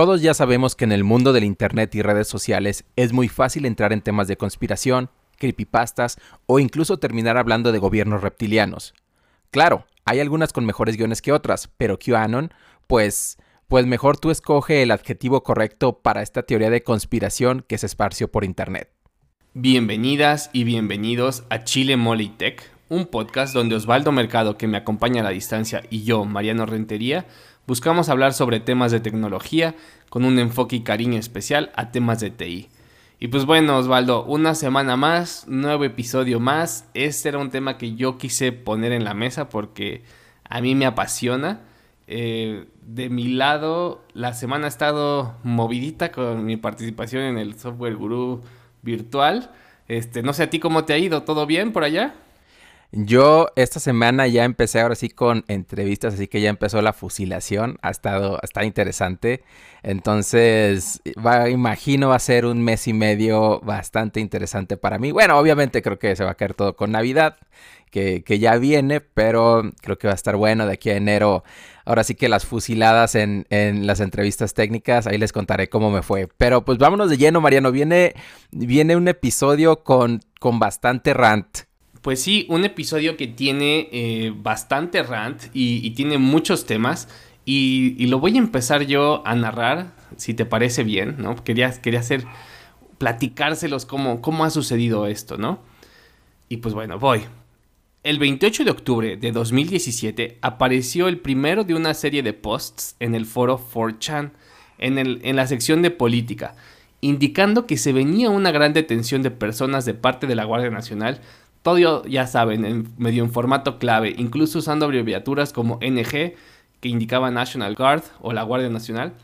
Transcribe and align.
Todos 0.00 0.22
ya 0.22 0.32
sabemos 0.32 0.76
que 0.76 0.86
en 0.86 0.92
el 0.92 1.04
mundo 1.04 1.34
del 1.34 1.44
Internet 1.44 1.94
y 1.94 2.00
redes 2.00 2.26
sociales 2.26 2.86
es 2.96 3.12
muy 3.12 3.28
fácil 3.28 3.66
entrar 3.66 3.92
en 3.92 4.00
temas 4.00 4.28
de 4.28 4.38
conspiración, 4.38 5.10
creepypastas 5.36 6.16
o 6.46 6.58
incluso 6.58 6.98
terminar 6.98 7.36
hablando 7.36 7.70
de 7.70 7.80
gobiernos 7.80 8.22
reptilianos. 8.22 8.94
Claro, 9.50 9.84
hay 10.06 10.20
algunas 10.20 10.54
con 10.54 10.64
mejores 10.64 10.96
guiones 10.96 11.20
que 11.20 11.32
otras, 11.32 11.68
pero 11.76 11.98
QAnon, 11.98 12.50
pues, 12.86 13.36
pues 13.68 13.84
mejor 13.84 14.16
tú 14.16 14.30
escoge 14.30 14.82
el 14.82 14.90
adjetivo 14.90 15.42
correcto 15.42 15.98
para 15.98 16.22
esta 16.22 16.44
teoría 16.44 16.70
de 16.70 16.82
conspiración 16.82 17.62
que 17.68 17.76
se 17.76 17.84
esparció 17.84 18.30
por 18.30 18.42
Internet. 18.42 18.88
Bienvenidas 19.52 20.48
y 20.54 20.64
bienvenidos 20.64 21.44
a 21.50 21.64
Chile 21.64 21.98
Mole 21.98 22.32
Tech, 22.38 22.62
un 22.88 23.04
podcast 23.04 23.52
donde 23.52 23.74
Osvaldo 23.74 24.12
Mercado, 24.12 24.56
que 24.56 24.66
me 24.66 24.78
acompaña 24.78 25.20
a 25.20 25.24
la 25.24 25.30
distancia, 25.30 25.82
y 25.90 26.04
yo, 26.04 26.24
Mariano 26.24 26.64
Rentería, 26.64 27.26
buscamos 27.66 28.08
hablar 28.08 28.32
sobre 28.32 28.60
temas 28.60 28.92
de 28.92 29.00
tecnología 29.00 29.74
con 30.08 30.24
un 30.24 30.38
enfoque 30.38 30.76
y 30.76 30.80
cariño 30.80 31.18
especial 31.18 31.70
a 31.74 31.92
temas 31.92 32.20
de 32.20 32.30
TI. 32.30 32.68
Y 33.22 33.28
pues 33.28 33.44
bueno, 33.44 33.76
Osvaldo, 33.76 34.24
una 34.24 34.54
semana 34.54 34.96
más, 34.96 35.46
nuevo 35.46 35.84
episodio 35.84 36.40
más. 36.40 36.88
Este 36.94 37.28
era 37.28 37.38
un 37.38 37.50
tema 37.50 37.76
que 37.76 37.94
yo 37.94 38.16
quise 38.16 38.50
poner 38.50 38.92
en 38.92 39.04
la 39.04 39.12
mesa 39.12 39.50
porque 39.50 40.02
a 40.48 40.62
mí 40.62 40.74
me 40.74 40.86
apasiona. 40.86 41.60
Eh, 42.06 42.66
de 42.80 43.10
mi 43.10 43.28
lado, 43.28 44.02
la 44.14 44.32
semana 44.32 44.64
ha 44.64 44.68
estado 44.68 45.36
movidita 45.44 46.12
con 46.12 46.46
mi 46.46 46.56
participación 46.56 47.22
en 47.22 47.36
el 47.36 47.58
Software 47.58 47.94
Guru 47.94 48.40
virtual. 48.82 49.50
Este, 49.86 50.22
no 50.22 50.32
sé 50.32 50.44
a 50.44 50.50
ti 50.50 50.58
cómo 50.58 50.84
te 50.84 50.94
ha 50.94 50.98
ido, 50.98 51.22
¿todo 51.22 51.46
bien 51.46 51.72
por 51.72 51.84
allá? 51.84 52.14
Yo 52.92 53.46
esta 53.54 53.78
semana 53.78 54.26
ya 54.26 54.44
empecé 54.44 54.80
ahora 54.80 54.96
sí 54.96 55.10
con 55.10 55.44
entrevistas, 55.46 56.14
así 56.14 56.26
que 56.26 56.40
ya 56.40 56.50
empezó 56.50 56.82
la 56.82 56.92
fusilación, 56.92 57.78
ha 57.82 57.90
estado, 57.90 58.40
ha 58.42 58.64
interesante. 58.64 59.44
Entonces, 59.84 61.00
imagino 61.48 62.08
va 62.08 62.16
a 62.16 62.18
ser 62.18 62.46
un 62.46 62.60
mes 62.62 62.88
y 62.88 62.92
medio 62.92 63.60
bastante 63.60 64.18
interesante 64.18 64.76
para 64.76 64.98
mí. 64.98 65.12
Bueno, 65.12 65.38
obviamente 65.38 65.82
creo 65.82 66.00
que 66.00 66.16
se 66.16 66.24
va 66.24 66.32
a 66.32 66.34
caer 66.34 66.54
todo 66.54 66.74
con 66.74 66.90
Navidad, 66.90 67.36
que, 67.92 68.24
que 68.24 68.40
ya 68.40 68.56
viene, 68.56 69.00
pero 69.00 69.62
creo 69.82 69.96
que 69.96 70.08
va 70.08 70.12
a 70.12 70.16
estar 70.16 70.34
bueno 70.34 70.66
de 70.66 70.72
aquí 70.72 70.90
a 70.90 70.96
enero. 70.96 71.44
Ahora 71.84 72.02
sí 72.02 72.16
que 72.16 72.28
las 72.28 72.44
fusiladas 72.44 73.14
en, 73.14 73.46
en, 73.50 73.86
las 73.86 74.00
entrevistas 74.00 74.52
técnicas, 74.52 75.06
ahí 75.06 75.16
les 75.16 75.32
contaré 75.32 75.68
cómo 75.68 75.92
me 75.92 76.02
fue. 76.02 76.28
Pero 76.36 76.64
pues 76.64 76.78
vámonos 76.78 77.08
de 77.08 77.18
lleno, 77.18 77.40
Mariano. 77.40 77.70
Viene, 77.70 78.14
viene 78.50 78.96
un 78.96 79.06
episodio 79.06 79.84
con, 79.84 80.20
con 80.40 80.58
bastante 80.58 81.14
rant. 81.14 81.69
Pues 82.02 82.22
sí, 82.22 82.46
un 82.48 82.64
episodio 82.64 83.16
que 83.16 83.26
tiene 83.26 83.88
eh, 83.92 84.32
bastante 84.34 85.02
rant 85.02 85.42
y, 85.52 85.90
tiene 85.90 86.16
muchos 86.16 86.64
temas. 86.64 87.08
Y, 87.44 88.06
lo 88.06 88.18
voy 88.18 88.36
a 88.36 88.38
empezar 88.38 88.86
yo 88.86 89.22
a 89.26 89.34
narrar, 89.34 89.94
si 90.16 90.32
te 90.32 90.46
parece 90.46 90.82
bien, 90.82 91.16
¿no? 91.18 91.42
Quería, 91.44 91.70
quería 91.82 92.00
hacer, 92.00 92.24
platicárselos 92.98 93.84
cómo, 93.84 94.22
cómo 94.22 94.44
ha 94.44 94.50
sucedido 94.50 95.06
esto, 95.06 95.36
¿no? 95.36 95.60
Y 96.48 96.58
pues 96.58 96.74
bueno, 96.74 96.98
voy. 96.98 97.22
El 98.02 98.18
28 98.18 98.64
de 98.64 98.70
octubre 98.70 99.16
de 99.18 99.30
2017 99.30 100.38
apareció 100.40 101.06
el 101.06 101.18
primero 101.18 101.64
de 101.64 101.74
una 101.74 101.92
serie 101.92 102.22
de 102.22 102.32
posts 102.32 102.96
en 102.98 103.14
el 103.14 103.26
foro 103.26 103.58
4chan, 103.58 104.32
en, 104.78 104.96
el, 104.96 105.20
en 105.22 105.36
la 105.36 105.46
sección 105.46 105.82
de 105.82 105.90
política, 105.90 106.56
indicando 107.02 107.66
que 107.66 107.76
se 107.76 107.92
venía 107.92 108.30
una 108.30 108.52
gran 108.52 108.72
detención 108.72 109.22
de 109.22 109.30
personas 109.30 109.84
de 109.84 109.92
parte 109.92 110.26
de 110.26 110.34
la 110.34 110.44
Guardia 110.44 110.70
Nacional 110.70 111.20
todo 111.62 112.04
ya 112.04 112.26
saben, 112.26 112.64
en, 112.64 112.88
medio 112.96 113.22
en 113.22 113.30
formato 113.30 113.78
clave, 113.78 114.14
incluso 114.16 114.58
usando 114.58 114.86
abreviaturas 114.86 115.52
como 115.52 115.78
NG, 115.82 116.34
que 116.80 116.88
indicaba 116.88 117.30
National 117.30 117.74
Guard 117.74 118.02
o 118.20 118.32
la 118.32 118.42
Guardia 118.42 118.70
Nacional. 118.70 119.14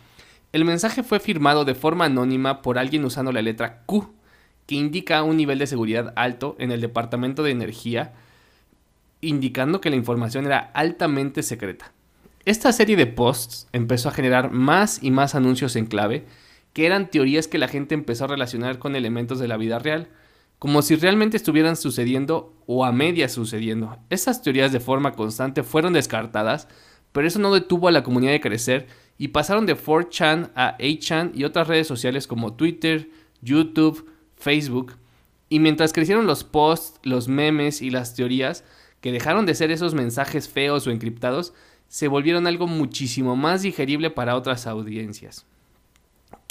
El 0.53 0.65
mensaje 0.65 1.03
fue 1.03 1.21
firmado 1.21 1.65
de 1.65 1.75
forma 1.75 2.07
anónima 2.07 2.63
por 2.63 2.79
alguien 2.79 3.05
usando 3.05 3.33
la 3.33 3.43
letra 3.43 3.83
Q, 3.87 4.13
que 4.67 4.75
indica 4.75 5.23
un 5.23 5.37
nivel 5.37 5.59
de 5.59 5.67
seguridad 5.67 6.13
alto 6.17 6.57
en 6.59 6.73
el 6.73 6.81
Departamento 6.81 7.43
de 7.43 7.53
Energía, 7.53 8.13
indicando 9.21 9.81
que 9.81 9.91
la 9.91 9.97
información 9.97 10.45
era 10.45 10.71
altamente 10.75 11.43
secreta. 11.43 11.93
Esta 12.45 12.73
serie 12.73 12.97
de 12.97 13.07
posts 13.07 13.67
empezó 13.73 14.09
a 14.09 14.13
generar 14.13 14.53
más 14.53 15.03
y 15.03 15.11
más 15.11 15.35
anuncios 15.35 15.75
en 15.77 15.87
clave, 15.87 16.27
que 16.73 16.87
eran 16.87 17.11
teorías 17.11 17.49
que 17.49 17.59
la 17.59 17.69
gente 17.69 17.95
empezó 17.95 18.25
a 18.25 18.29
relacionar 18.29 18.79
con 18.79 18.95
elementos 18.95 19.39
de 19.39 19.49
la 19.49 19.57
vida 19.57 19.79
real, 19.79 20.09
como 20.59 20.83
si 20.83 20.97
realmente 20.97 21.37
estuvieran 21.37 21.77
sucediendo 21.77 22.55
o 22.67 22.85
a 22.85 22.93
media 22.93 23.29
sucediendo. 23.29 23.99
Esas 24.11 24.43
teorías 24.43 24.73
de 24.73 24.81
forma 24.81 25.13
constante 25.13 25.63
fueron 25.63 25.93
descartadas, 25.93 26.69
pero 27.13 27.27
eso 27.27 27.39
no 27.39 27.53
detuvo 27.53 27.89
a 27.89 27.93
la 27.93 28.03
comunidad 28.03 28.33
de 28.33 28.41
crecer 28.41 28.87
y 29.19 29.29
pasaron 29.29 29.67
de 29.67 29.77
4chan 29.77 30.51
a 30.55 30.77
8chan 30.79 31.33
y 31.35 31.45
otras 31.45 31.69
redes 31.69 31.87
sociales 31.87 32.27
como 32.27 32.55
Twitter, 32.55 33.11
YouTube, 33.43 34.11
Facebook. 34.37 34.95
Y 35.49 35.61
mientras 35.61 35.93
crecieron 35.93 36.27
los 36.27 36.45
posts, 36.45 37.01
los 37.03 37.29
memes 37.29 37.83
y 37.83 37.91
las 37.91 38.15
teorías, 38.15 38.65
que 39.01 39.13
dejaron 39.13 39.47
de 39.47 39.55
ser 39.55 39.71
esos 39.71 39.95
mensajes 39.95 40.49
feos 40.49 40.87
o 40.87 40.91
encriptados, 40.91 41.53
se 41.89 42.09
volvieron 42.09 42.47
algo 42.47 42.67
muchísimo 42.67 43.37
más 43.37 43.63
digerible 43.63 44.11
para 44.11 44.37
otras 44.37 44.67
audiencias. 44.67 45.47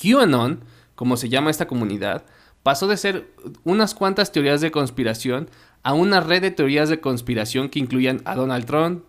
QAnon, 0.02 0.64
como 0.96 1.18
se 1.18 1.30
llama 1.30 1.52
esta 1.52 1.68
comunidad, 1.68 2.26
pasó 2.66 2.88
de 2.88 2.98
ser 2.98 3.28
unas 3.64 3.94
cuantas 3.94 4.32
teorías 4.32 4.60
de 4.60 4.72
conspiración 4.72 5.52
a 5.84 5.94
una 5.94 6.20
red 6.20 6.42
de 6.42 6.50
teorías 6.50 6.90
de 6.90 7.00
conspiración 7.00 7.70
que 7.70 7.78
incluían 7.78 8.24
a 8.26 8.34
Donald 8.34 8.66
Trump, 8.66 9.04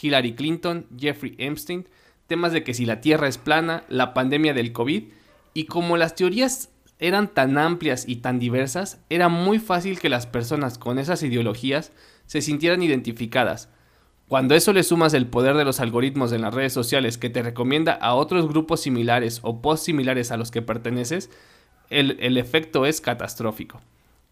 Hillary 0.00 0.36
Clinton, 0.36 0.86
Jeffrey 0.96 1.34
Epstein, 1.38 1.88
temas 2.28 2.52
de 2.52 2.62
que 2.62 2.72
si 2.72 2.86
la 2.86 3.00
Tierra 3.00 3.26
es 3.26 3.36
plana, 3.36 3.82
la 3.88 4.14
pandemia 4.14 4.54
del 4.54 4.72
COVID, 4.72 5.08
y 5.54 5.64
como 5.64 5.96
las 5.96 6.14
teorías 6.14 6.70
eran 7.00 7.26
tan 7.26 7.58
amplias 7.58 8.08
y 8.08 8.14
tan 8.14 8.38
diversas, 8.38 9.00
era 9.10 9.28
muy 9.28 9.58
fácil 9.58 9.98
que 9.98 10.08
las 10.08 10.28
personas 10.28 10.78
con 10.78 11.00
esas 11.00 11.24
ideologías 11.24 11.90
se 12.26 12.40
sintieran 12.40 12.80
identificadas. 12.80 13.70
Cuando 14.28 14.54
eso 14.54 14.72
le 14.72 14.84
sumas 14.84 15.14
el 15.14 15.26
poder 15.26 15.56
de 15.56 15.64
los 15.64 15.80
algoritmos 15.80 16.30
en 16.30 16.42
las 16.42 16.54
redes 16.54 16.72
sociales 16.72 17.18
que 17.18 17.28
te 17.28 17.42
recomienda 17.42 17.92
a 17.92 18.14
otros 18.14 18.46
grupos 18.46 18.82
similares 18.82 19.40
o 19.42 19.60
post 19.60 19.84
similares 19.84 20.30
a 20.30 20.36
los 20.36 20.52
que 20.52 20.62
perteneces, 20.62 21.28
el, 21.90 22.36
efecto 22.38 22.86
es 22.86 23.00
catastrófico. 23.00 23.80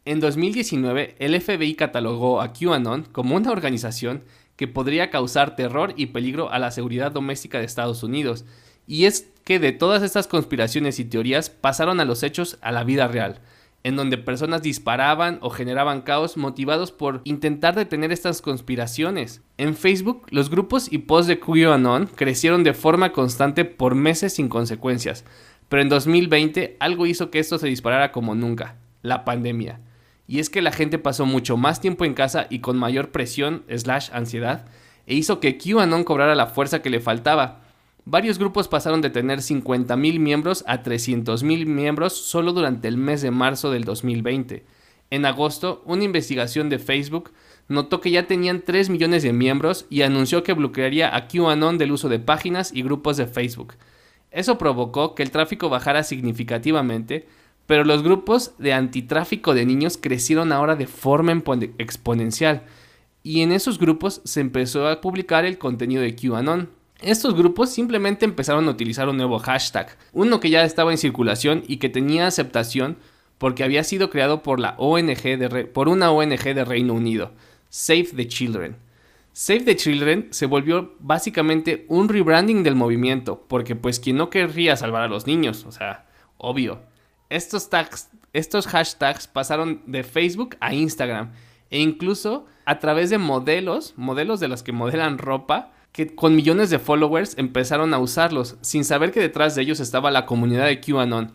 En 0.05 0.21
2019, 0.21 1.17
el 1.19 1.41
FBI 1.41 1.75
catalogó 1.75 2.41
a 2.41 2.53
QAnon 2.53 3.05
como 3.13 3.37
una 3.37 3.51
organización 3.51 4.23
que 4.57 4.69
podría 4.69 5.11
causar 5.11 5.55
terror 5.55 5.93
y 5.97 6.07
peligro 6.07 6.51
a 6.51 6.59
la 6.59 6.71
seguridad 6.71 7.13
doméstica 7.13 7.59
de 7.59 7.65
Estados 7.65 8.03
Unidos. 8.03 8.45
Y 8.87 9.05
es 9.05 9.29
que 9.45 9.59
de 9.59 9.73
todas 9.73 10.03
estas 10.03 10.27
conspiraciones 10.27 10.99
y 10.99 11.05
teorías 11.05 11.51
pasaron 11.51 12.01
a 12.01 12.05
los 12.05 12.23
hechos 12.23 12.59
a 12.61 12.73
la 12.73 12.85
vida 12.85 13.07
real, 13.07 13.41
en 13.85 13.97
donde 13.97 14.19
personas 14.19 14.63
disparaban 14.63 15.39
o 15.43 15.51
generaban 15.51 16.03
caos 16.03 16.37
motivados 16.37 16.91
por 16.91 17.21
intentar 17.25 17.77
detener 17.77 18.11
estas 18.11 18.43
conspiraciones. 18.43 19.43
En 19.59 19.77
Facebook, 19.77 20.27
los 20.31 20.51
grupos 20.51 20.93
y 20.93 20.99
posts 20.99 21.29
de 21.29 21.39
QAnon 21.39 22.07
crecieron 22.07 22.65
de 22.65 22.75
forma 22.75 23.13
constante 23.13 23.65
por 23.65 23.95
meses 23.95 24.35
sin 24.35 24.49
consecuencias, 24.49 25.25
pero 25.69 25.83
en 25.83 25.89
2020 25.89 26.77
algo 26.81 27.07
hizo 27.07 27.31
que 27.31 27.39
esto 27.39 27.59
se 27.59 27.69
disparara 27.69 28.13
como 28.13 28.35
nunca, 28.35 28.77
la 29.03 29.25
pandemia. 29.25 29.81
Y 30.27 30.41
es 30.41 30.51
que 30.51 30.63
la 30.63 30.73
gente 30.73 30.99
pasó 30.99 31.27
mucho 31.27 31.57
más 31.57 31.81
tiempo 31.81 32.05
en 32.05 32.15
casa 32.15 32.47
y 32.51 32.59
con 32.61 32.79
mayor 32.79 33.11
presión 33.11 33.65
slash 33.75 34.11
ansiedad, 34.13 34.67
e 35.07 35.15
hizo 35.15 35.41
que 35.41 35.57
QAnon 35.57 36.05
cobrara 36.05 36.35
la 36.35 36.47
fuerza 36.47 36.83
que 36.83 36.91
le 36.91 37.01
faltaba. 37.01 37.63
Varios 38.05 38.39
grupos 38.39 38.69
pasaron 38.69 39.01
de 39.01 39.11
tener 39.11 39.39
50.000 39.39 40.19
miembros 40.19 40.65
a 40.67 40.83
300.000 40.83 41.67
miembros 41.67 42.15
solo 42.15 42.53
durante 42.53 42.89
el 42.89 42.97
mes 42.99 43.23
de 43.23 43.31
marzo 43.31 43.71
del 43.71 43.85
2020. 43.85 44.65
En 45.11 45.25
agosto, 45.25 45.83
una 45.87 46.05
investigación 46.05 46.69
de 46.69 46.79
Facebook 46.79 47.33
notó 47.69 48.01
que 48.01 48.11
ya 48.11 48.27
tenían 48.27 48.63
3 48.63 48.91
millones 48.91 49.23
de 49.23 49.33
miembros 49.33 49.87
y 49.89 50.03
anunció 50.03 50.43
que 50.43 50.53
bloquearía 50.53 51.15
a 51.15 51.29
QAnon 51.29 51.79
del 51.79 51.93
uso 51.93 52.11
de 52.11 52.19
páginas 52.19 52.73
y 52.75 52.83
grupos 52.83 53.17
de 53.17 53.27
Facebook. 53.27 53.75
Eso 54.31 54.59
provocó 54.59 55.15
que 55.15 55.23
el 55.23 55.31
tráfico 55.31 55.69
bajara 55.69 56.03
significativamente, 56.03 57.27
pero 57.67 57.85
los 57.85 58.03
grupos 58.03 58.53
de 58.59 58.73
antitráfico 58.73 59.55
de 59.55 59.67
niños 59.67 59.99
crecieron 59.99 60.53
ahora 60.53 60.77
de 60.77 60.87
forma 60.87 61.33
exponencial, 61.79 62.63
y 63.23 63.43
en 63.43 63.53
esos 63.53 63.79
grupos 63.79 64.23
se 64.25 64.41
empezó 64.41 64.89
a 64.89 65.01
publicar 65.01 65.45
el 65.45 65.59
contenido 65.59 66.03
de 66.03 66.15
QAnon. 66.15 66.71
Estos 67.01 67.35
grupos 67.35 67.71
simplemente 67.71 68.25
empezaron 68.25 68.67
a 68.67 68.71
utilizar 68.71 69.09
un 69.09 69.17
nuevo 69.17 69.39
hashtag, 69.39 69.97
uno 70.13 70.41
que 70.41 70.51
ya 70.51 70.65
estaba 70.65 70.93
en 70.93 70.99
circulación 70.99 71.63
y 71.69 71.77
que 71.77 71.89
tenía 71.89 72.27
aceptación 72.27 72.97
porque 73.39 73.65
había 73.65 73.85
sido 73.85 74.11
creado 74.11 74.43
por, 74.43 74.61
la 74.61 74.75
ONG 74.79 75.23
de 75.39 75.67
por 75.67 75.89
una 75.89 76.11
ONG 76.11 76.43
de 76.43 76.65
Reino 76.65 76.95
Unido, 76.95 77.33
Save 77.69 78.09
the 78.17 78.27
Children. 78.27 78.77
Save 79.41 79.61
the 79.61 79.77
Children 79.77 80.27
se 80.33 80.47
volvió 80.47 80.97
básicamente 80.99 81.87
un 81.87 82.09
rebranding 82.09 82.65
del 82.65 82.75
movimiento, 82.75 83.47
porque 83.47 83.77
pues 83.77 84.01
quien 84.01 84.17
no 84.17 84.31
querría 84.31 84.77
salvar 84.77 85.03
a 85.03 85.09
los 85.09 85.29
niños, 85.29 85.65
o 85.65 85.71
sea, 85.71 86.07
obvio. 86.39 86.81
Estos 87.31 87.71
tags, 87.71 88.11
estos 88.33 88.67
hashtags 88.67 89.29
pasaron 89.29 89.81
de 89.87 90.03
Facebook 90.03 90.57
a 90.59 90.75
Instagram 90.75 91.31
e 91.71 91.79
incluso 91.79 92.47
a 92.65 92.81
través 92.81 93.11
de 93.11 93.19
modelos, 93.19 93.95
modelos 93.97 94.41
de 94.41 94.49
los 94.49 94.65
que 94.65 94.73
modelan 94.73 95.19
ropa, 95.19 95.71
que 95.93 96.17
con 96.17 96.35
millones 96.35 96.69
de 96.71 96.81
followers 96.81 97.39
empezaron 97.39 97.95
a 97.95 98.01
usarlos, 98.01 98.57
sin 98.61 98.85
saber 98.85 99.13
que 99.13 99.21
detrás 99.21 99.55
de 99.55 99.63
ellos 99.63 99.79
estaba 99.79 100.11
la 100.11 100.27
comunidad 100.27 100.67
de 100.67 100.81
QAnon. 100.81 101.31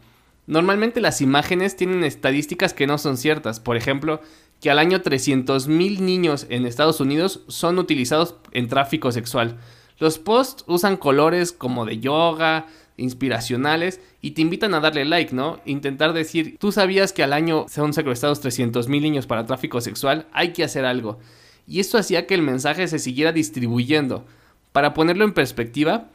Normalmente 0.46 1.00
las 1.00 1.22
imágenes 1.22 1.78
tienen 1.78 2.04
estadísticas 2.04 2.74
que 2.74 2.86
no 2.86 2.98
son 2.98 3.16
ciertas, 3.16 3.62
por 3.62 3.78
ejemplo, 3.78 4.20
que 4.64 4.72
al 4.72 4.80
año 4.80 5.00
300.000 5.00 6.00
niños 6.00 6.48
en 6.48 6.66
Estados 6.66 7.02
Unidos 7.02 7.42
son 7.50 7.80
utilizados 7.80 8.36
en 8.54 8.70
tráfico 8.70 9.12
sexual. 9.12 9.58
Los 10.00 10.20
posts 10.20 10.64
usan 10.68 10.96
colores 10.96 11.52
como 11.52 11.86
de 11.86 12.00
yoga, 12.00 12.68
inspiracionales 12.96 14.00
y 14.22 14.32
te 14.32 14.42
invitan 14.42 14.74
a 14.74 14.80
darle 14.80 15.04
like, 15.04 15.36
¿no? 15.36 15.60
Intentar 15.66 16.14
decir, 16.14 16.56
tú 16.60 16.72
sabías 16.72 17.12
que 17.12 17.24
al 17.24 17.34
año 17.34 17.66
son 17.68 17.92
secuestrados 17.92 18.42
300.000 18.42 18.88
niños 19.02 19.28
para 19.28 19.46
tráfico 19.46 19.82
sexual, 19.82 20.28
hay 20.32 20.54
que 20.54 20.64
hacer 20.64 20.86
algo. 20.86 21.20
Y 21.68 21.82
esto 21.82 21.98
hacía 21.98 22.26
que 22.26 22.34
el 22.34 22.42
mensaje 22.42 22.88
se 22.88 23.00
siguiera 23.00 23.34
distribuyendo. 23.34 24.24
Para 24.72 24.94
ponerlo 24.94 25.26
en 25.26 25.34
perspectiva, 25.34 26.08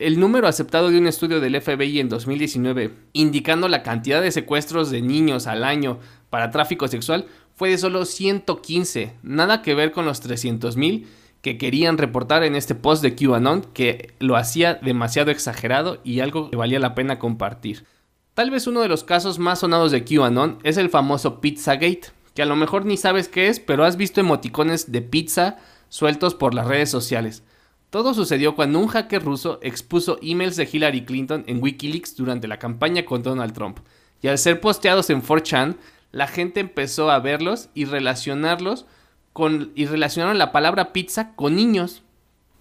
el 0.00 0.18
número 0.18 0.48
aceptado 0.48 0.90
de 0.90 0.98
un 0.98 1.06
estudio 1.06 1.38
del 1.40 1.60
FBI 1.60 2.00
en 2.00 2.08
2019, 2.08 2.90
indicando 3.12 3.68
la 3.68 3.84
cantidad 3.84 4.20
de 4.20 4.32
secuestros 4.32 4.90
de 4.90 5.02
niños 5.02 5.46
al 5.46 5.62
año 5.62 6.00
para 6.30 6.50
tráfico 6.50 6.88
sexual, 6.88 7.26
fue 7.56 7.70
de 7.70 7.78
solo 7.78 8.04
115, 8.04 9.14
nada 9.22 9.62
que 9.62 9.74
ver 9.74 9.90
con 9.90 10.04
los 10.04 10.22
300.000 10.22 11.06
que 11.40 11.58
querían 11.58 11.96
reportar 11.96 12.44
en 12.44 12.54
este 12.54 12.74
post 12.74 13.02
de 13.02 13.14
QAnon, 13.14 13.62
que 13.72 14.14
lo 14.18 14.36
hacía 14.36 14.74
demasiado 14.74 15.30
exagerado 15.30 16.00
y 16.04 16.20
algo 16.20 16.50
que 16.50 16.56
valía 16.56 16.80
la 16.80 16.94
pena 16.94 17.18
compartir. 17.18 17.86
Tal 18.34 18.50
vez 18.50 18.66
uno 18.66 18.82
de 18.82 18.88
los 18.88 19.04
casos 19.04 19.38
más 19.38 19.60
sonados 19.60 19.90
de 19.92 20.04
QAnon 20.04 20.58
es 20.64 20.76
el 20.76 20.90
famoso 20.90 21.40
Pizzagate, 21.40 22.08
que 22.34 22.42
a 22.42 22.46
lo 22.46 22.56
mejor 22.56 22.84
ni 22.84 22.96
sabes 22.96 23.28
qué 23.28 23.48
es, 23.48 23.60
pero 23.60 23.84
has 23.84 23.96
visto 23.96 24.20
emoticones 24.20 24.92
de 24.92 25.00
pizza 25.00 25.56
sueltos 25.88 26.34
por 26.34 26.52
las 26.52 26.66
redes 26.66 26.90
sociales. 26.90 27.42
Todo 27.88 28.12
sucedió 28.12 28.54
cuando 28.54 28.80
un 28.80 28.88
hacker 28.88 29.24
ruso 29.24 29.58
expuso 29.62 30.18
emails 30.20 30.56
de 30.56 30.68
Hillary 30.70 31.04
Clinton 31.04 31.44
en 31.46 31.62
Wikileaks 31.62 32.16
durante 32.16 32.48
la 32.48 32.58
campaña 32.58 33.06
contra 33.06 33.30
Donald 33.30 33.54
Trump. 33.54 33.78
Y 34.20 34.28
al 34.28 34.38
ser 34.38 34.60
posteados 34.60 35.08
en 35.10 35.22
4chan, 35.22 35.76
la 36.16 36.26
gente 36.26 36.60
empezó 36.60 37.10
a 37.10 37.18
verlos 37.18 37.68
y 37.74 37.84
relacionarlos 37.84 38.86
con 39.34 39.72
y 39.74 39.84
relacionaron 39.84 40.38
la 40.38 40.50
palabra 40.50 40.94
pizza 40.94 41.34
con 41.36 41.54
niños. 41.56 42.04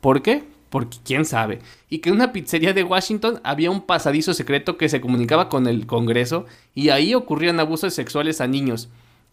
¿Por 0.02 0.22
qué? 0.22 0.44
Porque 0.70 0.98
quién 1.06 1.24
sabe. 1.24 1.60
Y 1.88 2.00
que 2.00 2.10
en 2.10 2.16
una 2.16 2.34
pizzería 2.34 2.74
de 2.74 2.84
Washington 2.84 3.40
había 3.46 3.72
un 3.72 3.80
pasadizo 3.80 4.34
secreto 4.34 4.78
que 4.78 4.90
se 4.90 5.00
comunicaba 5.00 5.48
con 5.48 5.68
el 5.68 5.88
Congreso 5.88 6.48
y 6.74 6.90
ahí 6.90 7.14
ocurrían 7.14 7.62
abusos 7.62 7.94
sexuales 7.94 8.42
a 8.42 8.48
niños. 8.48 8.90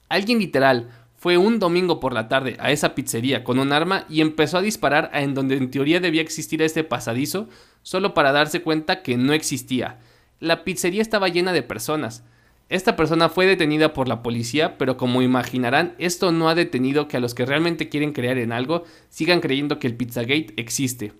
Alguien 0.08 0.38
literal 0.38 0.90
fue 1.16 1.36
un 1.36 1.58
domingo 1.58 1.98
por 1.98 2.12
la 2.12 2.28
tarde 2.28 2.56
a 2.60 2.70
esa 2.70 2.94
pizzería 2.94 3.42
con 3.42 3.58
un 3.58 3.72
arma 3.72 4.04
y 4.08 4.20
empezó 4.20 4.58
a 4.58 4.62
disparar 4.62 5.10
a 5.12 5.22
en 5.22 5.34
donde 5.34 5.56
en 5.56 5.72
teoría 5.72 5.98
debía 5.98 6.22
existir 6.22 6.62
este 6.62 6.84
pasadizo, 6.84 7.48
solo 7.82 8.14
para 8.14 8.30
darse 8.30 8.62
cuenta 8.62 9.02
que 9.02 9.16
no 9.16 9.32
existía. 9.32 9.98
La 10.38 10.62
pizzería 10.62 11.02
estaba 11.02 11.26
llena 11.26 11.52
de 11.52 11.64
personas. 11.64 12.22
Esta 12.68 12.96
persona 12.96 13.28
fue 13.28 13.46
detenida 13.46 13.92
por 13.92 14.08
la 14.08 14.22
policía, 14.22 14.78
pero 14.78 14.96
como 14.96 15.22
imaginarán, 15.22 15.94
esto 15.98 16.32
no 16.32 16.48
ha 16.48 16.54
detenido 16.54 17.06
que 17.06 17.18
a 17.18 17.20
los 17.20 17.34
que 17.34 17.44
realmente 17.44 17.88
quieren 17.88 18.12
creer 18.12 18.38
en 18.38 18.52
algo 18.52 18.84
sigan 19.08 19.40
creyendo 19.40 19.78
que 19.78 19.86
el 19.86 19.96
Pizzagate 19.96 20.54
existe. 20.56 21.12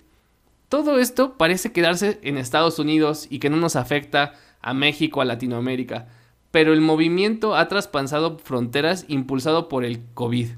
Todo 0.68 0.98
esto 0.98 1.36
parece 1.36 1.72
quedarse 1.72 2.18
en 2.22 2.38
Estados 2.38 2.78
Unidos 2.78 3.26
y 3.28 3.38
que 3.38 3.50
no 3.50 3.58
nos 3.58 3.76
afecta 3.76 4.34
a 4.62 4.72
México, 4.72 5.20
a 5.20 5.26
Latinoamérica 5.26 6.08
pero 6.52 6.74
el 6.74 6.80
movimiento 6.80 7.56
ha 7.56 7.66
traspasado 7.66 8.38
fronteras 8.38 9.06
impulsado 9.08 9.68
por 9.68 9.84
el 9.84 10.02
COVID. 10.14 10.48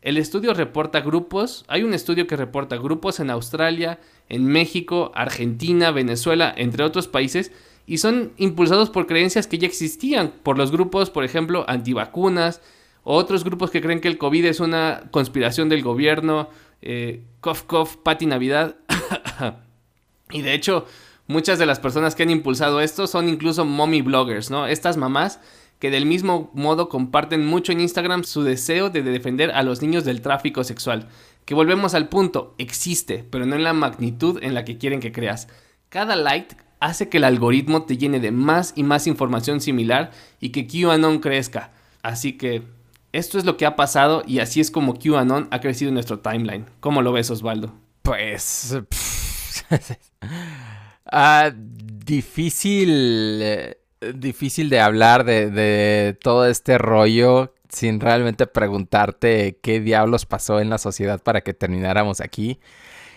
El 0.00 0.16
estudio 0.16 0.54
reporta 0.54 1.00
grupos, 1.00 1.64
hay 1.68 1.82
un 1.82 1.92
estudio 1.92 2.26
que 2.26 2.36
reporta 2.36 2.76
grupos 2.76 3.20
en 3.20 3.28
Australia, 3.28 3.98
en 4.30 4.46
México, 4.46 5.12
Argentina, 5.14 5.90
Venezuela, 5.90 6.54
entre 6.56 6.84
otros 6.84 7.06
países, 7.08 7.52
y 7.90 7.98
son 7.98 8.32
impulsados 8.36 8.88
por 8.88 9.08
creencias 9.08 9.48
que 9.48 9.58
ya 9.58 9.66
existían, 9.66 10.32
por 10.44 10.56
los 10.56 10.70
grupos, 10.70 11.10
por 11.10 11.24
ejemplo, 11.24 11.64
antivacunas, 11.66 12.60
o 13.02 13.16
otros 13.16 13.42
grupos 13.42 13.72
que 13.72 13.80
creen 13.80 14.00
que 14.00 14.06
el 14.06 14.16
COVID 14.16 14.44
es 14.44 14.60
una 14.60 15.08
conspiración 15.10 15.68
del 15.68 15.82
gobierno, 15.82 16.48
eh, 16.82 17.24
cof 17.40 17.64
cof, 17.64 17.96
pati 17.96 18.26
navidad. 18.26 18.76
y 20.30 20.42
de 20.42 20.54
hecho, 20.54 20.86
Muchas 21.30 21.60
de 21.60 21.66
las 21.66 21.78
personas 21.78 22.16
que 22.16 22.24
han 22.24 22.30
impulsado 22.30 22.80
esto 22.80 23.06
son 23.06 23.28
incluso 23.28 23.64
mommy 23.64 24.02
bloggers, 24.02 24.50
¿no? 24.50 24.66
Estas 24.66 24.96
mamás 24.96 25.38
que 25.78 25.88
del 25.92 26.04
mismo 26.04 26.50
modo 26.54 26.88
comparten 26.88 27.46
mucho 27.46 27.70
en 27.70 27.80
Instagram 27.80 28.24
su 28.24 28.42
deseo 28.42 28.90
de 28.90 29.04
defender 29.04 29.52
a 29.52 29.62
los 29.62 29.80
niños 29.80 30.04
del 30.04 30.22
tráfico 30.22 30.64
sexual. 30.64 31.06
Que 31.44 31.54
volvemos 31.54 31.94
al 31.94 32.08
punto, 32.08 32.56
existe, 32.58 33.24
pero 33.30 33.46
no 33.46 33.54
en 33.54 33.62
la 33.62 33.72
magnitud 33.72 34.40
en 34.42 34.54
la 34.54 34.64
que 34.64 34.76
quieren 34.76 34.98
que 34.98 35.12
creas. 35.12 35.46
Cada 35.88 36.16
like 36.16 36.56
hace 36.80 37.08
que 37.08 37.18
el 37.18 37.24
algoritmo 37.24 37.84
te 37.84 37.96
llene 37.96 38.20
de 38.20 38.32
más 38.32 38.72
y 38.74 38.82
más 38.82 39.06
información 39.06 39.60
similar 39.60 40.10
y 40.40 40.50
que 40.50 40.66
QAnon 40.66 41.20
crezca. 41.20 41.72
Así 42.02 42.36
que 42.38 42.62
esto 43.12 43.38
es 43.38 43.44
lo 43.44 43.56
que 43.56 43.66
ha 43.66 43.76
pasado 43.76 44.22
y 44.26 44.40
así 44.40 44.60
es 44.60 44.70
como 44.70 44.98
QAnon 44.98 45.48
ha 45.50 45.60
crecido 45.60 45.88
en 45.88 45.94
nuestro 45.94 46.20
timeline. 46.20 46.66
¿Cómo 46.80 47.02
lo 47.02 47.12
ves, 47.12 47.30
Osvaldo? 47.30 47.74
Pues... 48.02 48.76
Ah, 51.12 51.50
difícil, 51.52 53.42
difícil 54.14 54.70
de 54.70 54.78
hablar 54.78 55.24
de, 55.24 56.16
todo 56.22 56.46
este 56.46 56.78
rollo 56.78 57.52
sin 57.68 57.98
realmente 57.98 58.46
preguntarte 58.46 59.58
qué 59.60 59.80
diablos 59.80 60.24
pasó 60.26 60.60
en 60.60 60.70
la 60.70 60.78
sociedad 60.78 61.20
para 61.20 61.40
que 61.40 61.52
termináramos 61.52 62.20
aquí. 62.20 62.60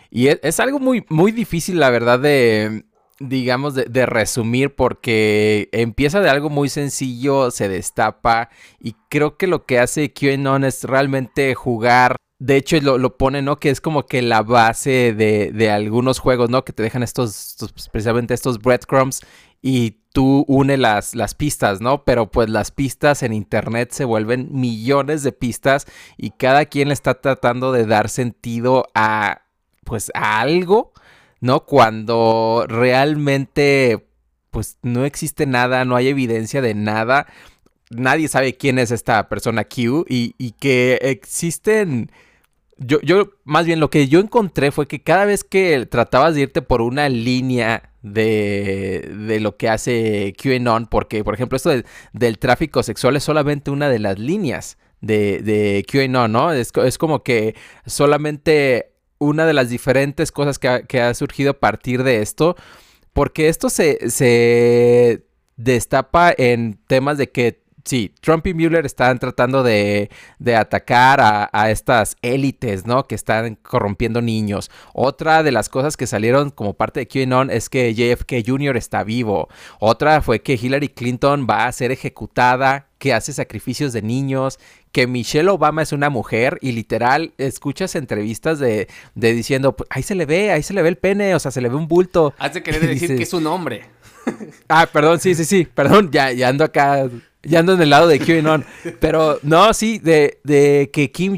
Y 0.09 0.27
e, 0.29 0.39
es, 0.41 0.59
algo 0.59 0.79
muy, 0.79 1.05
muy 1.09 1.31
difícil, 1.31 1.79
la 1.79 1.91
verdad, 1.91 2.19
de, 2.19 2.83
digamos, 3.19 3.75
de, 3.75 3.85
de, 3.85 4.05
resumir 4.05 4.75
porque 4.75 5.69
empieza 5.71 6.19
de 6.19 6.29
algo 6.29 6.49
muy 6.49 6.69
sencillo, 6.69 7.51
se 7.51 7.69
destapa 7.69 8.49
y 8.79 8.95
creo 9.09 9.37
que 9.37 9.47
lo 9.47 9.65
que 9.65 9.79
hace 9.79 10.11
QAnon 10.11 10.63
es 10.63 10.83
realmente 10.83 11.53
jugar 11.55 12.17
de 12.43 12.57
hecho, 12.57 12.77
lo, 12.81 12.97
lo 12.97 13.17
pone, 13.17 13.41
¿no? 13.41 13.57
Que 13.57 13.69
es 13.69 13.79
como 13.79 14.05
que 14.05 14.21
la 14.21 14.43
base 14.43 15.13
de, 15.13 15.71
algunos 15.71 16.19
juegos, 16.19 16.49
¿no? 16.49 16.65
Que 16.65 16.73
te 16.73 16.83
dejan 16.83 17.01
estos, 17.01 17.55
precisamente 17.89 18.33
estos 18.33 18.59
breadcrumbs 18.59 19.21
y 19.61 20.01
tú 20.11 20.43
une 20.49 20.75
las, 20.75 21.15
las 21.15 21.35
pistas, 21.35 21.79
¿no? 21.79 22.03
Pero 22.03 22.29
pues 22.29 22.49
las 22.49 22.71
pistas 22.71 23.23
en 23.23 23.31
internet 23.31 23.91
se 23.91 24.03
vuelven 24.03 24.49
millones 24.51 25.23
de 25.23 25.31
pistas 25.31 25.87
y 26.17 26.31
cada 26.31 26.65
quien 26.65 26.91
está 26.91 27.21
tratando 27.21 27.71
de 27.71 27.85
dar 27.85 28.09
sentido 28.09 28.87
a, 28.93 29.43
pues, 29.85 30.11
a 30.13 30.41
algo, 30.41 30.91
¿no? 31.43 31.65
Cuando 31.65 32.65
realmente, 32.69 34.07
pues, 34.49 34.77
no 34.81 35.03
existe 35.03 35.45
nada, 35.45 35.83
no 35.83 35.97
hay 35.97 36.07
evidencia 36.07 36.61
de 36.61 36.73
nada. 36.73 37.27
Nadie 37.89 38.29
sabe 38.29 38.55
quién 38.55 38.79
es 38.79 38.91
esta 38.91 39.27
persona 39.27 39.65
Q 39.65 40.05
y, 40.07 40.35
y 40.37 40.51
que 40.51 40.99
existen 41.01 42.09
yo, 42.77 43.01
yo, 43.01 43.31
más 43.43 43.65
bien 43.65 43.81
lo 43.81 43.89
que 43.89 44.07
yo 44.07 44.19
encontré 44.19 44.71
fue 44.71 44.87
que 44.87 45.03
cada 45.03 45.25
vez 45.25 45.43
que 45.43 45.85
tratabas 45.85 46.33
de 46.33 46.41
irte 46.41 46.61
por 46.61 46.81
una 46.81 47.09
línea 47.09 47.91
de, 48.01 49.11
de 49.27 49.39
lo 49.41 49.57
que 49.57 49.69
hace 49.69 50.33
QAnon, 50.41 50.87
porque 50.87 51.23
por 51.25 51.33
ejemplo 51.33 51.57
esto 51.57 51.71
del 52.13 52.39
tráfico 52.39 52.83
sexual 52.83 53.17
es 53.17 53.23
solamente 53.23 53.69
una 53.69 53.89
de 53.89 53.99
las 53.99 54.17
líneas 54.17 54.77
de, 55.01 55.41
de 55.41 55.85
QAnon, 55.91 56.31
¿no? 56.31 56.53
Es, 56.53 56.71
es 56.83 56.97
como 56.97 57.21
que 57.21 57.55
solamente 57.85 58.92
una 59.23 59.45
de 59.45 59.53
las 59.53 59.69
diferentes 59.69 60.31
cosas 60.31 60.59
que 60.59 61.01
ha, 61.01 61.13
surgido 61.13 61.51
a 61.51 61.59
partir 61.59 62.03
de 62.03 62.21
esto, 62.21 62.55
porque 63.13 63.49
esto 63.49 63.69
se, 63.69 64.09
se 64.09 65.25
destapa 65.55 66.33
en 66.37 66.79
temas 66.87 67.17
de 67.17 67.31
que 67.31 67.63
Sí, 67.85 68.13
Trump 68.21 68.47
y 68.47 68.53
Mueller 68.53 68.85
están 68.85 69.19
tratando 69.19 69.61
de, 69.61 70.09
atacar 70.55 71.19
a, 71.21 71.69
estas 71.69 72.15
élites, 72.21 72.85
¿no? 72.85 73.03
Que 73.03 73.15
están 73.15 73.55
corrompiendo 73.55 74.21
niños. 74.21 74.71
Otra 74.93 75.43
de 75.43 75.51
las 75.51 75.67
cosas 75.67 75.97
que 75.97 76.07
salieron 76.07 76.49
como 76.49 76.75
parte 76.75 77.01
de 77.01 77.07
QAnon 77.07 77.49
es 77.49 77.67
que 77.67 77.93
JFK 77.93 78.35
Jr. 78.45 78.77
está 78.77 79.03
vivo. 79.03 79.49
Otra 79.79 80.21
fue 80.21 80.41
que 80.41 80.53
Hillary 80.53 80.89
Clinton 80.89 81.45
va 81.49 81.65
a 81.65 81.71
ser 81.73 81.91
ejecutada, 81.91 82.87
que 82.99 83.13
hace 83.13 83.33
sacrificios 83.33 83.91
de 83.91 84.01
niños, 84.01 84.59
que 84.93 85.07
Michelle 85.07 85.49
Obama 85.49 85.81
es 85.81 85.91
una 85.91 86.09
mujer 86.09 86.59
y 86.61 86.71
literal 86.71 87.33
escuchas 87.37 87.95
entrevistas 87.95 88.59
de, 88.59 88.87
de 89.15 89.33
diciendo, 89.33 89.75
pues, 89.75 89.87
ahí 89.89 90.03
se 90.03 90.15
le 90.15 90.25
ve, 90.25 90.51
ahí 90.51 90.63
se 90.63 90.73
le 90.73 90.83
ve 90.83 90.89
el 90.89 90.97
pene, 90.97 91.35
o 91.35 91.39
sea, 91.39 91.51
se 91.51 91.59
le 91.59 91.67
ve 91.67 91.75
un 91.75 91.87
bulto. 91.87 92.33
Hace 92.37 92.63
querer 92.63 92.81
decir 92.87 93.17
que 93.17 93.23
es 93.23 93.33
un 93.33 93.47
hombre. 93.47 93.83
ah, 94.69 94.87
perdón, 94.93 95.19
sí, 95.19 95.35
sí, 95.35 95.43
sí, 95.43 95.65
perdón, 95.65 96.11
ya, 96.11 96.31
ya 96.31 96.47
ando 96.47 96.63
acá 96.63 97.09
ya 97.43 97.59
ando 97.59 97.73
en 97.73 97.81
el 97.81 97.89
lado 97.89 98.07
de 98.07 98.19
QAnon. 98.19 98.65
Pero 98.99 99.39
no, 99.43 99.73
sí, 99.73 99.99
de, 99.99 100.39
de 100.43 100.89
que 100.93 101.11
Kim 101.11 101.37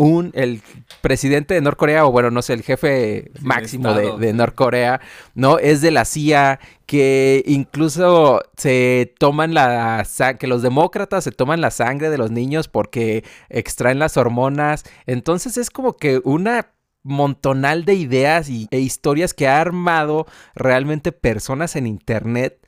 Jong-un, 0.00 0.30
el 0.34 0.62
presidente 1.00 1.54
de 1.54 1.60
Norcorea, 1.60 2.06
o 2.06 2.12
bueno, 2.12 2.30
no 2.30 2.42
sé, 2.42 2.54
el 2.54 2.62
jefe 2.62 3.30
máximo 3.40 3.92
de, 3.92 4.16
de, 4.18 4.32
Norcorea, 4.32 5.00
¿no? 5.34 5.58
Es 5.58 5.80
de 5.80 5.90
la 5.90 6.04
CIA, 6.04 6.58
que 6.86 7.42
incluso 7.46 8.40
se 8.56 9.14
toman 9.18 9.54
la 9.54 10.06
que 10.38 10.46
los 10.46 10.62
demócratas 10.62 11.24
se 11.24 11.32
toman 11.32 11.60
la 11.60 11.70
sangre 11.70 12.10
de 12.10 12.18
los 12.18 12.30
niños 12.30 12.68
porque 12.68 13.24
extraen 13.48 13.98
las 13.98 14.16
hormonas. 14.16 14.84
Entonces 15.06 15.56
es 15.56 15.70
como 15.70 15.96
que 15.96 16.20
una 16.24 16.72
montonal 17.02 17.84
de 17.84 17.94
ideas 17.94 18.48
y, 18.48 18.68
e 18.70 18.80
historias 18.80 19.34
que 19.34 19.48
ha 19.48 19.60
armado 19.60 20.26
realmente 20.54 21.12
personas 21.12 21.76
en 21.76 21.86
internet, 21.86 22.58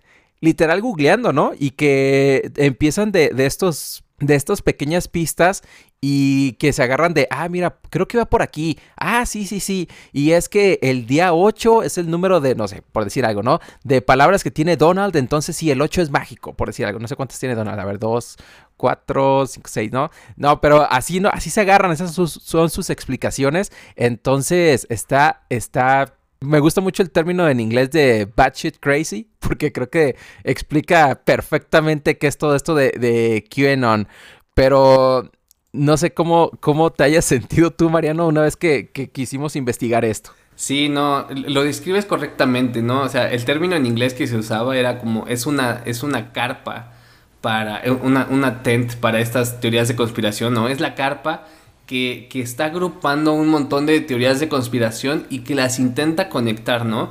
literal 0.41 0.81
googleando, 0.81 1.33
¿no? 1.33 1.53
Y 1.59 1.71
que 1.71 2.51
empiezan 2.57 3.13
de, 3.13 3.31
de 3.31 3.47
estos 3.47 4.05
de 4.23 4.37
estas 4.37 4.63
pequeñas 4.63 5.09
pistas 5.09 5.63
y 6.05 6.55
que 6.55 6.73
se 6.73 6.83
agarran 6.83 7.15
de, 7.15 7.29
ah, 7.31 7.49
mira, 7.49 7.79
creo 7.89 8.09
que 8.09 8.19
va 8.19 8.25
por 8.25 8.43
aquí. 8.43 8.77
Ah, 8.97 9.25
sí, 9.25 9.47
sí, 9.47 9.61
sí. 9.61 9.89
Y 10.13 10.33
es 10.33 10.49
que 10.49 10.81
el 10.83 11.07
día 11.07 11.33
8 11.33 11.85
es 11.85 11.97
el 11.97 12.11
número 12.11 12.41
de, 12.41 12.57
no 12.57 12.67
sé, 12.67 12.83
por 12.91 13.05
decir 13.05 13.25
algo, 13.25 13.45
¿no? 13.45 13.61
De 13.85 14.03
palabras 14.03 14.43
que 14.43 14.51
tiene 14.51 14.77
Donald, 14.77 15.15
entonces 15.15 15.55
sí, 15.57 15.71
el 15.71 15.81
8 15.81 16.03
es 16.03 16.11
mágico, 16.11 16.55
por 16.55 16.67
decir 16.67 16.87
algo. 16.87 16.99
No 16.99 17.07
sé 17.07 17.15
cuántas 17.15 17.39
tiene 17.39 17.55
Donald. 17.55 17.79
A 17.79 17.85
ver, 17.85 18.01
2, 18.01 18.37
4, 18.77 19.47
5, 19.47 19.71
6, 19.73 19.93
¿no? 19.93 20.11
No, 20.35 20.61
pero 20.61 20.91
así, 20.91 21.21
no, 21.21 21.29
así 21.29 21.51
se 21.51 21.61
agarran, 21.61 21.93
esas 21.93 22.13
son 22.13 22.69
sus, 22.69 22.91
explicaciones. 22.91 23.71
Entonces, 23.95 24.89
está, 24.91 25.45
está 25.51 26.17
me 26.41 26.59
gusta 26.59 26.81
mucho 26.81 27.05
el 27.05 27.13
término 27.13 27.49
en 27.49 27.61
inglés 27.61 27.93
de 27.93 28.29
batshit 28.35 28.81
crazy, 28.81 29.31
porque 29.39 29.71
creo 29.71 29.89
que 29.89 30.17
explica 30.43 31.23
perfectamente 31.25 32.19
qué 32.19 32.27
es 32.27 32.39
todo 32.39 32.57
esto 32.57 32.75
de, 32.75 32.91
de 32.91 33.45
QAnon. 33.49 34.09
Pero 34.55 35.31
no 35.73 35.97
sé 35.97 36.13
cómo, 36.13 36.51
cómo 36.61 36.91
te 36.91 37.05
hayas 37.05 37.25
sentido 37.25 37.71
tú, 37.71 37.91
Mariano, 37.91 38.27
una 38.27 38.43
vez 38.43 38.57
que, 38.57 38.91
quisimos 39.13 39.57
investigar 39.57 40.05
esto. 40.05 40.31
Sí, 40.55 40.89
no, 40.89 41.27
lo 41.31 41.65
describes 41.65 42.05
correctamente, 42.05 42.83
¿no? 42.83 43.03
O 43.03 43.09
sea, 43.09 43.31
el 43.33 43.45
término 43.45 43.75
en 43.75 43.87
inglés 43.87 44.15
que 44.15 44.27
se 44.27 44.37
usaba 44.37 44.77
era 44.77 44.99
como, 44.99 45.27
es 45.27 45.47
una, 45.47 45.83
es 45.87 46.03
una 46.03 46.33
carpa 46.33 46.93
para, 47.41 47.83
eh, 47.83 47.91
una, 47.91 48.27
una 48.31 48.63
tent 48.63 48.95
para 48.97 49.21
estas 49.21 49.61
teorías 49.61 49.89
de 49.89 49.97
conspiración, 49.97 50.53
¿no? 50.53 50.69
Es 50.69 50.79
la 50.79 50.95
carpa 50.95 51.47
que, 51.87 52.29
que 52.31 52.43
está 52.43 52.67
agrupando 52.67 53.33
un 53.33 53.49
montón 53.49 53.87
de 53.87 54.01
teorías 54.01 54.41
de 54.41 54.49
conspiración 54.49 55.27
y 55.31 55.41
que 55.41 55.55
las 55.55 55.79
intenta 55.79 56.29
conectar, 56.29 56.85
¿no? 56.85 57.11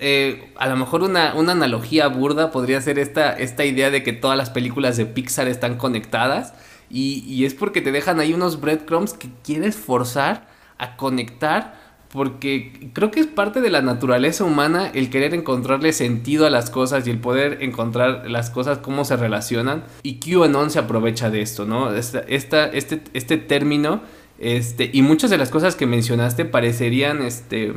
Eh, 0.00 0.52
a 0.56 0.68
lo 0.68 0.76
mejor 0.76 1.02
una, 1.02 1.34
una, 1.34 1.52
analogía 1.52 2.06
burda 2.06 2.52
podría 2.52 2.80
ser 2.80 2.98
esta, 2.98 3.32
esta 3.32 3.64
idea 3.64 3.90
de 3.90 4.02
que 4.02 4.12
todas 4.12 4.38
las 4.38 4.48
películas 4.48 4.96
de 4.96 5.06
Pixar 5.06 5.48
están 5.48 5.76
conectadas 5.76 6.54
y, 6.90 7.44
es 7.44 7.54
porque 7.54 7.80
te 7.80 7.92
dejan 7.92 8.20
ahí 8.20 8.32
unos 8.32 8.60
breadcrumbs 8.60 9.12
que 9.12 9.28
quieres 9.44 9.76
forzar 9.76 10.48
a 10.78 10.96
conectar 10.96 11.88
porque 12.10 12.90
creo 12.94 13.10
que 13.10 13.20
es 13.20 13.26
parte 13.26 13.60
de 13.60 13.68
la 13.68 13.82
naturaleza 13.82 14.44
humana 14.44 14.90
el 14.94 15.10
querer 15.10 15.34
encontrarle 15.34 15.92
sentido 15.92 16.46
a 16.46 16.50
las 16.50 16.70
cosas 16.70 17.06
y 17.06 17.10
el 17.10 17.18
poder 17.18 17.62
encontrar 17.62 18.30
las 18.30 18.48
cosas 18.48 18.78
cómo 18.78 19.04
se 19.04 19.16
relacionan 19.16 19.84
y 20.02 20.18
QAnon 20.18 20.70
se 20.70 20.78
aprovecha 20.78 21.28
de 21.28 21.42
esto, 21.42 21.66
¿no? 21.66 21.92
Esta, 21.92 22.20
este, 22.20 23.02
este 23.12 23.36
término 23.36 24.00
este, 24.38 24.88
y 24.92 25.02
muchas 25.02 25.30
de 25.30 25.38
las 25.38 25.50
cosas 25.50 25.74
que 25.74 25.86
mencionaste 25.86 26.44
parecerían, 26.44 27.22
este, 27.22 27.74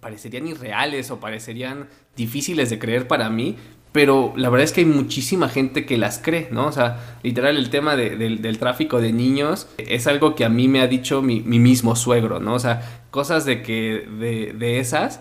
parecerían 0.00 0.46
irreales 0.46 1.10
o 1.10 1.20
parecerían 1.20 1.88
difíciles 2.16 2.70
de 2.70 2.78
creer 2.78 3.08
para 3.08 3.30
mí, 3.30 3.56
pero 3.96 4.34
la 4.36 4.50
verdad 4.50 4.64
es 4.64 4.72
que 4.72 4.82
hay 4.82 4.86
muchísima 4.86 5.48
gente 5.48 5.86
que 5.86 5.96
las 5.96 6.18
cree, 6.18 6.48
¿no? 6.50 6.66
O 6.66 6.72
sea, 6.72 7.16
literal 7.22 7.56
el 7.56 7.70
tema 7.70 7.96
del 7.96 8.58
tráfico 8.58 9.00
de 9.00 9.10
niños 9.10 9.68
es 9.78 10.06
algo 10.06 10.34
que 10.34 10.44
a 10.44 10.50
mí 10.50 10.68
me 10.68 10.82
ha 10.82 10.86
dicho 10.86 11.22
mi, 11.22 11.40
mismo 11.40 11.96
suegro, 11.96 12.38
¿no? 12.38 12.52
O 12.52 12.58
sea, 12.58 13.06
cosas 13.10 13.46
de 13.46 13.62
que, 13.62 14.06
de, 14.58 14.80
esas, 14.80 15.20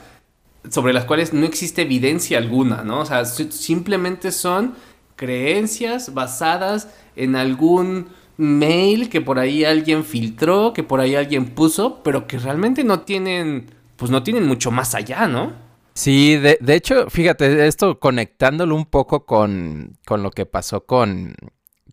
sobre 0.69 0.91
las 0.91 1.05
cuales 1.05 1.31
no 1.31 1.45
existe 1.45 1.83
evidencia 1.83 2.37
alguna, 2.37 2.83
¿no? 2.83 2.99
O 2.99 3.05
sea, 3.05 3.23
simplemente 3.23 4.33
son 4.33 4.73
creencias 5.15 6.13
basadas 6.13 6.89
en 7.15 7.37
algún 7.37 8.07
mail 8.35 9.07
que 9.07 9.21
por 9.21 9.39
ahí 9.39 9.63
alguien 9.63 10.03
filtró, 10.03 10.73
que 10.73 10.83
por 10.83 10.99
ahí 10.99 11.15
alguien 11.15 11.45
puso, 11.45 12.03
pero 12.03 12.27
que 12.27 12.39
realmente 12.39 12.83
no 12.83 12.99
tienen, 12.99 13.67
pues 13.95 14.11
no 14.11 14.21
tienen 14.21 14.45
mucho 14.45 14.69
más 14.69 14.95
allá, 14.95 15.29
¿no? 15.29 15.64
Sí, 15.95 16.35
de, 16.35 16.57
de, 16.61 16.75
hecho, 16.75 17.09
fíjate, 17.09 17.67
esto 17.67 17.99
conectándolo 17.99 18.75
un 18.75 18.85
poco 18.85 19.25
con, 19.25 19.97
con 20.05 20.23
lo 20.23 20.31
que 20.31 20.45
pasó 20.45 20.85
con, 20.85 21.35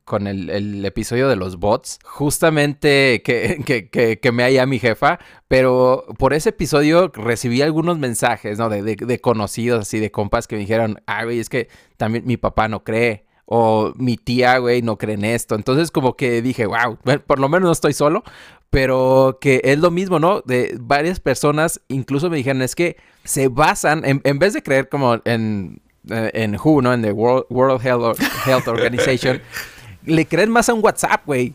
con 0.05 0.27
el, 0.27 0.51
el, 0.51 0.85
episodio 0.85 1.29
de 1.29 1.37
los 1.37 1.59
bots, 1.59 2.01
justamente 2.05 3.23
que, 3.23 3.63
que, 3.93 4.19
que, 4.19 4.33
me 4.33 4.43
haya 4.43 4.67
mi 4.67 4.81
jefa, 4.81 5.21
pero 5.47 6.05
por 6.19 6.35
ese 6.35 6.49
episodio 6.51 7.13
recibí 7.15 7.63
algunos 7.63 7.99
mensajes, 7.99 8.59
¿no? 8.59 8.69
De, 8.69 8.83
de, 8.83 8.97
de, 8.97 9.21
conocidos, 9.21 9.83
así, 9.83 10.01
de 10.01 10.11
compas 10.11 10.49
que 10.49 10.57
me 10.57 10.63
dijeron, 10.63 11.01
ah, 11.07 11.25
es 11.27 11.49
que 11.49 11.69
también 11.97 12.27
mi 12.27 12.37
papá 12.37 12.67
no 12.67 12.83
cree, 12.83 13.25
o 13.47 13.93
mi 13.97 14.17
tía, 14.17 14.59
güey, 14.59 14.83
no 14.83 14.97
cree 14.97 15.15
en 15.15 15.25
esto. 15.25 15.55
Entonces 15.55 15.91
como 15.91 16.17
que 16.17 16.43
dije, 16.43 16.67
wow, 16.67 16.99
por 17.27 17.39
lo 17.39 17.49
menos 17.49 17.67
no 17.67 17.73
estoy 17.73 17.93
solo, 17.93 18.23
pero 18.71 19.39
que 19.41 19.61
es 19.65 19.79
lo 19.79 19.91
mismo, 19.91 20.19
¿no? 20.19 20.41
De 20.41 20.77
varias 20.81 21.21
personas 21.21 21.81
incluso 21.89 22.31
me 22.31 22.39
dijeron, 22.39 22.63
es 22.63 22.75
que 22.75 22.97
se 23.25 23.49
basan, 23.49 24.03
en, 24.05 24.39
vez 24.39 24.55
de 24.55 24.63
creer 24.63 24.89
como 24.89 25.21
en, 25.25 25.83
eh, 26.09 26.31
en 26.35 26.57
WHO, 26.57 26.83
¿no? 26.83 26.93
En 26.95 27.03
the 27.03 27.13
World, 27.13 27.85
Health, 27.85 28.69
Organization, 28.69 29.43
le 30.07 30.27
crees 30.27 30.49
más 30.49 30.69
a 30.69 30.75
un 30.75 30.83
WhatsApp, 30.83 31.27
güey. 31.27 31.55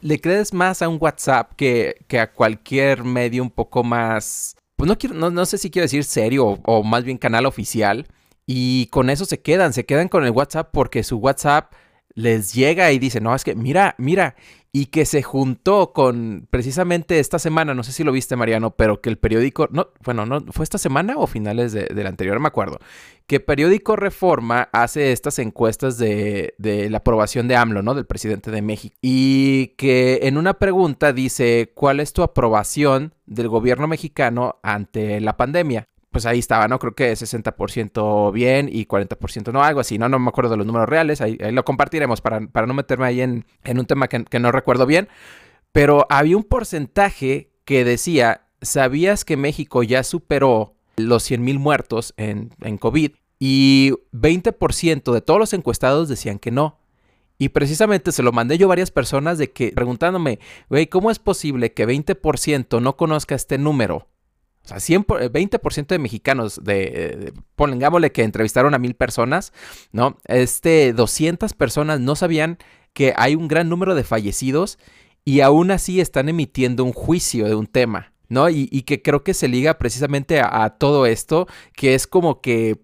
le 0.00 0.20
crees 0.20 0.54
más 0.54 0.82
a 0.82 0.88
un 0.88 0.98
WhatsApp 1.00 1.52
que, 1.56 1.96
que, 2.06 2.20
a 2.20 2.30
cualquier 2.30 3.02
medio 3.02 3.42
un 3.42 3.50
poco 3.50 3.82
más, 3.82 4.56
pues 4.76 4.86
no 4.86 4.96
quiero, 4.96 5.16
no, 5.30 5.46
sé 5.46 5.58
si 5.58 5.70
quiero 5.70 5.84
decir 5.84 6.04
serio 6.04 6.46
o, 6.46 6.60
o 6.64 6.82
más 6.84 7.04
bien 7.04 7.18
canal 7.18 7.44
oficial. 7.44 8.06
Y 8.52 8.86
con 8.86 9.10
eso 9.10 9.26
se 9.26 9.40
quedan, 9.40 9.72
se 9.72 9.86
quedan 9.86 10.08
con 10.08 10.24
el 10.24 10.32
WhatsApp 10.32 10.70
porque 10.72 11.04
su 11.04 11.18
WhatsApp 11.18 11.72
les 12.14 12.52
llega 12.52 12.90
y 12.90 12.98
dice, 12.98 13.20
no, 13.20 13.32
es 13.32 13.44
que 13.44 13.54
mira, 13.54 13.94
mira, 13.96 14.34
y 14.72 14.86
que 14.86 15.04
se 15.06 15.22
juntó 15.22 15.92
con 15.92 16.48
precisamente 16.50 17.20
esta 17.20 17.38
semana, 17.38 17.74
no 17.74 17.84
sé 17.84 17.92
si 17.92 18.02
lo 18.02 18.10
viste 18.10 18.34
Mariano, 18.34 18.72
pero 18.72 19.00
que 19.00 19.08
el 19.08 19.18
periódico, 19.18 19.68
no, 19.70 19.90
bueno, 20.04 20.26
no, 20.26 20.40
fue 20.50 20.64
esta 20.64 20.78
semana 20.78 21.14
o 21.16 21.28
finales 21.28 21.70
de, 21.70 21.84
del 21.84 22.08
anterior, 22.08 22.34
no 22.34 22.40
me 22.40 22.48
acuerdo, 22.48 22.80
que 23.28 23.38
periódico 23.38 23.94
Reforma 23.94 24.68
hace 24.72 25.12
estas 25.12 25.38
encuestas 25.38 25.96
de, 25.96 26.54
de, 26.58 26.90
la 26.90 26.98
aprobación 26.98 27.46
de 27.46 27.54
AMLO, 27.54 27.82
¿no? 27.82 27.94
Del 27.94 28.06
presidente 28.06 28.50
de 28.50 28.62
México. 28.62 28.96
Y 29.00 29.76
que 29.76 30.18
en 30.24 30.36
una 30.36 30.54
pregunta 30.54 31.12
dice, 31.12 31.70
¿cuál 31.76 32.00
es 32.00 32.12
tu 32.12 32.24
aprobación 32.24 33.14
del 33.26 33.46
gobierno 33.46 33.86
mexicano 33.86 34.58
ante 34.64 35.20
la 35.20 35.36
pandemia? 35.36 35.86
Pues 36.10 36.26
ahí 36.26 36.40
estaba, 36.40 36.66
¿no? 36.68 36.78
Creo 36.78 36.94
que 36.94 37.12
60% 37.12 38.32
bien 38.32 38.68
y 38.70 38.86
40% 38.86 39.52
no, 39.52 39.62
algo 39.62 39.80
así, 39.80 39.98
¿no? 39.98 40.08
No 40.08 40.18
me 40.18 40.28
acuerdo 40.28 40.50
de 40.50 40.56
los 40.56 40.66
números 40.66 40.88
reales, 40.88 41.20
ahí, 41.20 41.38
lo 41.38 41.64
compartiremos 41.64 42.20
para, 42.20 42.40
para, 42.48 42.66
no 42.66 42.74
meterme 42.74 43.06
ahí 43.06 43.20
en, 43.20 43.44
en 43.64 43.78
un 43.78 43.86
tema 43.86 44.08
que, 44.08 44.38
no 44.40 44.52
recuerdo 44.52 44.86
bien, 44.86 45.08
pero 45.72 46.06
había 46.10 46.36
un 46.36 46.44
porcentaje 46.44 47.50
que 47.64 47.84
decía, 47.84 48.46
¿sabías 48.60 49.24
que 49.24 49.36
México 49.36 49.82
ya 49.82 50.02
superó 50.02 50.74
los 50.96 51.22
100 51.22 51.42
mil 51.42 51.58
muertos 51.58 52.12
en, 52.16 52.50
en 52.60 52.76
COVID? 52.76 53.12
Y 53.38 53.92
20% 54.12 55.12
de 55.12 55.20
todos 55.20 55.40
los 55.40 55.52
encuestados 55.54 56.08
decían 56.08 56.38
que 56.38 56.50
no. 56.50 56.78
Y 57.38 57.50
precisamente 57.50 58.12
se 58.12 58.22
lo 58.22 58.32
mandé 58.32 58.58
yo 58.58 58.66
a 58.66 58.68
varias 58.68 58.90
personas 58.90 59.38
de 59.38 59.50
que 59.50 59.72
preguntándome, 59.72 60.40
güey, 60.68 60.88
¿cómo 60.88 61.10
es 61.10 61.18
posible 61.18 61.72
que 61.72 61.88
20% 61.88 62.82
no 62.82 62.98
conozca 62.98 63.34
este 63.34 63.56
número? 63.56 64.09
O 64.64 64.68
sea, 64.68 64.78
20% 64.78 65.86
de 65.86 65.98
mexicanos, 65.98 66.60
de, 66.62 67.32
pongámosle 67.56 68.12
que 68.12 68.22
entrevistaron 68.22 68.74
a 68.74 68.78
mil 68.78 68.94
personas, 68.94 69.52
¿no? 69.92 70.18
Este, 70.26 70.92
200 70.92 71.54
personas 71.54 72.00
no 72.00 72.14
sabían 72.14 72.58
que 72.92 73.14
hay 73.16 73.34
un 73.34 73.48
gran 73.48 73.68
número 73.68 73.94
de 73.94 74.04
fallecidos 74.04 74.78
y 75.24 75.40
aún 75.40 75.70
así 75.70 76.00
están 76.00 76.28
emitiendo 76.28 76.84
un 76.84 76.92
juicio 76.92 77.46
de 77.46 77.54
un 77.54 77.66
tema, 77.66 78.12
¿no? 78.28 78.48
Y, 78.48 78.66
que 78.82 79.02
creo 79.02 79.24
que 79.24 79.34
se 79.34 79.48
liga 79.48 79.78
precisamente 79.78 80.40
a 80.40 80.68
todo 80.78 81.06
esto, 81.06 81.46
que 81.74 81.94
es 81.94 82.06
como 82.06 82.40
que 82.40 82.80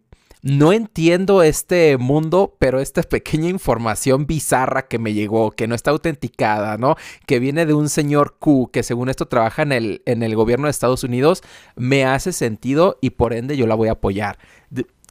no 0.47 0.73
entiendo 0.73 1.43
este 1.43 1.97
mundo, 1.97 2.55
pero 2.61 2.79
esta 2.79 3.03
pequeña 3.03 3.49
información 3.49 4.29
bizarra 4.29 4.87
que 4.87 5.01
me 5.01 5.13
llegó, 5.13 5.51
que 5.51 5.67
no 5.67 5.75
está 5.75 5.91
autenticada, 5.91 6.79
¿no? 6.79 6.95
Que 7.27 7.41
viene 7.41 7.67
de 7.67 7.75
un 7.75 7.89
señor 7.89 8.37
Q, 8.39 8.71
que 8.73 8.85
según 8.85 9.09
esto 9.09 9.27
trabaja 9.27 9.63
en 9.63 9.73
el, 9.73 10.03
en 10.07 10.23
el 10.23 10.37
gobierno 10.37 10.67
de 10.67 10.71
Estados 10.71 11.03
Unidos, 11.03 11.43
me 11.75 12.05
hace 12.05 12.33
sentido 12.33 12.97
y 13.01 13.11
por 13.11 13.33
ende 13.33 13.57
yo 13.57 13.67
la 13.67 13.75
voy 13.75 13.89
a 13.89 13.93
apoyar. 13.93 14.39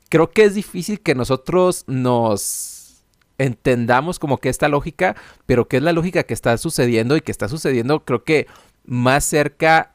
Creo 0.07 0.31
que 0.31 0.45
es 0.45 0.55
difícil 0.55 1.01
que 1.01 1.15
nosotros 1.15 1.83
nos 1.85 3.03
entendamos 3.37 4.19
como 4.19 4.37
que 4.37 4.47
esta 4.47 4.69
lógica, 4.69 5.17
pero 5.45 5.67
que 5.67 5.75
es 5.75 5.83
la 5.83 5.91
lógica 5.91 6.23
que 6.23 6.33
está 6.33 6.57
sucediendo 6.57 7.17
y 7.17 7.21
que 7.21 7.33
está 7.33 7.49
sucediendo 7.49 8.05
creo 8.05 8.23
que 8.23 8.47
más 8.85 9.25
cerca 9.25 9.94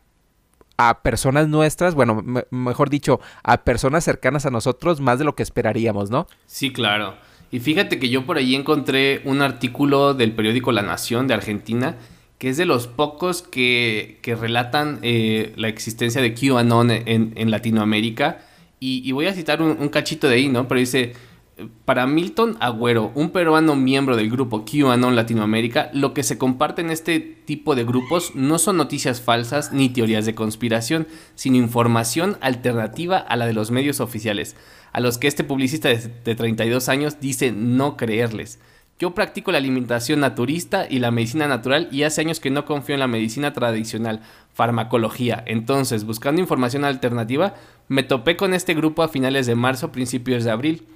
a 0.89 1.03
personas 1.03 1.49
nuestras, 1.49 1.95
bueno, 1.95 2.25
mejor 2.51 2.89
dicho, 2.89 3.21
a 3.43 3.65
personas 3.65 4.03
cercanas 4.05 4.47
a 4.47 4.51
nosotros 4.51 5.01
más 5.01 5.19
de 5.19 5.25
lo 5.25 5.35
que 5.35 5.43
esperaríamos, 5.43 6.11
¿no? 6.11 6.27
Sí, 6.47 6.73
claro. 6.73 7.15
Y 7.51 7.61
fíjate 7.61 7.99
que 7.99 8.09
yo 8.09 8.25
por 8.25 8.39
ahí 8.39 8.55
encontré 8.55 9.21
un 9.25 9.43
artículo 9.43 10.15
del 10.15 10.33
periódico 10.33 10.73
La 10.73 10.83
Nación 10.83 11.27
de 11.27 11.35
Argentina, 11.35 11.97
que 12.39 12.49
es 12.49 12.57
de 12.57 12.65
los 12.65 12.87
pocos 12.87 13.43
que, 13.43 14.19
que 14.23 14.35
relatan 14.35 15.01
eh, 15.03 15.53
la 15.57 15.69
existencia 15.69 16.23
de 16.23 16.33
QAnon 16.33 16.91
en, 16.91 17.33
en 17.37 17.51
Latinoamérica. 17.51 18.39
Y, 18.83 19.13
voy 19.13 19.27
a 19.27 19.35
citar 19.35 19.61
un, 19.61 19.89
cachito 19.91 20.27
de 20.27 20.37
ahí, 20.37 20.49
¿no? 20.49 20.67
Pero 20.67 20.81
dice, 20.81 21.13
para 21.85 22.07
Milton 22.07 22.57
Agüero, 22.61 23.12
un 23.14 23.31
peruano 23.31 23.76
miembro 23.76 24.17
del 24.17 24.31
grupo 24.31 24.64
QAnon 24.64 25.17
Latinoamérica, 25.17 25.90
lo 25.93 26.14
que 26.14 26.23
se 26.23 26.38
comparte 26.38 26.83
en 26.83 26.90
este 26.90 27.21
tipo 27.21 27.75
de 27.75 27.85
grupos 27.85 28.35
no 28.35 28.59
son 28.59 28.76
noticias 28.76 29.21
falsas 29.21 29.73
ni 29.73 29.88
teorías 29.88 30.26
de 30.26 30.35
conspiración, 30.35 31.07
sino 31.35 31.57
información 31.57 32.37
alternativa 32.40 33.19
a 33.19 33.37
la 33.37 33.47
de 33.47 33.55
los 33.55 33.71
medios 33.71 34.00
oficiales, 34.00 34.57
a 34.93 35.00
los 35.00 35.19
que 35.19 35.29
este 35.29 35.45
publicista 35.45 35.88
de, 35.88 35.99
de 35.99 36.35
32 36.35 36.88
años 36.88 37.21
dice 37.21 37.52
no 37.52 37.97
creerles. 37.97 38.59
Yo 39.00 39.14
practico 39.14 39.50
la 39.50 39.57
alimentación 39.57 40.21
naturista 40.21 40.87
y 40.87 40.99
la 40.99 41.11
medicina 41.11 41.49
natural 41.49 41.88
y 41.90 42.02
hace 42.02 42.21
años 42.21 42.38
que 42.38 42.50
no 42.50 42.67
confío 42.67 42.95
en 42.95 43.00
la 43.00 43.07
medicina 43.07 43.55
tradicional, 43.55 44.21
farmacología. 44.52 45.43
Entonces, 45.47 46.05
buscando 46.05 46.43
información 46.43 46.85
alternativa, 46.85 47.55
me 47.88 48.02
topé 48.02 48.37
con 48.37 48.52
este 48.52 48.75
grupo 48.75 49.02
a 49.02 49.09
finales 49.09 49.47
de 49.47 49.55
marzo, 49.55 49.90
principios 49.90 50.45
de 50.45 50.50
abril. 50.50 50.87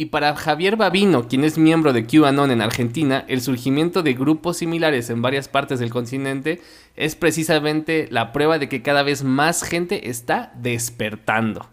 Y 0.00 0.06
para 0.06 0.34
Javier 0.34 0.76
Babino, 0.76 1.28
quien 1.28 1.44
es 1.44 1.58
miembro 1.58 1.92
de 1.92 2.06
QAnon 2.06 2.50
en 2.50 2.62
Argentina, 2.62 3.26
el 3.28 3.42
surgimiento 3.42 4.02
de 4.02 4.14
grupos 4.14 4.56
similares 4.56 5.10
en 5.10 5.20
varias 5.20 5.48
partes 5.48 5.78
del 5.78 5.90
continente 5.90 6.62
es 6.96 7.16
precisamente 7.16 8.08
la 8.10 8.32
prueba 8.32 8.58
de 8.58 8.70
que 8.70 8.80
cada 8.80 9.02
vez 9.02 9.24
más 9.24 9.62
gente 9.62 10.08
está 10.08 10.54
despertando. 10.56 11.68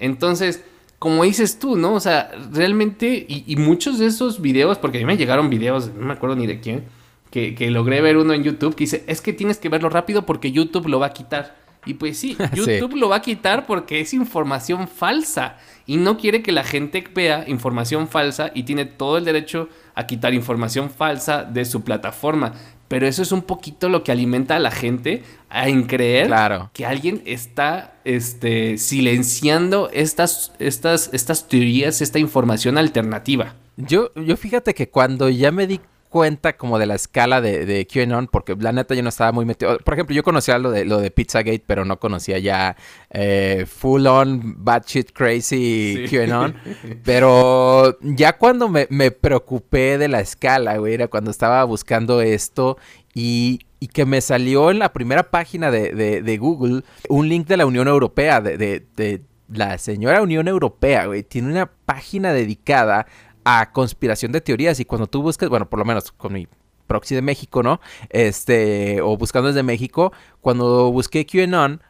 Entonces, 0.00 0.64
como 0.98 1.22
dices 1.22 1.60
tú, 1.60 1.76
¿no? 1.76 1.94
O 1.94 2.00
sea, 2.00 2.32
realmente, 2.50 3.24
y, 3.28 3.54
muchos 3.54 4.00
de 4.00 4.06
esos 4.06 4.40
videos, 4.40 4.78
porque 4.78 4.98
a 4.98 5.00
mí 5.02 5.06
me 5.06 5.16
llegaron 5.16 5.48
videos, 5.48 5.94
no 5.94 6.06
me 6.06 6.14
acuerdo 6.14 6.34
ni 6.34 6.48
de 6.48 6.58
quién, 6.58 6.82
que, 7.30 7.54
logré 7.70 8.00
ver 8.00 8.16
uno 8.16 8.32
en 8.32 8.42
YouTube 8.42 8.74
que 8.74 8.82
dice, 8.82 9.04
es 9.06 9.20
que 9.20 9.32
tienes 9.32 9.58
que 9.58 9.68
verlo 9.68 9.90
rápido 9.90 10.26
porque 10.26 10.50
YouTube 10.50 10.88
lo 10.88 10.98
va 10.98 11.06
a 11.06 11.12
quitar. 11.12 11.54
Y 11.86 11.94
pues 11.94 12.18
sí, 12.20 12.36
YouTube 12.54 12.96
lo 12.96 13.08
va 13.08 13.16
a 13.16 13.22
quitar 13.22 13.66
porque 13.66 14.00
es 14.00 14.14
información 14.14 14.88
falsa 14.88 15.56
y 15.86 15.96
no 15.96 16.16
quiere 16.16 16.42
que 16.42 16.52
la 16.52 16.64
gente 16.64 17.04
vea 17.14 17.44
información 17.46 18.08
falsa 18.08 18.50
y 18.54 18.62
tiene 18.62 18.84
todo 18.84 19.18
el 19.18 19.24
derecho 19.24 19.68
a 19.94 20.06
quitar 20.06 20.34
información 20.34 20.90
falsa 20.90 21.44
de 21.44 21.64
su 21.64 21.82
plataforma. 21.82 22.54
Pero 22.88 23.06
eso 23.06 23.22
es 23.22 23.32
un 23.32 23.42
poquito 23.42 23.88
lo 23.88 24.04
que 24.04 24.12
alimenta 24.12 24.56
a 24.56 24.58
la 24.58 24.70
gente 24.70 25.22
en 25.50 25.84
creer 25.84 26.30
que 26.72 26.84
alguien 26.84 27.22
está 27.24 27.94
este, 28.04 28.76
silenciando 28.78 29.90
estas, 29.92 30.52
estas, 30.58 31.10
estas 31.12 31.48
teorías, 31.48 32.02
esta 32.02 32.18
información 32.18 32.76
alternativa. 32.76 33.54
Yo, 33.76 34.12
yo 34.14 34.36
fíjate 34.36 34.74
que 34.74 34.88
cuando 34.88 35.28
ya 35.28 35.50
me 35.50 35.66
di 35.66 35.80
cuenta 36.14 36.56
como 36.56 36.78
de 36.78 36.86
la 36.86 36.94
escala 36.94 37.40
de, 37.40 37.66
de 37.66 37.88
QAnon, 37.88 38.28
porque 38.28 38.54
la 38.54 38.70
neta 38.70 38.94
yo 38.94 39.02
no 39.02 39.08
estaba 39.08 39.32
muy 39.32 39.44
metido. 39.44 39.76
Por 39.78 39.94
ejemplo, 39.94 40.14
yo 40.14 40.22
conocía 40.22 40.58
lo 40.58 40.70
de 40.70 40.84
lo 40.84 41.00
de 41.00 41.10
Pizzagate, 41.10 41.64
pero 41.66 41.84
no 41.84 41.98
conocía 41.98 42.38
ya 42.38 42.76
eh, 43.10 43.66
full 43.66 44.06
on 44.06 44.64
shit 44.86 45.10
crazy 45.12 46.06
QAnon. 46.08 46.54
Pero 47.04 47.98
ya 48.00 48.38
cuando 48.38 48.68
me, 48.68 48.86
preocupé 49.10 49.98
de 49.98 50.06
la 50.06 50.20
escala, 50.20 50.76
güey, 50.76 50.94
era 50.94 51.08
cuando 51.08 51.32
estaba 51.32 51.64
buscando 51.64 52.20
esto 52.20 52.78
y, 53.12 53.66
que 53.92 54.06
me 54.06 54.20
salió 54.20 54.70
en 54.70 54.78
la 54.78 54.92
primera 54.92 55.32
página 55.32 55.72
de, 55.72 56.38
Google 56.40 56.84
un 57.08 57.28
link 57.28 57.48
de 57.48 57.56
la 57.56 57.66
Unión 57.66 57.88
Europea, 57.88 58.40
de, 58.40 58.56
de 58.56 59.22
la 59.48 59.78
señora 59.78 60.22
Unión 60.22 60.46
Europea, 60.46 61.06
güey, 61.06 61.24
tiene 61.24 61.48
una 61.48 61.66
página 61.66 62.32
dedicada 62.32 63.06
a 63.44 63.72
conspiración 63.72 64.32
de 64.32 64.40
teorías 64.40 64.80
y 64.80 64.84
cuando 64.84 65.06
tú 65.06 65.22
buscas, 65.22 65.48
bueno, 65.48 65.68
por 65.68 65.78
lo 65.78 65.84
menos 65.84 66.10
con 66.12 66.32
mi 66.32 66.48
proxy 66.86 67.14
de 67.14 67.22
México, 67.22 67.62
¿no? 67.62 67.80
Este, 68.10 69.00
o 69.00 69.16
buscando 69.16 69.48
desde 69.48 69.62
México, 69.62 70.12
cuando 70.40 70.90
busqué 70.90 71.26
QAnon, 71.26 71.80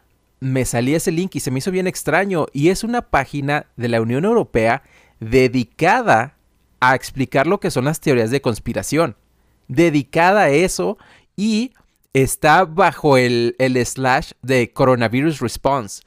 me 0.41 0.65
salía 0.65 0.97
ese 0.97 1.13
link 1.13 1.35
y 1.35 1.41
se 1.41 1.51
me 1.51 1.59
hizo 1.59 1.71
bien 1.71 1.87
extraño 1.87 2.47
y 2.53 2.69
es 2.69 2.85
una 2.85 3.03
página 3.03 3.67
de 3.77 3.89
la 3.89 4.01
Unión 4.01 4.25
Europea 4.25 4.83
dedicada 5.21 6.37
a 6.81 6.95
explicar 6.95 7.47
lo 7.47 7.61
que 7.61 7.71
son 7.71 7.87
las 7.87 8.01
teorías 8.01 8.31
de 8.31 8.43
conspiración, 8.43 9.17
dedicada 9.69 10.43
a 10.43 10.51
eso 10.51 10.99
y 11.35 11.73
está 12.13 12.65
bajo 12.65 13.17
el, 13.17 13.57
el 13.59 13.85
slash 13.85 14.33
de 14.43 14.73
Coronavirus 14.73 15.41
Response. 15.41 16.03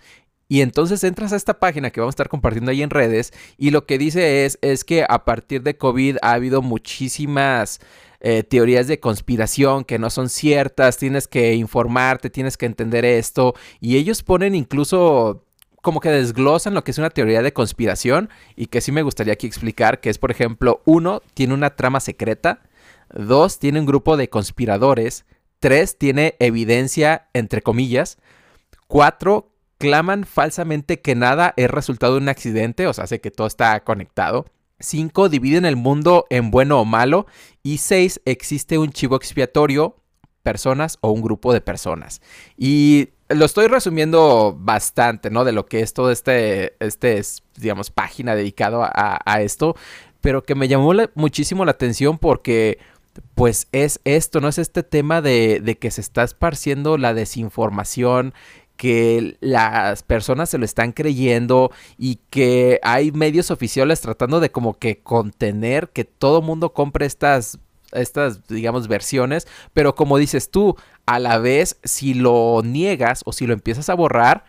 Y 0.49 0.61
entonces 0.61 1.03
entras 1.03 1.33
a 1.33 1.35
esta 1.35 1.59
página 1.59 1.89
que 1.91 1.99
vamos 1.99 2.13
a 2.13 2.15
estar 2.15 2.29
compartiendo 2.29 2.71
ahí 2.71 2.81
en 2.81 2.89
redes 2.89 3.33
y 3.57 3.71
lo 3.71 3.85
que 3.85 3.97
dice 3.97 4.45
es, 4.45 4.57
es 4.61 4.85
que 4.85 5.05
a 5.07 5.25
partir 5.25 5.61
de 5.61 5.77
COVID 5.77 6.17
ha 6.21 6.31
habido 6.31 6.61
muchísimas 6.61 7.81
eh, 8.21 8.43
teorías 8.43 8.87
de 8.87 8.99
conspiración 8.99 9.83
que 9.83 9.99
no 9.99 10.09
son 10.09 10.29
ciertas, 10.29 10.97
tienes 10.97 11.27
que 11.27 11.53
informarte, 11.55 12.29
tienes 12.29 12.57
que 12.57 12.65
entender 12.65 13.03
esto 13.03 13.55
y 13.81 13.97
ellos 13.97 14.23
ponen 14.23 14.55
incluso 14.55 15.43
como 15.81 15.99
que 15.99 16.09
desglosan 16.09 16.73
lo 16.73 16.83
que 16.83 16.91
es 16.91 16.97
una 16.97 17.09
teoría 17.09 17.41
de 17.41 17.53
conspiración 17.53 18.29
y 18.55 18.67
que 18.67 18.81
sí 18.81 18.91
me 18.91 19.03
gustaría 19.03 19.33
aquí 19.33 19.47
explicar, 19.47 19.99
que 19.99 20.09
es 20.09 20.17
por 20.17 20.31
ejemplo, 20.31 20.81
uno, 20.85 21.21
tiene 21.33 21.53
una 21.53 21.75
trama 21.75 21.99
secreta, 21.99 22.61
dos, 23.13 23.59
tiene 23.59 23.81
un 23.81 23.85
grupo 23.85 24.17
de 24.17 24.29
conspiradores, 24.29 25.25
tres, 25.59 25.97
tiene 25.97 26.35
evidencia 26.39 27.27
entre 27.33 27.61
comillas, 27.61 28.17
cuatro, 28.87 29.51
claman 29.77 30.25
falsamente 30.25 31.01
que 31.01 31.15
nada 31.15 31.53
es 31.57 31.69
resultado 31.69 32.13
de 32.13 32.21
un 32.21 32.29
accidente, 32.29 32.87
o 32.87 32.93
sea, 32.93 33.05
hace 33.05 33.21
que 33.21 33.31
todo 33.31 33.47
está 33.47 33.79
conectado. 33.83 34.45
5. 34.79 35.29
Dividen 35.29 35.65
el 35.65 35.75
mundo 35.75 36.25
en 36.29 36.51
bueno 36.51 36.79
o 36.79 36.85
malo. 36.85 37.25
Y 37.63 37.79
6. 37.79 38.21
Existe 38.25 38.77
un 38.77 38.91
chivo 38.91 39.15
expiatorio, 39.15 39.95
personas 40.43 40.97
o 41.01 41.11
un 41.11 41.21
grupo 41.21 41.53
de 41.53 41.61
personas. 41.61 42.21
Y 42.57 43.09
lo 43.29 43.45
estoy 43.45 43.67
resumiendo 43.67 44.55
bastante, 44.57 45.29
¿no? 45.29 45.43
De 45.43 45.51
lo 45.51 45.65
que 45.65 45.81
es 45.81 45.93
todo 45.93 46.11
este, 46.11 46.75
este 46.79 47.21
digamos, 47.57 47.91
página 47.91 48.35
dedicado 48.35 48.83
a, 48.83 49.41
esto. 49.41 49.75
Pero 50.21 50.43
que 50.43 50.55
me 50.55 50.67
llamó 50.67 50.93
muchísimo 51.15 51.65
la 51.65 51.71
atención 51.71 52.17
porque 52.17 52.79
pues 53.33 53.67
es 53.71 53.99
esto, 54.03 54.41
¿no? 54.41 54.47
Es 54.47 54.57
este 54.59 54.83
tema 54.83 55.21
de, 55.21 55.77
que 55.79 55.91
se 55.91 56.01
está 56.01 56.23
esparciendo 56.23 56.97
la 56.97 57.13
desinformación, 57.13 58.33
que 58.77 59.37
las 59.41 60.03
personas 60.03 60.49
se 60.49 60.57
lo 60.57 60.65
están 60.65 60.91
creyendo 60.93 61.71
y 61.97 62.19
que 62.29 62.79
hay 62.83 63.11
medios 63.11 63.51
oficiales 63.51 63.99
tratando 64.01 64.39
de 64.39 64.51
como 64.51 64.75
que 64.75 64.99
contener 64.99 65.89
que 65.89 66.05
todo 66.05 66.41
mundo 66.41 66.73
compre 66.73 67.05
estas 67.05 67.59
estas, 67.93 68.47
digamos, 68.47 68.87
versiones, 68.87 69.47
pero 69.73 69.95
como 69.95 70.17
dices 70.17 70.51
tú, 70.51 70.75
a 71.05 71.19
la 71.19 71.37
vez, 71.37 71.77
si 71.83 72.13
lo 72.13 72.61
niegas 72.63 73.21
o 73.25 73.31
si 73.31 73.47
lo 73.47 73.53
empiezas 73.53 73.89
a 73.89 73.95
borrar, 73.95 74.43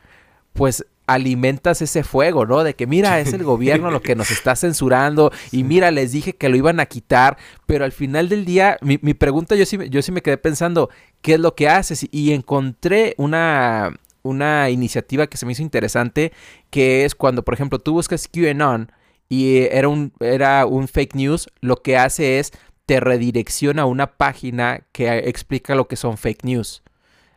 pues 0.53 0.85
alimentas 1.07 1.81
ese 1.81 2.05
fuego, 2.05 2.45
¿no? 2.45 2.62
De 2.62 2.75
que 2.75 2.87
mira, 2.87 3.19
es 3.19 3.33
el 3.33 3.43
gobierno 3.43 3.91
lo 3.91 4.03
que 4.03 4.14
nos 4.14 4.31
está 4.31 4.55
censurando 4.55 5.33
y 5.53 5.64
mira, 5.64 5.91
les 5.91 6.12
dije 6.12 6.35
que 6.35 6.49
lo 6.49 6.57
iban 6.57 6.81
a 6.81 6.87
quitar, 6.87 7.38
pero 7.67 7.85
al 7.85 7.93
final 7.93 8.29
del 8.29 8.45
día, 8.45 8.77
mi, 8.83 8.99
pregunta, 9.14 9.57
yo 9.57 9.64
sí, 9.64 9.79
yo 9.88 10.03
sí 10.03 10.12
me 10.12 10.21
quedé 10.21 10.37
pensando, 10.37 10.91
¿qué 11.23 11.35
es 11.35 11.41
lo 11.41 11.55
que 11.55 11.69
haces? 11.69 12.07
Y 12.11 12.33
encontré 12.33 13.14
una, 13.17 13.99
una 14.22 14.70
iniciativa 14.70 15.26
que 15.26 15.37
se 15.37 15.46
me 15.46 15.52
hizo 15.52 15.62
interesante, 15.62 16.33
que 16.70 17.04
es 17.04 17.14
cuando, 17.14 17.44
por 17.44 17.54
ejemplo, 17.54 17.78
tú 17.78 17.92
buscas 17.92 18.28
QAnon 18.28 18.92
y 19.28 19.59
era 19.70 19.88
un, 19.88 20.12
era 20.20 20.66
un 20.66 20.88
fake 20.88 21.14
news, 21.14 21.48
lo 21.61 21.83
que 21.83 21.96
hace 21.96 22.38
es 22.38 22.52
te 22.87 23.00
redirecciona 23.00 23.83
a 23.83 23.87
una 23.87 24.16
página 24.16 24.81
que 24.92 25.18
explica 25.28 25.74
lo 25.74 25.88
que 25.88 25.96
son 25.96 26.16
fake 26.16 26.44
news. 26.44 26.83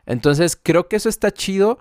Entonces, 0.06 0.58
creo 0.62 0.88
que 0.88 0.96
eso 0.96 1.10
está 1.10 1.32
chido, 1.32 1.78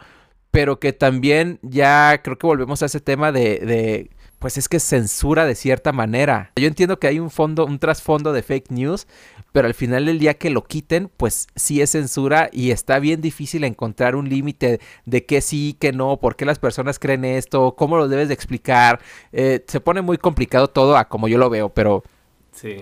pero 0.51 0.81
que 0.81 0.93
también 0.93 1.61
ya 1.63 2.21
creo 2.23 2.37
que 2.37 2.47
volvemos 2.47 2.83
a 2.83 2.87
ese 2.87 3.01
tema 3.01 3.31
de, 3.31 3.61
de 3.61 4.11
pues 4.41 4.57
es 4.57 4.69
que 4.69 4.81
censura 4.81 5.45
de 5.45 5.55
cierta 5.55 5.93
manera. 5.93 6.51
Yo 6.57 6.67
entiendo 6.67 6.99
que 6.99 7.07
hay 7.07 7.21
un 7.21 7.31
fondo, 7.31 7.67
un 7.67 7.79
trasfondo 7.79 8.33
de 8.33 8.43
fake 8.43 8.71
news, 8.71 9.07
pero 9.53 9.67
al 9.67 9.75
final 9.75 10.07
del 10.07 10.19
día 10.19 10.35
que 10.35 10.51
lo 10.51 10.65
quiten, 10.65 11.11
pues 11.17 11.49
sí 11.57 11.81
es 11.81 11.91
censura 11.91 12.51
y 12.53 12.71
está 12.71 12.99
bien 12.99 13.21
difícil 13.21 13.65
encontrar 13.65 14.17
un 14.17 14.29
límite 14.29 14.81
de 15.05 15.25
qué 15.27 15.41
sí, 15.41 15.77
qué 15.79 15.93
no, 15.93 16.19
por 16.19 16.37
qué 16.37 16.45
las 16.45 16.59
personas 16.59 16.99
creen 16.99 17.25
esto, 17.25 17.75
cómo 17.77 17.97
lo 17.97 18.09
debes 18.09 18.29
de 18.29 18.35
explicar. 18.35 19.01
Eh, 19.33 19.65
se 19.67 19.81
pone 19.81 20.03
muy 20.03 20.19
complicado 20.19 20.69
todo 20.69 20.97
a 20.97 21.09
como 21.09 21.29
yo 21.29 21.39
lo 21.39 21.51
veo, 21.51 21.69
pero 21.69 22.03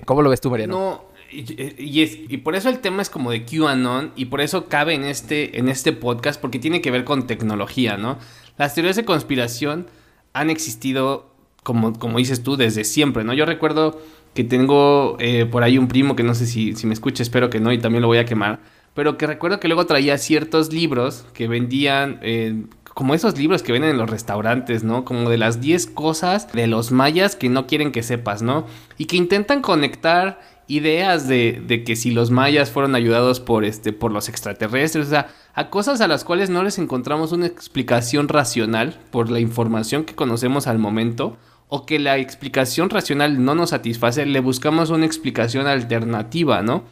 ¿cómo 0.04 0.22
lo 0.22 0.30
ves 0.30 0.40
tú, 0.40 0.50
Mariano? 0.50 0.78
No, 0.78 1.04
y, 1.30 2.02
es, 2.02 2.18
y 2.28 2.38
por 2.38 2.54
eso 2.54 2.68
el 2.68 2.78
tema 2.78 3.02
es 3.02 3.10
como 3.10 3.30
de 3.30 3.44
QAnon 3.44 4.12
y 4.16 4.26
por 4.26 4.40
eso 4.40 4.66
cabe 4.66 4.94
en 4.94 5.04
este, 5.04 5.58
en 5.58 5.68
este 5.68 5.92
podcast 5.92 6.40
porque 6.40 6.58
tiene 6.58 6.80
que 6.80 6.90
ver 6.90 7.04
con 7.04 7.26
tecnología, 7.26 7.96
¿no? 7.96 8.18
Las 8.56 8.74
teorías 8.74 8.96
de 8.96 9.04
conspiración 9.04 9.86
han 10.32 10.50
existido, 10.50 11.30
como, 11.62 11.98
como 11.98 12.18
dices 12.18 12.42
tú, 12.42 12.56
desde 12.56 12.84
siempre, 12.84 13.24
¿no? 13.24 13.34
Yo 13.34 13.44
recuerdo 13.44 14.00
que 14.34 14.44
tengo 14.44 15.16
eh, 15.18 15.46
por 15.46 15.62
ahí 15.62 15.78
un 15.78 15.88
primo 15.88 16.16
que 16.16 16.22
no 16.22 16.34
sé 16.34 16.46
si, 16.46 16.74
si 16.74 16.86
me 16.86 16.94
escucha, 16.94 17.22
espero 17.22 17.50
que 17.50 17.60
no, 17.60 17.72
y 17.72 17.78
también 17.78 18.02
lo 18.02 18.08
voy 18.08 18.18
a 18.18 18.24
quemar, 18.24 18.60
pero 18.94 19.16
que 19.16 19.26
recuerdo 19.26 19.60
que 19.60 19.68
luego 19.68 19.86
traía 19.86 20.18
ciertos 20.18 20.72
libros 20.72 21.26
que 21.32 21.48
vendían, 21.48 22.18
eh, 22.22 22.64
como 22.94 23.14
esos 23.14 23.38
libros 23.38 23.62
que 23.62 23.72
venden 23.72 23.92
en 23.92 23.98
los 23.98 24.10
restaurantes, 24.10 24.82
¿no? 24.82 25.04
Como 25.04 25.30
de 25.30 25.38
las 25.38 25.60
10 25.60 25.86
cosas 25.86 26.52
de 26.52 26.66
los 26.66 26.90
mayas 26.90 27.36
que 27.36 27.48
no 27.48 27.66
quieren 27.66 27.92
que 27.92 28.02
sepas, 28.02 28.42
¿no? 28.42 28.66
Y 28.96 29.04
que 29.04 29.16
intentan 29.16 29.62
conectar 29.62 30.40
ideas 30.66 31.26
de, 31.26 31.62
de, 31.66 31.82
que 31.82 31.96
si 31.96 32.10
los 32.10 32.30
mayas 32.30 32.70
fueron 32.70 32.94
ayudados 32.94 33.40
por, 33.40 33.64
este, 33.64 33.92
por 33.92 34.12
los 34.12 34.28
extraterrestres, 34.28 35.06
o 35.06 35.10
sea, 35.10 35.28
a 35.54 35.70
cosas 35.70 36.00
a 36.00 36.08
las 36.08 36.24
cuales 36.24 36.50
no 36.50 36.62
les 36.62 36.78
encontramos 36.78 37.32
una 37.32 37.46
explicación 37.46 38.28
racional 38.28 38.98
por 39.10 39.30
la 39.30 39.40
información 39.40 40.04
que 40.04 40.14
conocemos 40.14 40.66
al 40.66 40.78
momento 40.78 41.36
o 41.68 41.84
que 41.86 41.98
la 41.98 42.18
explicación 42.18 42.90
racional 42.90 43.44
no 43.44 43.54
nos 43.54 43.70
satisface, 43.70 44.24
le 44.26 44.40
buscamos 44.40 44.90
una 44.90 45.06
explicación 45.06 45.66
alternativa, 45.66 46.62
¿no? 46.62 46.84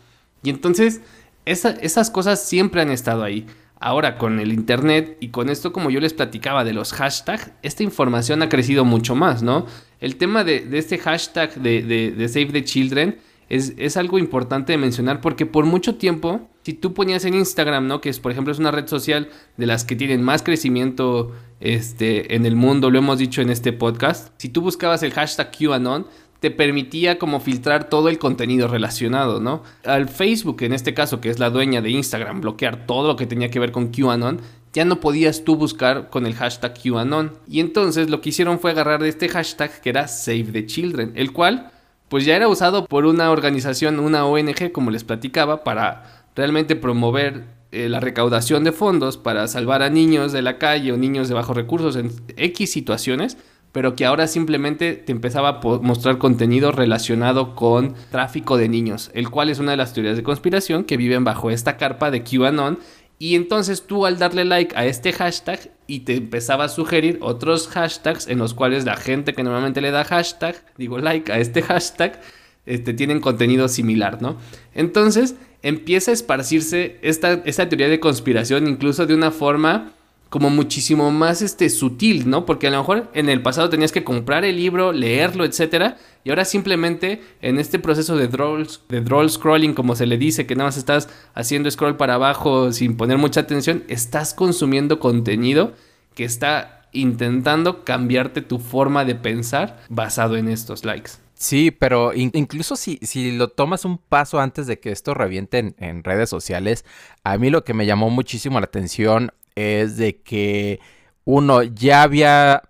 Y 0.42 0.50
entonces 0.50 1.00
esas 1.46 2.10
cosas 2.10 2.46
siempre 2.46 2.82
han 2.82 2.90
estado 2.90 3.22
ahí. 3.22 3.46
Ahora 3.78 4.16
con 4.16 4.40
el 4.40 4.52
Internet 4.52 5.16
y 5.20 5.28
con 5.28 5.48
esto 5.48 5.72
como 5.72 5.90
yo 5.90 6.00
les 6.00 6.14
platicaba 6.14 6.64
de 6.64 6.72
los 6.72 6.92
hashtags, 6.92 7.52
esta 7.62 7.82
información 7.82 8.42
ha 8.42 8.48
crecido 8.48 8.84
mucho 8.84 9.14
más, 9.14 9.42
¿no? 9.42 9.66
El 10.00 10.16
tema 10.16 10.44
de, 10.44 10.66
este 10.72 10.98
hashtag 10.98 11.54
de, 11.56 12.28
Save 12.28 12.46
the 12.46 12.64
Children 12.64 13.18
es, 13.48 13.74
es, 13.76 13.96
algo 13.96 14.18
importante 14.18 14.72
de 14.72 14.78
mencionar 14.78 15.20
porque 15.20 15.46
por 15.46 15.66
mucho 15.66 15.96
tiempo, 15.96 16.48
si 16.66 16.72
tú 16.72 16.94
ponías 16.94 17.24
en 17.24 17.35
Instagram, 17.35 17.87
¿no? 17.87 18.00
Que 18.00 18.09
es, 18.09 18.18
por 18.18 18.33
ejemplo, 18.33 18.52
es 18.52 18.59
una 18.59 18.72
red 18.72 18.88
social 18.88 19.29
de 19.57 19.66
las 19.66 19.85
que 19.85 19.94
tienen 19.94 20.20
más 20.20 20.42
crecimiento 20.42 21.31
este, 21.61 22.35
en 22.35 22.44
el 22.44 22.57
mundo, 22.57 22.90
lo 22.90 22.98
hemos 22.98 23.20
dicho 23.20 23.40
en 23.40 23.50
este 23.50 23.72
podcast, 23.72 24.33
si 24.37 24.48
tú 24.48 24.62
buscabas 24.62 25.05
el 25.05 25.12
hashtag 25.12 25.52
QAnon, 25.57 26.09
te 26.40 26.50
permitía 26.50 27.20
como 27.20 27.38
filtrar 27.38 27.88
todo 27.88 28.09
el 28.09 28.18
contenido 28.18 28.66
relacionado, 28.66 29.38
¿no? 29.38 29.62
Al 29.85 30.09
Facebook, 30.09 30.61
en 30.62 30.72
este 30.72 30.92
caso, 30.92 31.20
que 31.20 31.31
es 31.31 31.38
la 31.38 31.50
dueña 31.50 31.83
de 31.83 31.90
Instagram, 31.90 32.40
bloquear 32.40 32.85
todo 32.85 33.07
lo 33.07 33.14
que 33.14 33.29
tenía 33.29 33.48
que 33.48 33.61
ver 33.61 33.70
con 33.70 33.92
QAnon, 33.92 34.40
ya 34.72 34.85
no 34.85 34.98
podías 34.98 35.44
tú 35.44 35.55
buscar 35.55 36.11
con 36.11 36.26
el 36.26 36.35
hashtag 36.35 36.74
QAnon. 36.83 37.38
Y 37.46 37.61
entonces 37.61 38.11
lo 38.11 38.20
que 38.20 38.31
hicieron 38.31 38.59
fue 38.59 38.72
agarrar 38.72 39.00
de 39.05 39.09
este 39.09 39.29
hashtag 39.29 39.81
que 39.81 39.90
era 39.90 40.09
Save 40.09 40.50
the 40.50 40.66
Children, 40.66 41.12
el 41.14 41.33
cual 41.33 41.70
pues 42.09 42.24
ya 42.24 42.37
era 42.37 42.48
usado 42.48 42.87
por 42.87 43.05
una 43.05 43.31
organización, 43.31 43.98
una 43.98 44.24
ONG, 44.24 44.70
como 44.72 44.90
les 44.90 45.02
platicaba, 45.02 45.64
para 45.64 46.15
realmente 46.37 46.77
promover 46.77 47.44
eh, 47.72 47.88
la 47.88 47.99
recaudación 47.99 48.62
de 48.62 48.72
fondos 48.72 49.16
para 49.16 49.49
salvar 49.49 49.83
a 49.83 49.90
niños 49.90 50.31
de 50.33 50.42
la 50.42 50.59
calle 50.59 50.92
o 50.92 50.96
niños 50.96 51.29
de 51.29 51.35
bajos 51.35 51.57
recursos 51.57 51.96
en 51.96 52.12
X 52.37 52.70
situaciones 52.70 53.37
pero 53.77 53.94
que 53.94 54.07
ahora 54.07 54.27
simplemente 54.27 54.94
te 54.94 55.12
empezaba 55.12 55.61
a 55.62 55.79
mostrar 55.83 56.16
contenido 56.16 56.72
relacionado 56.72 57.55
con 57.55 57.94
tráfico 58.11 58.57
de 58.57 58.70
niños, 58.70 59.11
el 59.12 59.29
cual 59.29 59.51
es 59.51 59.59
una 59.59 59.72
de 59.72 59.77
las 59.77 59.92
teorías 59.92 60.16
de 60.16 60.22
conspiración 60.22 60.85
que 60.85 60.96
viven 60.96 61.25
bajo 61.25 61.51
esta 61.51 61.77
carpa 61.77 62.11
de 62.11 62.25
QAnon. 62.25 62.79
Y 63.18 63.35
entonces 63.35 63.87
tú 63.87 64.07
al 64.07 64.18
darle 64.18 64.46
like 64.46 64.75
a 64.79 64.87
este 64.87 65.12
hashtag 65.12 65.72
y 65.87 66.01
te 66.01 66.16
empezaba 66.16 66.64
a 66.64 66.68
sugerir 66.70 67.18
otros 67.20 67.68
hashtags 67.68 68.29
en 68.29 68.38
los 68.38 68.55
cuales 68.55 68.87
la 68.87 68.96
gente 68.96 69.35
que 69.35 69.42
normalmente 69.42 69.83
le 69.83 69.90
da 69.90 70.05
hashtag, 70.05 70.57
digo 70.79 70.99
like 70.99 71.31
a 71.31 71.38
este 71.38 71.61
hashtag, 71.62 72.18
este, 72.64 72.94
tienen 72.94 73.20
contenido 73.20 73.68
similar, 73.68 74.22
¿no? 74.22 74.38
Entonces 74.75 75.35
empieza 75.66 76.12
a 76.12 76.14
esparcirse 76.14 76.96
esta, 77.02 77.42
teoría 77.42 77.88
de 77.88 77.98
conspiración 77.98 78.68
incluso 78.68 79.05
de 79.05 79.14
una 79.14 79.33
forma 79.33 79.90
como 80.29 80.48
muchísimo 80.48 81.11
más 81.11 81.42
este 81.42 81.70
sutil, 81.70 82.31
¿no? 82.31 82.46
Porque 82.46 82.68
a 82.68 82.70
lo 82.70 82.79
mejor 82.79 83.11
en 83.14 83.29
el 83.29 83.42
pasado 83.42 83.68
tenías 83.68 83.90
que 83.90 84.05
comprar 84.05 84.44
el 84.44 84.57
libro, 84.57 84.92
leerlo, 84.92 85.44
etcétera, 85.44 85.96
y 86.22 86.31
ahora 86.31 86.44
simplemente 86.44 87.20
en 87.42 87.59
este 87.59 87.81
proceso 87.81 88.16
de 88.16 88.29
droll, 88.29 88.68
de 88.88 89.00
droll 89.00 89.29
scrolling, 89.29 89.74
como 89.74 89.96
se 89.96 90.07
le 90.07 90.18
dice, 90.18 90.46
que 90.46 90.55
nada 90.55 90.68
más 90.68 90.76
estás 90.76 91.09
haciendo 91.35 91.68
scroll 91.68 91.96
para 91.96 92.14
abajo 92.14 92.70
sin 92.70 92.96
poner 92.96 93.18
mucha 93.18 93.40
atención, 93.40 93.83
estás 93.88 94.35
consumiendo 94.35 95.00
contenido 95.00 95.72
que 96.14 96.24
está 96.24 96.87
intentando 96.92 97.85
cambiarte 97.85 98.40
tu 98.40 98.61
forma 98.61 99.05
de 99.05 99.16
pensar 99.16 99.83
basado 99.88 100.37
en 100.37 100.48
estos 100.48 100.85
likes. 100.85 101.25
Sí, 101.38 101.70
pero 101.70 102.14
incluso 102.14 102.77
si, 102.77 102.99
si 103.03 103.33
lo 103.33 103.49
tomas 103.49 103.85
un 103.85 103.99
paso 103.99 104.40
antes 104.40 104.66
de 104.66 104.81
que 104.81 104.90
esto 104.90 105.12
reviente 105.12 105.75
en, 105.79 106.03
redes 106.03 106.31
sociales, 106.31 106.87
a 107.25 107.37
mí 107.37 107.51
lo 107.51 107.62
que 107.62 107.75
me 107.75 107.85
llamó 107.85 108.09
muchísimo 108.09 108.59
la 108.59 108.64
atención 108.66 109.33
es 109.55 109.99
de 109.99 110.22
que 110.22 110.81
uno 111.25 111.62
ya 111.62 112.03
había, 112.03 112.62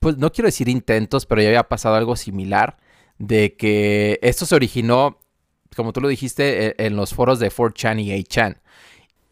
pues 0.00 0.16
no 0.16 0.32
quiero 0.32 0.48
decir 0.48 0.68
intentos, 0.70 1.26
pero 1.26 1.42
ya 1.42 1.48
había 1.48 1.68
pasado 1.68 1.96
algo 1.96 2.16
similar, 2.16 2.78
de 3.18 3.54
que 3.56 4.18
esto 4.22 4.46
se 4.46 4.54
originó, 4.54 5.18
como 5.76 5.92
tú 5.92 6.00
lo 6.00 6.08
dijiste, 6.08 6.68
e, 6.68 6.86
en 6.86 6.96
los 6.96 7.12
foros 7.12 7.38
de 7.38 7.50
4chan 7.50 8.00
y 8.02 8.10
8chan. 8.24 8.60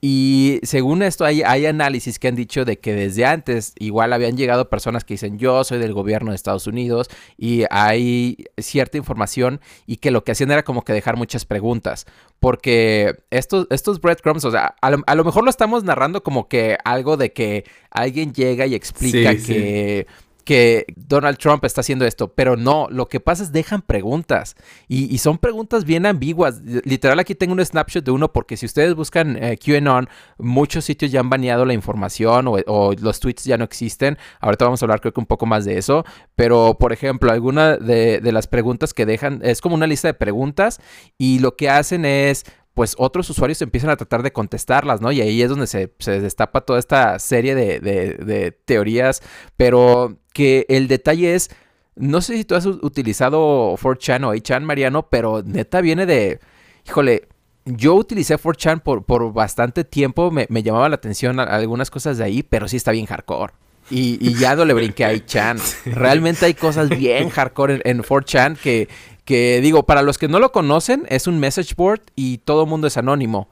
Y 0.07 0.61
según 0.65 1.03
esto 1.03 1.25
hay, 1.25 1.41
hay, 1.41 1.65
análisis 1.65 2.19
que 2.19 2.29
han 2.29 2.35
dicho 2.35 2.67
de 2.67 2.79
que 2.79 2.93
desde 2.93 3.25
antes 3.25 3.73
igual 3.79 4.13
habían 4.13 4.37
llegado 4.37 4.69
personas 4.69 5.03
que 5.03 5.15
dicen 5.15 5.39
yo 5.39 5.65
soy 5.65 5.79
del 5.79 5.95
gobierno 5.95 6.31
de 6.31 6.37
Estados 6.37 6.67
Unidos 6.67 7.09
y 7.39 7.65
hay 7.71 8.45
cierta 8.59 8.99
información 8.99 9.63
y 9.87 9.97
que 9.97 10.11
lo 10.11 10.23
que 10.23 10.33
hacían 10.33 10.51
era 10.51 10.63
como 10.63 10.83
que 10.83 10.93
dejar 10.93 11.17
muchas 11.17 11.47
preguntas. 11.47 12.05
Porque 12.39 13.15
estos, 13.31 13.67
estos 13.71 13.99
breadcrumbs, 13.99 14.45
o 14.45 14.51
sea, 14.51 14.75
a 14.83 14.91
lo, 14.91 15.25
mejor 15.25 15.43
lo 15.43 15.49
estamos 15.49 15.85
narrando 15.85 16.23
como 16.23 16.49
que 16.49 16.77
algo 16.85 17.17
de 17.17 17.33
que 17.33 17.65
alguien 17.91 18.35
llega 18.35 18.67
y 18.67 18.75
explica 18.75 19.35
que 19.35 20.07
que 20.45 20.87
Donald 20.97 21.39
Trump 21.39 21.65
está 21.65 21.81
haciendo 21.81 22.05
esto, 22.05 22.33
pero 22.33 22.57
no, 22.57 22.89
lo 22.91 23.09
que 23.09 23.21
pasa 23.21 23.43
es 23.43 23.53
dejan 23.53 23.83
preguntas 23.83 24.57
y, 24.89 25.19
son 25.19 25.39
preguntas 25.39 25.85
bien 25.85 26.05
ambiguas. 26.07 26.61
Literal 26.61 27.19
aquí 27.19 27.35
tengo 27.35 27.55
un 27.55 27.65
snapshot 27.65 28.05
de 28.05 28.11
uno 28.11 28.33
porque 28.33 28.57
si 28.57 28.67
ustedes 28.67 28.95
buscan 28.95 29.43
eh, 29.43 29.57
QAnon, 29.57 30.09
muchos 30.39 30.85
sitios 30.85 31.11
ya 31.11 31.21
han 31.21 31.31
baneado 31.31 31.65
la 31.65 31.73
información 31.73 32.47
o, 32.49 32.93
los 32.93 33.21
tweets 33.21 33.45
ya 33.45 33.57
no 33.57 33.65
existen. 33.65 34.19
Ahorita 34.41 34.67
vamos 34.67 34.83
a 34.83 34.85
hablar 34.85 35.01
creo 35.01 35.15
que 35.15 35.21
un 35.21 35.27
poco 35.27 35.47
más 35.47 35.65
de 35.65 35.79
eso, 35.79 36.05
pero 36.37 36.77
por 36.79 36.93
ejemplo, 36.93 37.33
alguna 37.33 37.77
de, 37.77 38.21
de 38.21 38.33
las 38.33 38.47
preguntas 38.47 38.93
que 38.93 39.07
dejan 39.07 39.41
es 39.43 39.61
como 39.61 39.75
una 39.75 39.87
lista 39.87 40.09
de 40.09 40.15
preguntas 40.15 40.81
y 41.17 41.39
lo 41.39 41.57
que 41.57 41.71
hacen 41.71 42.05
es 42.05 42.45
pues 42.75 42.97
otros 42.99 43.31
usuarios 43.31 43.63
empiezan 43.63 43.91
a 43.91 43.97
tratar 43.97 44.23
de 44.23 44.33
contestarlas, 44.33 45.01
¿no? 45.01 45.13
Y 45.13 45.21
ahí 45.21 45.41
es 45.41 45.49
donde 45.49 45.69
se, 45.69 45.91
destapa 46.21 46.63
toda 46.63 46.81
esta 46.81 47.19
serie 47.21 47.55
de, 47.55 47.79
de, 47.81 48.51
teorías, 48.51 49.23
pero 49.57 50.19
que 50.33 50.67
el 50.69 50.89
detalle 50.89 51.37
es, 51.37 51.51
no 51.95 52.21
sé 52.21 52.37
si 52.37 52.45
tú 52.45 52.57
has 52.57 52.67
utilizado 52.67 53.77
4chan 53.77 54.25
o 54.25 54.35
8chan, 54.35 54.63
Mariano, 54.63 55.09
pero 55.09 55.43
neta 55.45 55.81
viene 55.81 56.05
de, 56.05 56.41
híjole, 56.85 57.29
yo 57.65 57.95
utilicé 57.95 58.37
4chan 58.37 58.83
por, 58.83 59.05
por 59.05 59.33
bastante 59.33 59.85
tiempo, 59.85 60.33
me, 60.33 60.47
me 60.51 60.65
llamaba 60.65 60.89
la 60.89 60.97
atención 60.97 61.39
algunas 61.39 61.91
cosas 61.91 62.19
de 62.19 62.25
ahí, 62.25 62.43
pero 62.43 62.67
sí 62.67 62.77
está 62.77 62.91
bien 62.91 63.07
hardcore. 63.07 63.53
Y, 63.91 64.19
y 64.21 64.35
ya 64.35 64.57
no 64.57 64.65
le 64.65 64.73
brinqué 64.73 65.05
a 65.05 65.13
8chan. 65.13 65.61
Realmente 65.85 66.47
hay 66.47 66.55
cosas 66.55 66.89
bien 66.89 67.29
hardcore 67.29 67.75
en, 67.75 67.83
en 67.85 68.03
4chan 68.03 68.57
que, 68.57 68.89
que 69.25 69.61
digo, 69.61 69.85
para 69.85 70.03
los 70.03 70.19
que 70.19 70.29
no 70.29 70.39
lo 70.39 70.53
conocen, 70.53 71.05
es 71.09 71.27
un 71.27 71.39
message 71.39 71.75
board 71.77 72.03
y 72.15 72.39
todo 72.39 72.67
mundo 72.67 72.87
es 72.87 72.97
anónimo. 72.97 73.49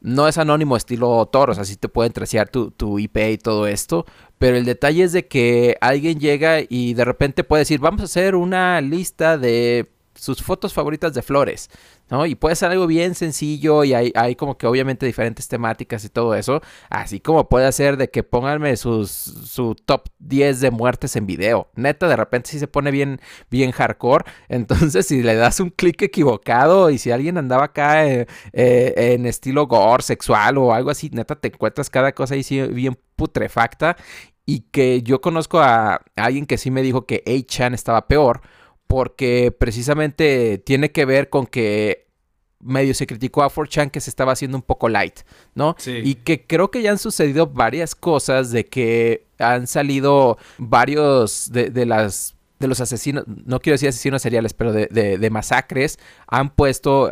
No 0.00 0.26
es 0.26 0.36
anónimo 0.36 0.76
estilo 0.76 1.24
Toros, 1.26 1.58
así 1.58 1.76
te 1.76 1.88
pueden 1.88 2.12
tracear 2.12 2.48
tu, 2.48 2.72
tu 2.72 2.98
IP 2.98 3.16
y 3.18 3.38
todo 3.38 3.68
esto. 3.68 4.04
Pero 4.38 4.56
el 4.56 4.64
detalle 4.64 5.04
es 5.04 5.12
de 5.12 5.28
que 5.28 5.76
alguien 5.80 6.18
llega 6.18 6.58
y 6.68 6.94
de 6.94 7.04
repente 7.04 7.44
puede 7.44 7.60
decir, 7.60 7.78
vamos 7.78 8.00
a 8.00 8.04
hacer 8.04 8.34
una 8.34 8.80
lista 8.80 9.38
de 9.38 9.92
sus 10.14 10.42
fotos 10.42 10.74
favoritas 10.74 11.14
de 11.14 11.22
flores. 11.22 11.70
Y 12.26 12.34
puede 12.34 12.56
ser 12.56 12.70
algo 12.70 12.86
bien 12.86 13.14
sencillo 13.14 13.84
y 13.84 13.94
hay, 13.94 14.34
como 14.36 14.58
que 14.58 14.66
obviamente 14.66 15.06
diferentes 15.06 15.48
temáticas 15.48 16.04
y 16.04 16.10
todo 16.10 16.34
eso, 16.34 16.60
así 16.90 17.20
como 17.20 17.48
puede 17.48 17.72
ser 17.72 17.96
de 17.96 18.10
que 18.10 18.22
pónganme 18.22 18.76
sus, 18.76 19.10
su 19.10 19.74
top 19.74 20.08
10 20.18 20.60
de 20.60 20.70
muertes 20.70 21.16
en 21.16 21.26
video. 21.26 21.70
Neta, 21.74 22.08
de 22.08 22.16
repente 22.16 22.50
si 22.50 22.58
se 22.58 22.68
pone 22.68 22.90
bien, 22.90 23.20
bien 23.50 23.72
hardcore, 23.72 24.24
entonces 24.48 25.06
si 25.06 25.22
le 25.22 25.34
das 25.36 25.58
un 25.60 25.70
clic 25.70 26.02
equivocado 26.02 26.90
y 26.90 26.98
si 26.98 27.10
alguien 27.10 27.38
andaba 27.38 27.64
acá 27.64 28.06
eh, 28.06 28.26
eh, 28.52 28.92
en 29.14 29.24
estilo 29.24 29.66
gore, 29.66 30.02
sexual 30.02 30.58
o 30.58 30.74
algo 30.74 30.90
así, 30.90 31.08
neta 31.10 31.36
te 31.36 31.48
encuentras 31.48 31.88
cada 31.88 32.12
cosa 32.12 32.34
ahí 32.34 32.42
bien 32.72 32.98
putrefacta. 33.16 33.96
Y 34.44 34.62
que 34.72 35.02
yo 35.02 35.20
conozco 35.20 35.60
a 35.60 36.02
alguien 36.16 36.46
que 36.46 36.58
sí 36.58 36.72
me 36.72 36.82
dijo 36.82 37.06
que 37.06 37.22
A-Chan 37.26 37.74
estaba 37.74 38.08
peor 38.08 38.42
porque 38.92 39.56
precisamente 39.58 40.58
tiene 40.58 40.92
que 40.92 41.06
ver 41.06 41.30
con 41.30 41.46
que 41.46 42.08
medio 42.60 42.92
se 42.92 43.06
criticó 43.06 43.42
a 43.42 43.48
4chan 43.48 43.90
que 43.90 44.02
se 44.02 44.10
estaba 44.10 44.32
haciendo 44.32 44.58
un 44.58 44.62
poco 44.62 44.90
light, 44.90 45.20
¿no? 45.54 45.76
Sí. 45.78 46.02
Y 46.04 46.16
que 46.16 46.46
creo 46.46 46.70
que 46.70 46.82
ya 46.82 46.90
han 46.90 46.98
sucedido 46.98 47.46
varias 47.46 47.94
cosas 47.94 48.50
de 48.50 48.66
que 48.66 49.24
han 49.38 49.66
salido 49.66 50.36
varios 50.58 51.50
de, 51.50 51.86
las 51.86 52.34
de 52.58 52.68
los 52.68 52.82
asesinos, 52.82 53.24
no 53.26 53.60
quiero 53.60 53.76
decir 53.76 53.88
asesinos 53.88 54.20
seriales, 54.20 54.52
pero 54.52 54.74
de, 54.74 54.86
de, 54.86 55.30
masacres, 55.30 55.98
han 56.26 56.50
puesto, 56.50 57.08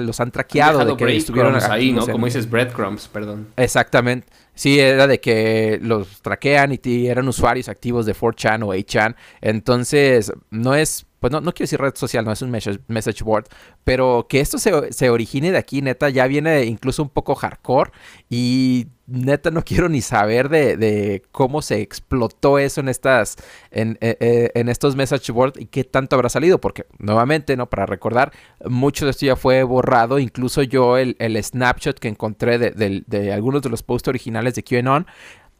los 0.00 0.18
han 0.18 0.30
traqueado. 0.30 0.82
de 0.82 0.96
que 0.96 1.14
estuvieron 1.14 1.62
ahí, 1.70 1.92
¿no? 1.92 2.06
Como 2.06 2.24
dices, 2.24 2.48
breadcrumbs, 2.48 3.08
perdón. 3.08 3.48
Exactamente. 3.58 4.28
Sí, 4.54 4.78
era 4.78 5.06
de 5.06 5.20
que 5.20 5.78
los 5.82 6.20
traquean 6.20 6.78
y 6.82 7.06
eran 7.06 7.26
usuarios 7.26 7.68
activos 7.68 8.04
de 8.06 8.14
4chan 8.14 8.62
o 8.64 8.74
8chan. 8.74 9.16
Entonces, 9.40 10.32
no 10.50 10.74
es, 10.74 11.06
pues 11.20 11.32
no, 11.32 11.40
no 11.40 11.52
quiero 11.52 11.64
decir 11.64 11.80
red 11.80 11.94
social, 11.94 12.24
no 12.24 12.32
es 12.32 12.42
un 12.42 12.50
message, 12.50 13.24
board, 13.24 13.46
pero 13.84 14.26
que 14.28 14.40
esto 14.40 14.58
se, 14.58 14.92
se 14.92 15.10
origine 15.10 15.52
de 15.52 15.58
aquí, 15.58 15.80
neta, 15.80 16.10
ya 16.10 16.26
viene 16.26 16.64
incluso 16.64 17.02
un 17.02 17.08
poco 17.08 17.34
hardcore 17.34 17.92
y 18.28 18.88
neta 19.12 19.50
no 19.50 19.62
quiero 19.64 19.88
ni 19.88 20.00
saber 20.00 20.48
de, 20.48 21.22
cómo 21.30 21.62
se 21.62 21.80
explotó 21.80 22.58
eso 22.58 22.80
en 22.80 22.88
estas 22.88 23.36
en, 23.70 23.98
eh, 24.00 24.16
eh, 24.20 24.50
en, 24.54 24.68
estos 24.68 24.96
message 24.96 25.32
boards 25.32 25.60
y 25.60 25.66
qué 25.66 25.84
tanto 25.84 26.16
habrá 26.16 26.28
salido 26.28 26.60
porque 26.60 26.86
nuevamente 26.98 27.56
no 27.56 27.68
para 27.68 27.86
recordar 27.86 28.32
mucho 28.64 29.04
de 29.04 29.10
esto 29.12 29.26
ya 29.26 29.36
fue 29.36 29.62
borrado 29.62 30.18
incluso 30.18 30.62
yo 30.62 30.96
el, 30.96 31.16
el 31.18 31.42
snapshot 31.42 31.98
que 31.98 32.08
encontré 32.08 32.58
de, 32.58 33.02
de, 33.06 33.32
algunos 33.32 33.62
de 33.62 33.70
los 33.70 33.82
posts 33.82 34.08
originales 34.08 34.41
de 34.50 34.62
QAnon 34.62 35.06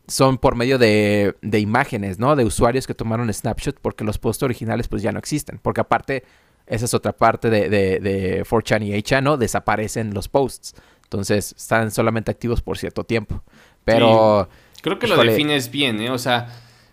son 0.09 0.39
por 0.39 0.57
medio 0.57 0.79
de, 0.79 1.37
de, 1.43 1.61
imágenes, 1.61 2.19
¿no? 2.19 2.37
De 2.37 2.45
usuarios 2.45 2.87
que 2.87 2.95
tomaron 2.95 3.33
snapshot 3.33 3.79
porque 3.81 4.05
los 4.05 4.19
posts 4.19 4.43
originales 4.43 4.89
pues 4.89 5.03
ya 5.03 5.13
no 5.13 5.19
existen. 5.19 5.59
Porque 5.63 5.81
aparte, 5.81 6.25
esa 6.67 6.85
es 6.85 6.95
otra 6.95 7.13
parte 7.13 7.51
de, 7.51 7.69
de, 7.69 8.01
de 8.01 8.45
4chan 8.45 8.85
y 8.85 8.93
8chan, 8.93 9.23
¿no? 9.23 9.37
Desaparecen 9.37 10.13
los 10.13 10.29
posts. 10.29 10.75
Entonces, 11.05 11.55
están 11.57 11.91
solamente 11.91 12.31
activos 12.31 12.63
por 12.63 12.79
cierto 12.79 13.05
tiempo. 13.05 13.43
Pero... 13.85 14.49
Creo 14.81 14.99
que 14.99 15.07
lo 15.07 15.23
defines 15.23 15.71
bien, 15.71 16.01
¿eh? 16.01 16.11
O 16.11 16.19
sea, 16.19 16.49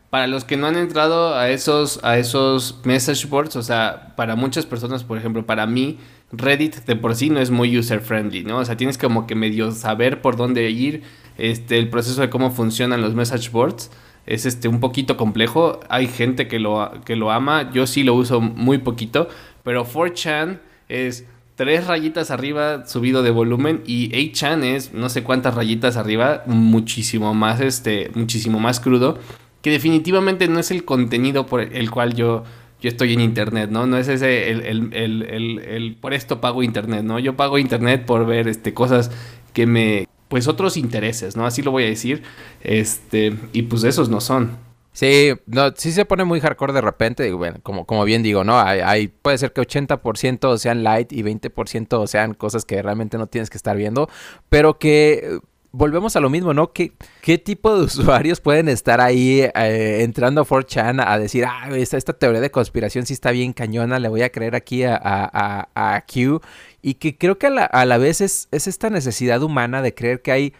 para 0.10 0.28
los 0.28 0.44
que 0.44 0.58
no 0.58 0.68
han 0.68 0.76
entrado 0.76 1.36
a 1.36 1.50
esos, 1.50 2.00
a 2.04 2.18
esos 2.18 2.82
message 2.84 3.28
boards, 3.28 3.56
o 3.56 3.64
sea, 3.64 4.14
para 4.16 4.36
muchas 4.36 4.66
personas, 4.66 5.04
por 5.04 5.18
ejemplo, 5.18 5.46
para 5.46 5.66
mí, 5.66 6.00
Reddit 6.32 6.86
de 6.86 6.96
por 6.96 7.16
sí 7.16 7.30
no 7.30 7.40
es 7.40 7.50
muy 7.50 7.78
user 7.78 8.02
friendly, 8.02 8.44
¿no? 8.44 8.60
O 8.60 8.66
sea, 8.66 8.78
tienes 8.78 8.98
como 8.98 9.26
que 9.26 9.36
medio 9.36 9.72
saber 9.72 10.22
por 10.22 10.36
dónde 10.36 10.70
ir, 10.70 11.02
este, 11.38 11.80
el 11.80 11.90
proceso 11.90 12.22
de 12.22 12.30
cómo 12.30 12.52
funcionan 12.52 13.02
los 13.02 13.16
message 13.16 13.50
boards 13.50 13.90
es 14.26 14.46
este 14.46 14.68
un 14.68 14.80
poquito 14.80 15.18
complejo. 15.18 15.80
Hay 15.90 16.08
gente 16.08 16.48
que 16.48 16.60
lo, 16.60 16.92
que 17.04 17.16
lo 17.16 17.32
ama, 17.32 17.72
yo 17.72 17.88
sí 17.88 18.04
lo 18.04 18.14
uso 18.14 18.42
muy 18.42 18.78
poquito, 18.78 19.28
pero 19.64 19.86
4chan 19.86 20.60
es 20.88 21.26
tres 21.56 21.88
rayitas 21.88 22.30
arriba 22.32 22.86
subido 22.86 23.24
de 23.24 23.32
volumen 23.32 23.82
y 23.86 24.12
8chan 24.12 24.64
es 24.64 24.94
no 24.94 25.10
sé 25.10 25.24
cuántas 25.24 25.56
rayitas 25.56 25.98
arriba, 25.98 26.44
muchísimo 26.46 27.34
más 27.34 27.60
este, 27.60 28.12
muchísimo 28.14 28.60
más 28.60 28.80
crudo, 28.80 29.18
que 29.62 29.72
definitivamente 29.72 30.48
no 30.48 30.60
es 30.60 30.70
el 30.72 30.86
contenido 30.86 31.48
por 31.48 31.62
el 31.62 31.90
cual 31.90 32.14
yo 32.14 32.44
yo 32.82 32.90
estoy 32.90 33.14
en 33.14 33.22
internet, 33.22 33.70
¿no? 33.70 33.86
No 33.86 33.98
es 33.98 34.08
ese 34.08 34.52
el, 34.52 34.62
el, 34.62 34.94
el, 34.94 35.60
el, 35.60 35.96
por 35.96 36.14
esto 36.14 36.40
pago 36.40 36.64
internet, 36.64 37.04
¿no? 37.04 37.20
Yo 37.20 37.36
pago 37.36 37.58
internet 37.58 38.06
por 38.06 38.26
ver 38.26 38.48
este 38.48 38.74
cosas 38.74 39.12
que 39.54 39.66
me 39.66 40.08
pues 40.30 40.48
otros 40.48 40.78
intereses, 40.78 41.36
¿no? 41.36 41.46
Así 41.46 41.62
lo 41.62 41.72
voy 41.72 41.84
a 41.84 41.88
decir. 41.88 42.24
Este, 42.62 43.36
y 43.52 43.64
pues 43.64 43.84
esos 43.84 44.10
no 44.10 44.22
son. 44.22 44.58
Sí, 44.94 45.32
no, 45.46 45.72
sí 45.76 45.92
se 45.92 46.06
pone 46.06 46.24
muy 46.24 46.40
hardcore 46.40 46.74
de 46.74 46.82
repente, 46.82 47.32
bueno, 47.32 47.60
como, 47.64 47.86
como 47.86 48.04
bien 48.06 48.24
digo, 48.24 48.44
¿no? 48.44 48.60
Hay, 48.60 49.08
puede 49.08 49.38
ser 49.38 49.54
que 49.54 49.62
80% 49.62 50.58
sean 50.58 50.84
light 50.84 51.14
y 51.14 51.24
20% 51.24 52.08
sean 52.08 52.34
cosas 52.34 52.66
que 52.66 52.82
realmente 52.82 53.18
no 53.18 53.28
tienes 53.28 53.50
que 53.50 53.58
estar 53.58 53.78
viendo, 53.78 54.10
pero 54.50 54.78
que 54.78 55.40
volvemos 55.72 56.16
a 56.16 56.20
lo 56.20 56.30
mismo, 56.30 56.54
¿no? 56.54 56.74
¿Qué, 56.74 56.94
qué 57.22 57.38
tipo 57.38 57.76
de 57.76 57.84
usuarios 57.86 58.40
pueden 58.40 58.70
estar 58.70 59.02
ahí 59.02 59.42
eh, 59.42 60.04
entrando 60.04 60.42
a 60.42 60.46
4chan 60.46 61.04
a 61.06 61.20
decir, 61.20 61.46
ah, 61.46 61.70
esta, 61.76 62.14
teoría 62.14 62.42
de 62.42 62.52
conspiración 62.52 63.06
sí 63.06 63.14
está 63.14 63.32
bien 63.32 63.54
cañona, 63.54 64.00
le 64.00 64.10
voy 64.10 64.22
a 64.22 64.32
creer 64.32 64.56
aquí 64.56 64.84
a, 64.84 65.00
a, 65.02 65.70
a, 65.76 66.02
Q? 66.06 66.42
Y 66.82 66.96
que 66.96 67.18
creo 67.18 67.38
que 67.38 67.48
a 67.48 67.52
la, 67.52 67.66
a 67.66 67.86
la 67.86 67.98
vez 67.98 68.22
es, 68.22 68.48
es, 68.52 68.68
esta 68.68 68.90
necesidad 68.90 69.44
humana 69.44 69.82
de 69.82 69.94
creer 69.94 70.22
que 70.22 70.32
hay, 70.32 70.54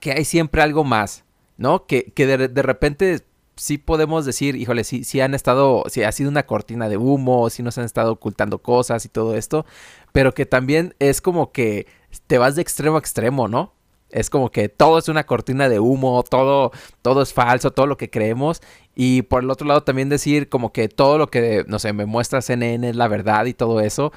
que 0.00 0.12
hay 0.12 0.24
siempre 0.24 0.62
algo 0.62 0.84
más, 0.84 1.24
¿no? 1.56 1.86
Que, 1.86 2.12
que 2.14 2.26
de, 2.26 2.48
de 2.48 2.62
repente 2.62 3.24
sí 3.56 3.78
podemos 3.78 4.24
decir, 4.24 4.56
híjole, 4.56 4.84
sí, 4.84 5.04
sí 5.04 5.20
han 5.20 5.34
estado, 5.34 5.84
sí 5.88 6.02
ha 6.02 6.12
sido 6.12 6.30
una 6.30 6.46
cortina 6.46 6.88
de 6.88 6.96
humo, 6.96 7.50
sí 7.50 7.62
nos 7.62 7.76
han 7.78 7.84
estado 7.84 8.12
ocultando 8.12 8.58
cosas 8.58 9.04
y 9.04 9.08
todo 9.08 9.36
esto, 9.36 9.66
pero 10.12 10.32
que 10.32 10.46
también 10.46 10.94
es 10.98 11.20
como 11.20 11.52
que 11.52 11.86
te 12.26 12.38
vas 12.38 12.56
de 12.56 12.62
extremo 12.62 12.96
a 12.96 13.00
extremo, 13.00 13.48
¿no? 13.48 13.74
Es 14.10 14.30
como 14.30 14.50
que 14.50 14.68
todo 14.68 14.98
es 14.98 15.08
una 15.08 15.24
cortina 15.24 15.68
de 15.68 15.80
humo, 15.80 16.22
todo, 16.28 16.72
todo 17.02 17.22
es 17.22 17.32
falso, 17.32 17.70
todo 17.70 17.86
lo 17.86 17.96
que 17.96 18.10
creemos. 18.10 18.62
Y 18.94 19.22
por 19.22 19.42
el 19.42 19.50
otro 19.50 19.66
lado 19.66 19.82
también 19.82 20.08
decir 20.08 20.48
como 20.48 20.72
que 20.72 20.88
todo 20.88 21.18
lo 21.18 21.28
que, 21.28 21.64
no 21.68 21.78
sé, 21.78 21.92
me 21.92 22.06
muestra 22.06 22.42
CNN 22.42 22.88
es 22.88 22.96
la 22.96 23.08
verdad 23.08 23.46
y 23.46 23.54
todo 23.54 23.80
eso 23.80 24.12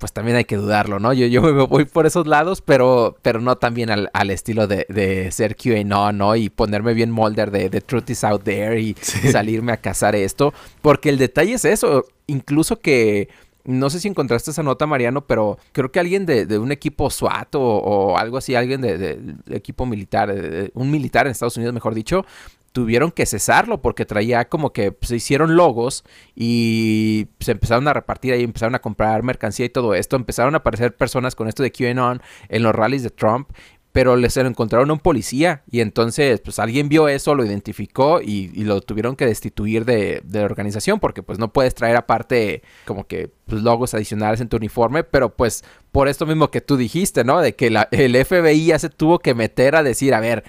pues 0.00 0.14
también 0.14 0.38
hay 0.38 0.46
que 0.46 0.56
dudarlo, 0.56 0.98
¿no? 0.98 1.12
Yo, 1.12 1.26
yo 1.26 1.42
me 1.52 1.66
voy 1.66 1.84
por 1.84 2.06
esos 2.06 2.26
lados, 2.26 2.62
pero, 2.62 3.18
pero 3.22 3.40
no 3.40 3.56
también 3.56 3.90
al, 3.90 4.10
al 4.14 4.30
estilo 4.30 4.66
de, 4.66 4.86
de 4.88 5.30
ser 5.30 5.56
QAnon, 5.56 6.16
¿no? 6.16 6.34
Y 6.36 6.48
ponerme 6.48 6.94
bien 6.94 7.10
molder 7.10 7.50
de, 7.50 7.68
The 7.68 7.82
Truth 7.82 8.08
is 8.08 8.24
Out 8.24 8.42
There 8.42 8.80
y 8.80 8.94
salirme 8.94 9.72
a 9.72 9.76
cazar 9.76 10.16
esto. 10.16 10.54
Porque 10.80 11.10
el 11.10 11.18
detalle 11.18 11.52
es 11.52 11.64
eso, 11.64 12.06
incluso 12.26 12.80
que... 12.80 13.28
No 13.64 13.90
sé 13.90 14.00
si 14.00 14.08
encontraste 14.08 14.50
esa 14.50 14.62
nota, 14.62 14.86
Mariano, 14.86 15.26
pero 15.26 15.58
creo 15.72 15.92
que 15.92 16.00
alguien 16.00 16.26
de, 16.26 16.46
de 16.46 16.58
un 16.58 16.72
equipo 16.72 17.10
SWAT 17.10 17.54
o, 17.54 18.16
algo 18.16 18.38
así, 18.38 18.54
alguien 18.54 18.80
de, 18.80 18.98
de 18.98 19.56
equipo 19.56 19.86
militar, 19.86 20.34
un 20.74 20.90
militar 20.90 21.26
en 21.26 21.32
Estados 21.32 21.56
Unidos, 21.56 21.74
mejor 21.74 21.94
dicho, 21.94 22.24
tuvieron 22.72 23.10
que 23.10 23.26
cesarlo 23.26 23.82
porque 23.82 24.06
traía 24.06 24.48
como 24.48 24.72
que 24.72 24.96
se 25.02 25.16
hicieron 25.16 25.56
logos 25.56 26.04
y 26.34 27.28
se 27.40 27.52
empezaron 27.52 27.88
a 27.88 27.92
repartir 27.92 28.32
ahí, 28.32 28.44
empezaron 28.44 28.74
a 28.74 28.80
comprar 28.80 29.22
mercancía 29.22 29.66
y 29.66 29.70
todo 29.70 29.94
esto. 29.94 30.16
Empezaron 30.16 30.54
a 30.54 30.58
aparecer 30.58 30.94
personas 30.94 31.34
con 31.34 31.48
esto 31.48 31.62
de 31.62 31.72
QAnon 31.72 32.22
en 32.48 32.62
los 32.62 32.74
rallies 32.74 33.02
de 33.02 33.10
Trump, 33.10 33.50
pero 33.92 34.16
les 34.16 34.36
encontraron 34.36 34.90
a 34.90 34.92
un 34.92 34.98
policía 34.98 35.62
y 35.70 35.80
entonces 35.80 36.40
pues 36.40 36.58
alguien 36.58 36.88
vio 36.88 37.08
eso, 37.08 37.34
lo 37.34 37.44
identificó 37.44 38.20
y, 38.20 38.48
lo 38.64 38.80
tuvieron 38.80 39.16
que 39.16 39.26
destituir 39.26 39.84
de, 39.84 40.22
de, 40.24 40.38
la 40.38 40.44
organización 40.44 41.00
porque 41.00 41.22
pues 41.22 41.38
no 41.38 41.52
puedes 41.52 41.74
traer 41.74 41.96
aparte 41.96 42.62
como 42.84 43.06
que 43.06 43.30
pues, 43.46 43.62
logos 43.62 43.94
adicionales 43.94 44.40
en 44.40 44.48
tu 44.48 44.56
uniforme, 44.56 45.02
pero 45.02 45.34
pues 45.34 45.64
por 45.92 46.08
esto 46.08 46.26
mismo 46.26 46.50
que 46.50 46.60
tú 46.60 46.76
dijiste, 46.76 47.24
¿no? 47.24 47.40
De 47.40 47.54
que 47.54 47.70
la, 47.70 47.88
el 47.90 48.14
FBI 48.24 48.66
ya 48.66 48.78
se 48.78 48.90
tuvo 48.90 49.18
que 49.18 49.34
meter 49.34 49.74
a 49.74 49.82
decir, 49.82 50.14
a 50.14 50.20
ver, 50.20 50.44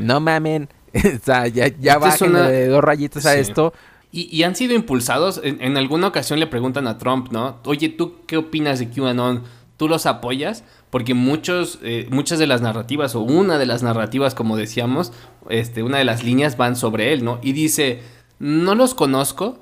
no 0.00 0.20
mamen 0.20 0.68
o 1.20 1.24
sea, 1.24 1.46
ya, 1.48 1.68
ya 1.68 1.98
de 1.98 2.68
dos 2.68 2.82
rayitas 2.82 3.26
a 3.26 3.36
esto. 3.36 3.72
Y, 4.12 4.44
han 4.44 4.56
sido 4.56 4.74
impulsados. 4.74 5.42
En, 5.44 5.76
alguna 5.76 6.06
ocasión 6.06 6.40
le 6.40 6.46
preguntan 6.46 6.86
a 6.86 6.96
Trump, 6.96 7.32
¿no? 7.32 7.58
Oye, 7.64 7.90
¿tú 7.90 8.24
qué 8.26 8.38
opinas 8.38 8.78
de 8.78 8.88
QAnon? 8.88 9.42
¿Tú 9.76 9.88
los 9.88 10.06
apoyas? 10.06 10.64
Porque 10.96 11.12
muchos, 11.12 11.78
eh, 11.82 12.06
muchas 12.10 12.38
de 12.38 12.46
las 12.46 12.62
narrativas, 12.62 13.14
o 13.14 13.20
una 13.20 13.58
de 13.58 13.66
las 13.66 13.82
narrativas, 13.82 14.34
como 14.34 14.56
decíamos, 14.56 15.12
este, 15.50 15.82
una 15.82 15.98
de 15.98 16.06
las 16.06 16.24
líneas 16.24 16.56
van 16.56 16.74
sobre 16.74 17.12
él, 17.12 17.22
¿no? 17.22 17.38
Y 17.42 17.52
dice, 17.52 18.00
no 18.38 18.74
los 18.74 18.94
conozco, 18.94 19.58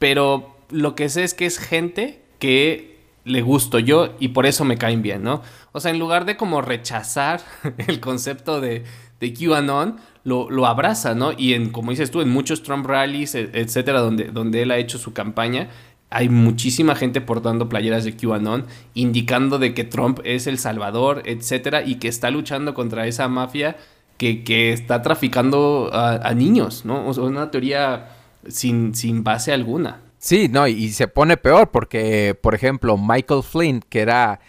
pero 0.00 0.56
lo 0.70 0.96
que 0.96 1.08
sé 1.08 1.22
es 1.22 1.34
que 1.34 1.46
es 1.46 1.60
gente 1.60 2.20
que 2.40 2.98
le 3.22 3.42
gusto 3.42 3.78
yo 3.78 4.16
y 4.18 4.30
por 4.30 4.44
eso 4.44 4.64
me 4.64 4.76
caen 4.76 5.02
bien, 5.02 5.22
¿no? 5.22 5.40
O 5.70 5.78
sea, 5.78 5.92
en 5.92 6.00
lugar 6.00 6.24
de 6.24 6.36
como 6.36 6.60
rechazar 6.62 7.42
el 7.86 8.00
concepto 8.00 8.60
de, 8.60 8.82
de 9.20 9.34
QAnon, 9.34 9.98
lo, 10.24 10.50
lo, 10.50 10.66
abraza, 10.66 11.14
¿no? 11.14 11.30
Y 11.30 11.54
en, 11.54 11.70
como 11.70 11.92
dices 11.92 12.10
tú, 12.10 12.22
en 12.22 12.28
muchos 12.28 12.64
Trump 12.64 12.86
rallies, 12.86 13.36
e, 13.36 13.50
etcétera, 13.52 14.00
donde, 14.00 14.32
donde 14.32 14.62
él 14.62 14.72
ha 14.72 14.78
hecho 14.78 14.98
su 14.98 15.12
campaña, 15.12 15.68
hay 16.10 16.28
muchísima 16.28 16.94
gente 16.94 17.20
portando 17.20 17.68
playeras 17.68 18.04
de 18.04 18.16
QAnon, 18.16 18.64
indicando 18.94 19.58
de 19.58 19.74
que 19.74 19.84
Trump 19.84 20.20
es 20.24 20.46
el 20.46 20.58
salvador, 20.58 21.22
etcétera, 21.26 21.82
y 21.82 21.96
que 21.96 22.08
está 22.08 22.30
luchando 22.30 22.74
contra 22.74 23.06
esa 23.06 23.28
mafia 23.28 23.76
que, 24.16 24.44
que 24.44 24.72
está 24.72 25.02
traficando 25.02 25.90
a, 25.92 26.32
niños, 26.34 26.84
¿no? 26.84 27.06
O 27.06 27.12
sea, 27.12 27.24
una 27.24 27.50
teoría 27.50 28.10
sin, 28.48 28.94
sin 28.94 29.24
base 29.24 29.52
alguna. 29.52 30.00
Sí, 30.18 30.48
no, 30.48 30.66
y 30.66 30.90
se 30.90 31.08
pone 31.08 31.36
peor 31.36 31.70
porque, 31.70 32.36
por 32.40 32.54
ejemplo, 32.54 32.96
Michael 32.96 33.42
Flynn, 33.42 33.82
que 33.88 34.00
era 34.00 34.40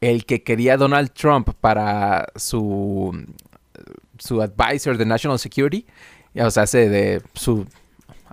el 0.00 0.26
que 0.26 0.42
quería 0.42 0.76
Donald 0.76 1.12
Trump 1.12 1.50
para 1.60 2.26
su 2.36 3.16
su 4.18 4.40
advisor 4.40 4.96
de 4.96 5.06
National 5.06 5.38
Security, 5.38 5.86
o 6.36 6.50
sea, 6.50 6.64
de 6.64 7.22
su 7.34 7.66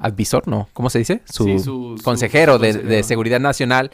advisor, 0.02 0.48
¿no? 0.48 0.68
¿Cómo 0.74 0.90
se 0.90 1.00
dice? 1.00 1.22
Su, 1.26 2.00
consejero, 2.04 2.60
de, 2.60 3.04
Seguridad 3.04 3.40
Nacional. 3.40 3.92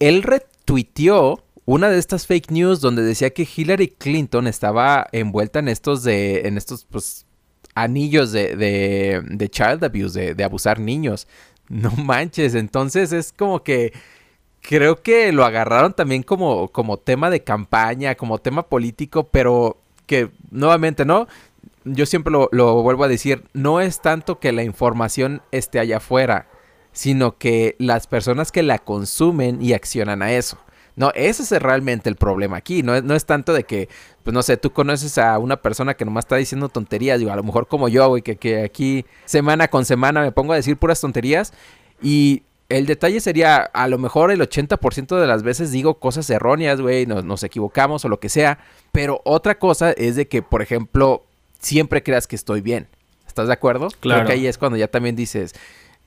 Él 0.00 0.22
retuiteó 0.22 1.42
una 1.64 1.88
de 1.88 1.98
estas 1.98 2.26
fake 2.26 2.50
news 2.50 2.80
donde 2.80 3.02
decía 3.02 3.30
que 3.30 3.48
Hillary 3.56 3.88
Clinton 3.88 4.46
estaba 4.46 5.06
envuelta 5.12 5.60
en 5.60 5.68
estos 5.68 6.02
de, 6.02 6.40
en 6.46 6.58
estos, 6.58 6.84
pues, 6.84 7.26
anillos 7.74 8.32
de, 8.32 8.56
de, 8.56 9.22
de 9.24 9.48
child 9.48 9.82
abuse, 9.84 10.18
de, 10.18 10.34
de 10.34 10.44
abusar 10.44 10.78
niños. 10.78 11.26
No 11.68 11.90
manches, 11.92 12.54
entonces 12.54 13.12
es 13.12 13.32
como 13.32 13.62
que 13.62 13.92
creo 14.60 15.02
que 15.02 15.30
lo 15.32 15.44
agarraron 15.44 15.92
también 15.92 16.22
como, 16.22 16.68
como 16.68 16.98
tema 16.98 17.30
de 17.30 17.42
campaña, 17.42 18.14
como 18.14 18.38
tema 18.38 18.64
político, 18.64 19.24
pero 19.24 19.78
que 20.06 20.30
nuevamente, 20.50 21.04
¿no? 21.04 21.28
Yo 21.84 22.06
siempre 22.06 22.32
lo, 22.32 22.82
vuelvo 22.82 23.04
a 23.04 23.08
decir, 23.08 23.44
no 23.52 23.80
es 23.80 24.00
tanto 24.00 24.40
que 24.40 24.52
la 24.52 24.62
información 24.62 25.42
esté 25.50 25.78
allá 25.78 25.98
afuera, 25.98 26.48
sino 26.92 27.36
que 27.38 27.76
las 27.78 28.06
personas 28.06 28.52
que 28.52 28.62
la 28.62 28.78
consumen 28.78 29.60
y 29.60 29.72
accionan 29.72 30.22
a 30.22 30.32
eso. 30.32 30.58
No, 30.96 31.10
ese 31.14 31.42
es 31.42 31.62
realmente 31.62 32.08
el 32.08 32.16
problema 32.16 32.56
aquí. 32.56 32.82
No 32.82 32.94
es, 32.94 33.02
no 33.02 33.14
es 33.14 33.26
tanto 33.26 33.52
de 33.52 33.64
que, 33.64 33.88
pues 34.22 34.32
no 34.32 34.42
sé, 34.42 34.56
tú 34.56 34.72
conoces 34.72 35.18
a 35.18 35.38
una 35.38 35.60
persona 35.60 35.94
que 35.94 36.04
nomás 36.04 36.24
está 36.24 36.36
diciendo 36.36 36.68
tonterías. 36.68 37.18
Digo, 37.18 37.32
a 37.32 37.36
lo 37.36 37.42
mejor 37.42 37.66
como 37.66 37.88
yo, 37.88 38.08
güey, 38.08 38.22
que, 38.22 38.36
que 38.36 38.62
aquí 38.62 39.04
semana 39.24 39.68
con 39.68 39.84
semana 39.84 40.22
me 40.22 40.30
pongo 40.30 40.52
a 40.52 40.56
decir 40.56 40.76
puras 40.76 41.00
tonterías. 41.00 41.52
Y 42.00 42.44
el 42.68 42.86
detalle 42.86 43.20
sería, 43.20 43.56
a 43.56 43.88
lo 43.88 43.98
mejor 43.98 44.30
el 44.30 44.40
80% 44.40 45.20
de 45.20 45.26
las 45.26 45.42
veces 45.42 45.70
digo 45.70 45.98
cosas 45.98 46.30
erróneas, 46.30 46.80
güey, 46.80 47.06
nos, 47.06 47.24
nos, 47.24 47.42
equivocamos 47.42 48.04
o 48.04 48.08
lo 48.08 48.20
que 48.20 48.28
sea. 48.28 48.58
Pero 48.92 49.20
otra 49.24 49.58
cosa 49.58 49.90
es 49.92 50.16
de 50.16 50.28
que, 50.28 50.42
por 50.42 50.62
ejemplo, 50.62 51.24
siempre 51.64 52.02
creas 52.02 52.26
que 52.26 52.36
estoy 52.36 52.60
bien. 52.60 52.88
¿Estás 53.26 53.48
de 53.48 53.52
acuerdo? 53.52 53.88
Claro. 54.00 54.20
Creo 54.20 54.26
que 54.26 54.32
ahí 54.34 54.46
es 54.46 54.58
cuando 54.58 54.78
ya 54.78 54.86
también 54.86 55.16
dices, 55.16 55.54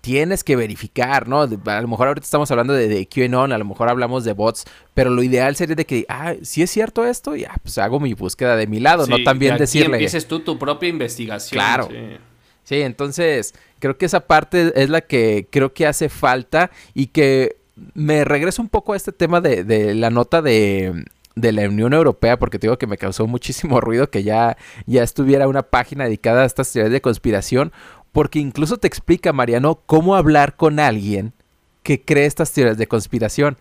tienes 0.02 0.43
que 0.43 0.56
verificar, 0.56 1.28
¿no? 1.28 1.41
A 1.41 1.82
lo 1.82 1.88
mejor 1.88 2.08
ahorita 2.08 2.24
estamos 2.24 2.50
hablando 2.52 2.74
de, 2.74 2.88
de 2.88 3.08
QAnon, 3.08 3.52
a 3.52 3.58
lo 3.58 3.65
mejor 3.65 3.89
hablamos 3.89 4.24
de 4.24 4.34
bots, 4.34 4.65
pero 4.93 5.10
lo 5.10 5.24
ideal 5.24 5.56
sería 5.56 5.76
de 5.76 5.86
que, 5.86 6.06
ah, 6.08 6.36
si 6.41 6.62
es 6.62 6.72
cierto 6.72 7.06
esto, 7.06 7.36
ya, 7.36 7.56
pues 7.62 7.78
hago 7.78 8.00
mi 8.00 8.13
búsqueda 8.13 8.56
de 8.56 8.67
mi 8.67 8.80
lado, 8.80 9.08
no 9.08 9.22
también 9.24 9.58
decirle. 9.58 9.98
empieces 9.98 10.28
tú 10.28 10.39
tu 10.39 10.58
propia 10.58 10.89
investigación. 10.89 11.60
Claro. 11.60 11.89
Sí. 12.63 12.82
entonces 12.82 13.54
creo 13.80 13.98
que 13.98 14.06
esa 14.06 14.22
parte 14.22 14.74
es 14.76 14.89
la 14.89 15.02
que 15.02 15.48
creo 15.50 15.74
que 15.74 15.88
hace 15.88 16.10
falta 16.10 16.70
y 16.93 17.08
que 17.08 17.58
me 17.93 18.26
regreso 18.26 18.62
un 18.62 18.70
poco 18.70 18.93
a 18.93 18.96
este 18.96 19.12
tema 19.12 19.39
de, 19.41 19.63
de 19.63 19.93
la 19.93 20.10
nota 20.10 20.41
de, 20.41 21.06
de 21.38 21.52
la 21.52 21.67
Unión 21.67 21.93
Europea, 21.93 22.38
porque 22.38 22.60
te 22.60 22.67
digo 22.67 22.78
que 22.78 22.88
me 22.88 22.97
causó 22.97 23.28
muchísimo 23.28 23.80
ruido 23.82 24.10
que 24.10 24.23
ya, 24.23 24.58
ya 24.86 25.04
estuviera 25.04 25.47
una 25.47 25.63
página 25.63 26.06
dedicada 26.06 26.43
a 26.43 26.45
estas 26.45 26.71
teorías 26.71 26.91
de 26.91 27.02
conspiración, 27.02 27.71
porque 28.12 28.39
incluso 28.39 28.78
te 28.78 28.88
explica, 28.88 29.34
Mariano, 29.34 29.80
cómo 29.86 30.15
hablar 30.15 30.56
con 30.56 30.80
alguien 30.80 31.34
que 31.84 32.02
cree 32.02 32.26
estas 32.26 32.52
teorías 32.52 32.78
de 32.78 32.88
conspiración. 32.88 33.58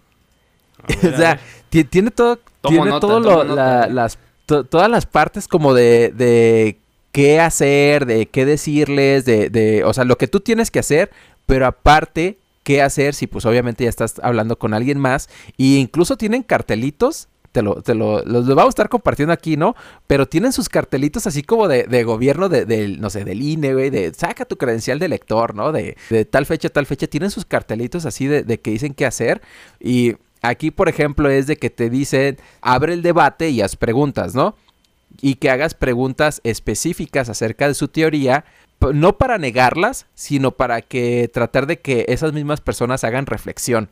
o 0.88 1.16
sea, 1.16 1.40
tiene 1.68 2.10
todo, 2.10 2.38
tiene 2.62 3.00
todo 3.00 3.44
las, 3.84 4.18
todas 4.46 4.90
las 4.90 5.06
partes 5.06 5.48
como 5.48 5.74
de, 5.74 6.12
de 6.14 6.78
qué 7.12 7.40
hacer, 7.40 8.06
de 8.06 8.26
qué 8.26 8.46
decirles, 8.46 9.24
de, 9.24 9.50
de, 9.50 9.84
o 9.84 9.92
sea, 9.92 10.04
lo 10.04 10.16
que 10.16 10.28
tú 10.28 10.40
tienes 10.40 10.70
que 10.70 10.78
hacer, 10.78 11.10
pero 11.46 11.66
aparte, 11.66 12.38
qué 12.66 12.82
hacer 12.82 13.14
si 13.14 13.28
pues 13.28 13.46
obviamente 13.46 13.84
ya 13.84 13.90
estás 13.90 14.20
hablando 14.24 14.58
con 14.58 14.74
alguien 14.74 14.98
más. 14.98 15.28
Y 15.56 15.76
incluso 15.76 16.16
tienen 16.16 16.42
cartelitos 16.42 17.28
te 17.56 17.62
lo, 17.62 17.80
te 17.80 17.94
lo, 17.94 18.22
vamos 18.22 18.66
a 18.66 18.68
estar 18.68 18.90
compartiendo 18.90 19.32
aquí, 19.32 19.56
¿no? 19.56 19.74
Pero 20.06 20.28
tienen 20.28 20.52
sus 20.52 20.68
cartelitos 20.68 21.26
así 21.26 21.42
como 21.42 21.68
de, 21.68 21.84
de 21.84 22.04
gobierno 22.04 22.50
de, 22.50 22.98
no 22.98 23.08
sé, 23.08 23.24
del 23.24 23.40
INE, 23.40 23.72
güey, 23.72 23.88
de 23.88 24.12
saca 24.12 24.44
tu 24.44 24.58
credencial 24.58 24.98
de 24.98 25.08
lector, 25.08 25.54
¿no? 25.54 25.72
De, 25.72 25.96
de 26.10 26.26
tal 26.26 26.44
fecha, 26.44 26.68
tal 26.68 26.84
fecha. 26.84 27.06
Tienen 27.06 27.30
sus 27.30 27.46
cartelitos 27.46 28.04
así 28.04 28.26
de, 28.26 28.42
de 28.42 28.60
que 28.60 28.72
dicen 28.72 28.92
qué 28.92 29.06
hacer. 29.06 29.40
Y 29.80 30.16
aquí, 30.42 30.70
por 30.70 30.90
ejemplo, 30.90 31.30
es 31.30 31.46
de 31.46 31.56
que 31.56 31.70
te 31.70 31.88
dicen, 31.88 32.36
abre 32.60 32.92
el 32.92 33.00
debate 33.00 33.48
y 33.48 33.62
haz 33.62 33.74
preguntas, 33.74 34.34
¿no? 34.34 34.54
Y 35.22 35.36
que 35.36 35.48
hagas 35.48 35.72
preguntas 35.72 36.42
específicas 36.44 37.30
acerca 37.30 37.68
de 37.68 37.74
su 37.74 37.88
teoría 37.88 38.44
no 38.92 39.16
para 39.16 39.38
negarlas, 39.38 40.04
sino 40.14 40.50
para 40.50 40.82
que 40.82 41.30
tratar 41.32 41.66
de 41.66 41.78
que 41.80 42.04
esas 42.08 42.34
mismas 42.34 42.60
personas 42.60 43.02
hagan 43.02 43.24
reflexión. 43.24 43.88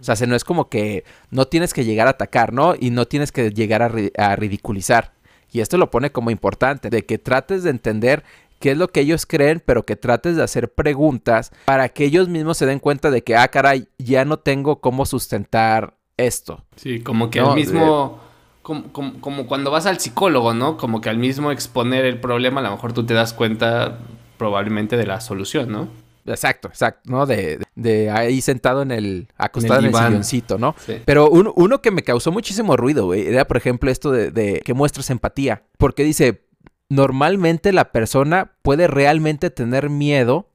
O 0.00 0.04
sea, 0.04 0.14
no 0.26 0.36
es 0.36 0.44
como 0.44 0.68
que 0.68 1.04
no 1.30 1.46
tienes 1.46 1.72
que 1.72 1.84
llegar 1.84 2.06
a 2.06 2.10
atacar, 2.10 2.52
¿no? 2.52 2.74
Y 2.78 2.90
no 2.90 3.06
tienes 3.06 3.32
que 3.32 3.50
llegar 3.50 3.82
a, 3.82 4.36
ridiculizar. 4.36 5.12
Y 5.50 5.60
esto 5.60 5.78
lo 5.78 5.90
pone 5.90 6.10
como 6.10 6.30
importante, 6.30 6.90
de 6.90 7.06
que 7.06 7.18
trates 7.18 7.62
de 7.62 7.70
entender 7.70 8.24
qué 8.58 8.72
es 8.72 8.78
lo 8.78 8.88
que 8.88 9.00
ellos 9.00 9.26
creen, 9.26 9.62
pero 9.64 9.86
que 9.86 9.96
trates 9.96 10.36
de 10.36 10.42
hacer 10.42 10.72
preguntas 10.72 11.52
para 11.64 11.88
que 11.88 12.04
ellos 12.04 12.28
mismos 12.28 12.58
se 12.58 12.66
den 12.66 12.78
cuenta 12.78 13.10
de 13.10 13.22
que, 13.22 13.36
ah, 13.36 13.48
caray, 13.48 13.88
ya 13.98 14.24
no 14.24 14.38
tengo 14.38 14.80
cómo 14.80 15.06
sustentar 15.06 15.96
esto. 16.16 16.64
Sí, 16.76 17.00
como 17.00 17.30
que 17.30 17.40
al 17.40 17.54
mismo... 17.54 18.20
Como, 18.62 19.20
como, 19.20 19.46
cuando 19.46 19.70
vas 19.70 19.86
al 19.86 20.00
psicólogo, 20.00 20.52
¿no? 20.52 20.76
Como 20.76 21.00
que 21.00 21.08
al 21.08 21.18
mismo 21.18 21.52
exponer 21.52 22.04
el 22.04 22.18
problema, 22.18 22.58
a 22.58 22.64
lo 22.64 22.72
mejor 22.72 22.92
tú 22.92 23.06
te 23.06 23.14
das 23.14 23.32
cuenta 23.32 24.00
probablemente 24.38 24.96
de 24.96 25.06
la 25.06 25.20
solución, 25.20 25.70
¿no? 25.70 25.88
Exacto, 26.26 26.68
exacto, 26.68 27.10
¿no? 27.10 27.26
De, 27.26 27.60
de 27.74 28.10
ahí 28.10 28.40
sentado 28.40 28.82
en 28.82 28.90
el, 28.90 29.28
acostado 29.36 29.80
en 29.80 29.86
el, 29.86 29.94
silloncito, 29.94 30.58
¿no? 30.58 30.74
Pero 31.04 31.30
uno 31.30 31.82
que 31.82 31.90
me 31.90 32.02
causó 32.02 32.32
muchísimo 32.32 32.76
ruido, 32.76 33.06
güey, 33.06 33.26
era 33.26 33.46
por 33.46 33.56
ejemplo 33.56 33.90
esto 33.90 34.10
de, 34.10 34.30
de 34.30 34.60
que 34.64 34.74
muestras 34.74 35.10
empatía. 35.10 35.64
Porque 35.78 36.04
dice, 36.04 36.46
normalmente 36.88 37.72
la 37.72 37.92
persona 37.92 38.52
puede 38.62 38.86
realmente 38.86 39.50
tener 39.50 39.90
miedo 39.90 40.50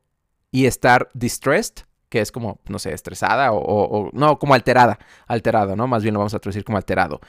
y 0.51 0.65
estar 0.65 1.09
distressed, 1.13 1.85
que 2.09 2.19
es 2.19 2.31
como, 2.31 2.59
no 2.67 2.77
sé, 2.77 2.93
estresada 2.93 3.51
o, 3.53 3.59
o, 3.59 4.09
no, 4.13 4.37
como 4.37 4.53
alterada, 4.53 4.99
alterado, 5.27 5.75
¿no? 5.75 5.87
Más 5.87 6.03
bien 6.03 6.13
lo 6.13 6.19
vamos 6.19 6.33
a 6.33 6.39
traducir 6.39 6.63
como 6.63 6.77
alterado. 6.77 7.21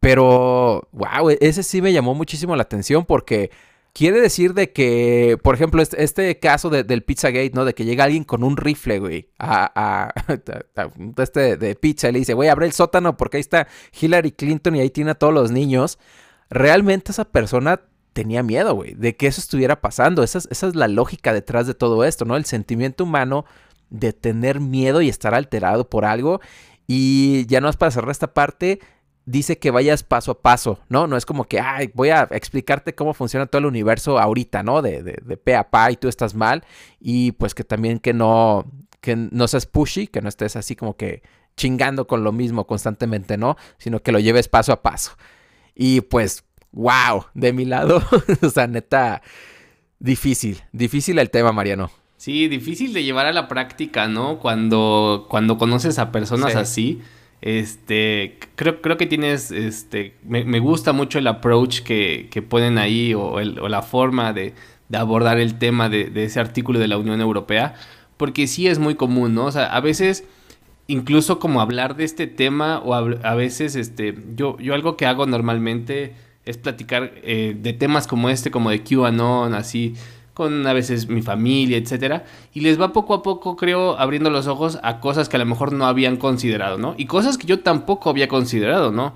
Pero, 0.00 0.88
wow, 0.92 1.30
ese 1.40 1.62
sí 1.62 1.80
me 1.80 1.92
llamó 1.92 2.14
muchísimo 2.14 2.54
la 2.56 2.62
atención 2.62 3.04
porque 3.04 3.50
Quiere 3.94 4.20
decir 4.20 4.54
de 4.54 4.72
que, 4.72 5.38
por 5.40 5.54
ejemplo, 5.54 5.80
este, 5.80 6.02
este 6.02 6.40
caso 6.40 6.68
de, 6.68 6.82
del 6.82 7.04
Pizzagate, 7.04 7.52
¿no? 7.54 7.64
De 7.64 7.74
que 7.74 7.84
llega 7.84 8.02
alguien 8.02 8.24
con 8.24 8.42
un 8.42 8.56
rifle, 8.56 8.98
güey, 8.98 9.28
a, 9.38 10.12
este 11.18 11.56
de 11.56 11.76
pizza 11.76 12.08
y 12.08 12.12
le 12.12 12.18
dice, 12.18 12.34
güey, 12.34 12.48
abre 12.48 12.66
el 12.66 12.72
sótano 12.72 13.16
porque 13.16 13.36
ahí 13.36 13.40
está 13.42 13.68
Hillary 14.00 14.32
Clinton 14.32 14.74
y 14.74 14.80
ahí 14.80 14.90
tiene 14.90 15.12
a 15.12 15.14
todos 15.14 15.32
los 15.32 15.52
niños. 15.52 16.00
Realmente 16.50 17.12
esa 17.12 17.24
persona 17.24 17.82
tenía 18.12 18.42
miedo, 18.42 18.74
güey, 18.74 18.94
de 18.94 19.14
que 19.16 19.28
eso 19.28 19.40
estuviera 19.40 19.80
pasando. 19.80 20.24
Esa 20.24 20.40
esa 20.50 20.66
es 20.66 20.74
la 20.74 20.88
lógica 20.88 21.32
detrás 21.32 21.68
de 21.68 21.74
todo 21.74 22.02
esto, 22.02 22.24
¿no? 22.24 22.36
El 22.36 22.46
sentimiento 22.46 23.04
humano 23.04 23.44
de 23.90 24.12
tener 24.12 24.58
miedo 24.58 25.02
y 25.02 25.08
estar 25.08 25.36
alterado 25.36 25.88
por 25.88 26.04
algo. 26.04 26.40
Y 26.88 27.46
ya 27.46 27.60
no 27.60 27.68
es 27.68 27.76
para 27.76 27.92
cerrar 27.92 28.10
esta 28.10 28.34
parte, 28.34 28.80
dice 29.26 29.58
que 29.58 29.70
vayas 29.70 30.02
paso 30.02 30.32
a 30.32 30.40
paso, 30.40 30.80
¿no? 30.88 31.06
No 31.06 31.16
es 31.16 31.26
como 31.26 31.44
que, 31.44 31.60
ay, 31.60 31.90
voy 31.94 32.10
a 32.10 32.28
explicarte 32.30 32.94
cómo 32.94 33.14
funciona 33.14 33.46
todo 33.46 33.60
el 33.60 33.66
universo 33.66 34.18
ahorita, 34.18 34.62
¿no? 34.62 34.82
De, 34.82 35.02
de, 35.02 35.18
de 35.24 35.36
pe 35.36 35.56
a 35.56 35.70
pa 35.70 35.90
y 35.90 35.96
tú 35.96 36.08
estás 36.08 36.34
mal. 36.34 36.64
Y 37.00 37.32
pues 37.32 37.54
que 37.54 37.64
también 37.64 37.98
que 37.98 38.12
no, 38.12 38.70
que 39.00 39.16
no 39.16 39.48
seas 39.48 39.66
pushy, 39.66 40.06
que 40.06 40.20
no 40.20 40.28
estés 40.28 40.56
así 40.56 40.76
como 40.76 40.96
que 40.96 41.22
chingando 41.56 42.06
con 42.06 42.24
lo 42.24 42.32
mismo 42.32 42.66
constantemente, 42.66 43.36
¿no? 43.36 43.56
Sino 43.78 44.02
que 44.02 44.12
lo 44.12 44.18
lleves 44.18 44.48
paso 44.48 44.72
a 44.72 44.82
paso. 44.82 45.12
Y 45.74 46.02
pues, 46.02 46.44
wow, 46.72 47.26
de 47.34 47.52
mi 47.52 47.64
lado, 47.64 48.02
o 48.42 48.50
sea, 48.50 48.66
neta, 48.66 49.22
difícil, 49.98 50.62
difícil 50.72 51.18
el 51.18 51.30
tema, 51.30 51.52
Mariano. 51.52 51.90
Sí, 52.16 52.48
difícil 52.48 52.92
de 52.92 53.04
llevar 53.04 53.26
a 53.26 53.32
la 53.32 53.48
práctica, 53.48 54.08
¿no? 54.08 54.38
Cuando, 54.38 55.26
cuando 55.28 55.58
conoces 55.58 55.98
a 55.98 56.10
personas 56.10 56.54
así 56.56 57.02
este, 57.44 58.38
creo, 58.56 58.80
creo 58.80 58.96
que 58.96 59.04
tienes, 59.04 59.50
este, 59.50 60.14
me, 60.26 60.58
gusta 60.60 60.94
mucho 60.94 61.18
el 61.18 61.26
approach 61.26 61.80
que, 61.80 62.28
que 62.30 62.40
ponen 62.40 62.78
ahí 62.78 63.12
o, 63.12 63.38
la 63.38 63.82
forma 63.82 64.32
de, 64.32 64.54
abordar 64.94 65.38
el 65.38 65.58
tema 65.58 65.90
de, 65.90 66.10
ese 66.24 66.40
artículo 66.40 66.78
de 66.78 66.88
la 66.88 66.96
Unión 66.96 67.20
Europea, 67.20 67.74
porque 68.16 68.46
sí 68.46 68.66
es 68.66 68.78
muy 68.78 68.94
común, 68.94 69.34
¿no? 69.34 69.44
O 69.44 69.52
sea, 69.52 69.66
a 69.66 69.80
veces 69.80 70.24
incluso 70.86 71.38
como 71.38 71.60
hablar 71.60 71.96
de 71.96 72.04
este 72.04 72.26
tema 72.26 72.78
o 72.78 72.94
a, 72.94 73.34
veces, 73.34 73.76
este, 73.76 74.16
yo, 74.34 74.56
yo 74.58 74.72
algo 74.72 74.96
que 74.96 75.04
hago 75.04 75.26
normalmente 75.26 76.14
es 76.46 76.56
platicar 76.56 77.12
eh, 77.24 77.54
de 77.60 77.74
temas 77.74 78.06
como 78.06 78.30
este, 78.30 78.50
como 78.50 78.70
de 78.70 78.82
QAnon, 78.82 79.52
así, 79.52 79.96
con 80.34 80.66
a 80.66 80.72
veces 80.72 81.08
mi 81.08 81.22
familia, 81.22 81.76
etcétera, 81.76 82.24
y 82.52 82.60
les 82.60 82.80
va 82.80 82.92
poco 82.92 83.14
a 83.14 83.22
poco, 83.22 83.56
creo, 83.56 83.98
abriendo 83.98 84.30
los 84.30 84.46
ojos 84.46 84.78
a 84.82 85.00
cosas 85.00 85.28
que 85.28 85.36
a 85.36 85.38
lo 85.38 85.46
mejor 85.46 85.72
no 85.72 85.86
habían 85.86 86.16
considerado, 86.16 86.76
¿no? 86.76 86.94
Y 86.98 87.06
cosas 87.06 87.38
que 87.38 87.46
yo 87.46 87.60
tampoco 87.60 88.10
había 88.10 88.28
considerado, 88.28 88.92
¿no? 88.92 89.14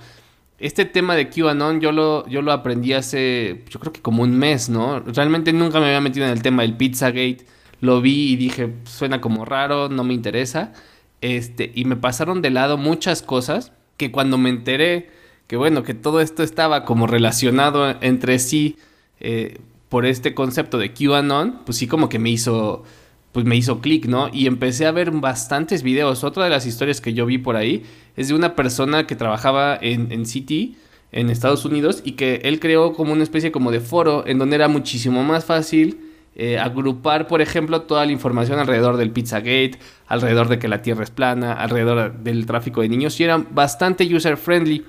Este 0.58 0.84
tema 0.84 1.14
de 1.14 1.28
QAnon 1.28 1.80
yo 1.80 1.92
lo, 1.92 2.26
yo 2.28 2.42
lo 2.42 2.52
aprendí 2.52 2.92
hace, 2.92 3.64
yo 3.68 3.78
creo 3.78 3.92
que 3.92 4.00
como 4.00 4.22
un 4.22 4.36
mes, 4.38 4.68
¿no? 4.68 5.00
Realmente 5.00 5.52
nunca 5.52 5.80
me 5.80 5.86
había 5.86 6.00
metido 6.00 6.26
en 6.26 6.32
el 6.32 6.42
tema 6.42 6.62
del 6.62 6.76
Pizzagate, 6.76 7.46
lo 7.80 8.00
vi 8.00 8.32
y 8.32 8.36
dije, 8.36 8.74
suena 8.84 9.20
como 9.20 9.44
raro, 9.44 9.88
no 9.88 10.04
me 10.04 10.14
interesa, 10.14 10.72
este, 11.20 11.70
y 11.74 11.84
me 11.84 11.96
pasaron 11.96 12.42
de 12.42 12.50
lado 12.50 12.76
muchas 12.76 13.22
cosas 13.22 13.72
que 13.96 14.10
cuando 14.10 14.38
me 14.38 14.50
enteré 14.50 15.10
que 15.48 15.56
bueno, 15.56 15.82
que 15.82 15.94
todo 15.94 16.20
esto 16.20 16.42
estaba 16.42 16.84
como 16.84 17.06
relacionado 17.06 17.96
entre 18.02 18.38
sí, 18.38 18.76
eh, 19.18 19.58
por 19.88 20.06
este 20.06 20.34
concepto 20.34 20.78
de 20.78 20.92
QAnon, 20.92 21.60
pues 21.64 21.78
sí 21.78 21.86
como 21.86 22.08
que 22.08 22.18
me 22.18 22.30
hizo, 22.30 22.84
pues 23.32 23.46
me 23.46 23.56
hizo 23.56 23.80
clic, 23.80 24.06
¿no? 24.06 24.28
Y 24.32 24.46
empecé 24.46 24.86
a 24.86 24.92
ver 24.92 25.10
bastantes 25.10 25.82
videos. 25.82 26.24
Otra 26.24 26.44
de 26.44 26.50
las 26.50 26.66
historias 26.66 27.00
que 27.00 27.14
yo 27.14 27.26
vi 27.26 27.38
por 27.38 27.56
ahí 27.56 27.84
es 28.16 28.28
de 28.28 28.34
una 28.34 28.54
persona 28.54 29.06
que 29.06 29.16
trabajaba 29.16 29.78
en, 29.80 30.12
en 30.12 30.26
City, 30.26 30.76
en 31.12 31.30
Estados 31.30 31.64
Unidos, 31.64 32.02
y 32.04 32.12
que 32.12 32.40
él 32.44 32.60
creó 32.60 32.92
como 32.92 33.12
una 33.12 33.22
especie 33.22 33.50
como 33.50 33.70
de 33.70 33.80
foro 33.80 34.26
en 34.26 34.38
donde 34.38 34.56
era 34.56 34.68
muchísimo 34.68 35.24
más 35.24 35.44
fácil 35.44 35.98
eh, 36.40 36.56
agrupar, 36.56 37.26
por 37.26 37.40
ejemplo, 37.42 37.82
toda 37.82 38.06
la 38.06 38.12
información 38.12 38.60
alrededor 38.60 38.96
del 38.96 39.10
Pizzagate, 39.10 39.72
alrededor 40.06 40.48
de 40.48 40.60
que 40.60 40.68
la 40.68 40.82
Tierra 40.82 41.02
es 41.02 41.10
plana, 41.10 41.52
alrededor 41.52 42.16
del 42.20 42.46
tráfico 42.46 42.80
de 42.80 42.88
niños, 42.88 43.18
y 43.18 43.24
era 43.24 43.38
bastante 43.38 44.04
user 44.14 44.36
friendly 44.36 44.84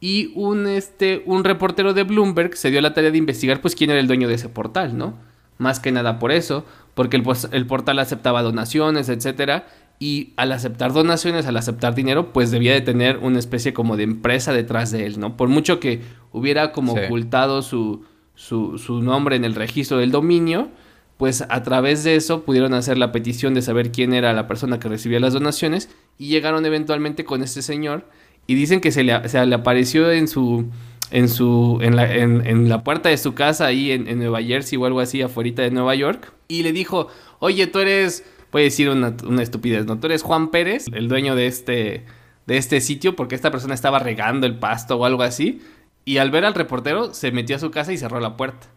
y 0.00 0.32
un, 0.34 0.66
este, 0.66 1.22
un 1.26 1.44
reportero 1.44 1.94
de 1.94 2.02
Bloomberg 2.02 2.56
se 2.56 2.70
dio 2.70 2.80
la 2.80 2.94
tarea 2.94 3.10
de 3.10 3.18
investigar 3.18 3.60
pues 3.60 3.74
quién 3.74 3.90
era 3.90 4.00
el 4.00 4.06
dueño 4.06 4.28
de 4.28 4.34
ese 4.34 4.48
portal, 4.48 4.96
¿no? 4.96 5.14
Más 5.58 5.80
que 5.80 5.90
nada 5.90 6.18
por 6.18 6.32
eso, 6.32 6.64
porque 6.94 7.16
el, 7.16 7.22
pues, 7.22 7.48
el 7.52 7.66
portal 7.66 7.98
aceptaba 7.98 8.42
donaciones, 8.42 9.08
etcétera, 9.08 9.66
y 9.98 10.34
al 10.36 10.52
aceptar 10.52 10.92
donaciones, 10.92 11.46
al 11.46 11.56
aceptar 11.56 11.94
dinero, 11.94 12.32
pues 12.34 12.50
debía 12.50 12.74
de 12.74 12.82
tener 12.82 13.18
una 13.18 13.38
especie 13.38 13.72
como 13.72 13.96
de 13.96 14.02
empresa 14.02 14.52
detrás 14.52 14.90
de 14.90 15.06
él, 15.06 15.18
¿no? 15.18 15.38
Por 15.38 15.48
mucho 15.48 15.80
que 15.80 16.02
hubiera 16.32 16.72
como 16.72 16.92
ocultado 16.92 17.62
su, 17.62 18.04
su, 18.34 18.76
su 18.76 19.00
nombre 19.00 19.36
en 19.36 19.44
el 19.46 19.54
registro 19.54 19.96
del 19.96 20.10
dominio, 20.10 20.68
pues 21.16 21.44
a 21.48 21.62
través 21.62 22.04
de 22.04 22.16
eso 22.16 22.44
pudieron 22.44 22.74
hacer 22.74 22.98
la 22.98 23.10
petición 23.10 23.54
de 23.54 23.62
saber 23.62 23.90
quién 23.90 24.12
era 24.12 24.34
la 24.34 24.46
persona 24.46 24.78
que 24.78 24.88
recibía 24.88 25.18
las 25.18 25.32
donaciones 25.32 25.88
y 26.18 26.28
llegaron 26.28 26.66
eventualmente 26.66 27.24
con 27.24 27.42
este 27.42 27.62
señor 27.62 28.04
y 28.46 28.54
dicen 28.54 28.80
que 28.80 28.92
se 28.92 29.04
le, 29.04 29.12
apareció 29.12 30.10
en 30.10 30.28
su 30.28 30.70
en 31.10 31.28
su 31.28 31.78
en 31.82 31.94
la, 31.96 32.12
en, 32.12 32.68
la 32.68 32.82
puerta 32.82 33.08
de 33.08 33.16
su 33.16 33.34
casa 33.34 33.66
ahí 33.66 33.92
en, 33.92 34.18
Nueva 34.18 34.42
Jersey 34.42 34.76
o 34.78 34.86
algo 34.86 35.00
así 35.00 35.22
afuera 35.22 35.62
de 35.62 35.70
Nueva 35.70 35.94
York 35.94 36.32
y 36.48 36.62
le 36.62 36.72
dijo 36.72 37.08
oye 37.40 37.66
tú 37.66 37.78
eres 37.78 38.24
voy 38.56 38.62
a 38.62 38.64
decir 38.64 38.88
una, 38.88 39.14
una 39.26 39.42
estupidez, 39.42 39.86
¿no? 39.86 39.98
Tú 39.98 40.06
eres 40.06 40.22
Juan 40.22 40.50
Pérez, 40.50 40.86
el 40.92 41.08
dueño 41.08 41.34
de 41.34 41.46
este, 41.46 42.06
de 42.46 42.56
este 42.56 42.80
sitio, 42.80 43.16
porque 43.16 43.34
esta 43.34 43.50
persona 43.50 43.74
estaba 43.74 43.98
regando 43.98 44.46
el 44.46 44.58
pasto 44.58 44.96
o 44.96 45.04
algo 45.04 45.22
así, 45.22 45.60
y 46.06 46.16
al 46.18 46.30
ver 46.30 46.44
al 46.44 46.54
reportero 46.54 47.12
se 47.12 47.32
metió 47.32 47.56
a 47.56 47.58
su 47.58 47.70
casa 47.70 47.92
y 47.92 47.98
cerró 47.98 48.20
la 48.20 48.36
puerta. 48.36 48.68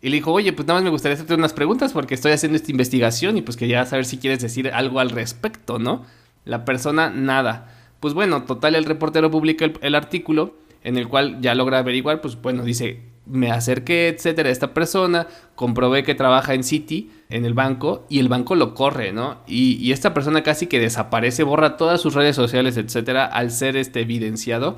Y 0.00 0.10
le 0.10 0.16
dijo, 0.16 0.32
oye, 0.32 0.52
pues 0.52 0.68
nada 0.68 0.78
más 0.78 0.84
me 0.84 0.90
gustaría 0.90 1.14
hacerte 1.14 1.34
unas 1.34 1.54
preguntas 1.54 1.92
porque 1.92 2.14
estoy 2.14 2.32
haciendo 2.32 2.56
esta 2.56 2.70
investigación 2.70 3.38
y 3.38 3.42
pues 3.42 3.56
quería 3.56 3.84
saber 3.86 4.04
si 4.04 4.18
quieres 4.18 4.40
decir 4.40 4.68
algo 4.68 5.00
al 5.00 5.10
respecto, 5.10 5.78
¿no? 5.78 6.04
La 6.44 6.64
persona, 6.66 7.08
nada. 7.08 7.83
Pues 8.04 8.12
bueno, 8.12 8.42
total, 8.42 8.74
el 8.74 8.84
reportero 8.84 9.30
publica 9.30 9.64
el, 9.80 9.94
artículo 9.94 10.56
en 10.82 10.98
el 10.98 11.08
cual 11.08 11.40
ya 11.40 11.54
logra 11.54 11.78
averiguar, 11.78 12.20
pues 12.20 12.36
bueno, 12.36 12.62
dice, 12.62 13.00
me 13.24 13.50
acerqué, 13.50 14.08
etcétera, 14.08 14.50
a 14.50 14.52
esta 14.52 14.74
persona, 14.74 15.26
comprobé 15.54 16.02
que 16.02 16.14
trabaja 16.14 16.52
en 16.52 16.64
Citi, 16.64 17.10
en 17.30 17.46
el 17.46 17.54
banco, 17.54 18.04
y 18.10 18.18
el 18.18 18.28
banco 18.28 18.56
lo 18.56 18.74
corre, 18.74 19.14
¿no? 19.14 19.38
Y, 19.46 19.90
esta 19.90 20.12
persona 20.12 20.42
casi 20.42 20.66
que 20.66 20.80
desaparece, 20.80 21.44
borra 21.44 21.78
todas 21.78 21.98
sus 22.02 22.12
redes 22.12 22.36
sociales, 22.36 22.76
etcétera, 22.76 23.24
al 23.24 23.50
ser 23.50 23.74
este 23.74 24.02
evidenciado. 24.02 24.76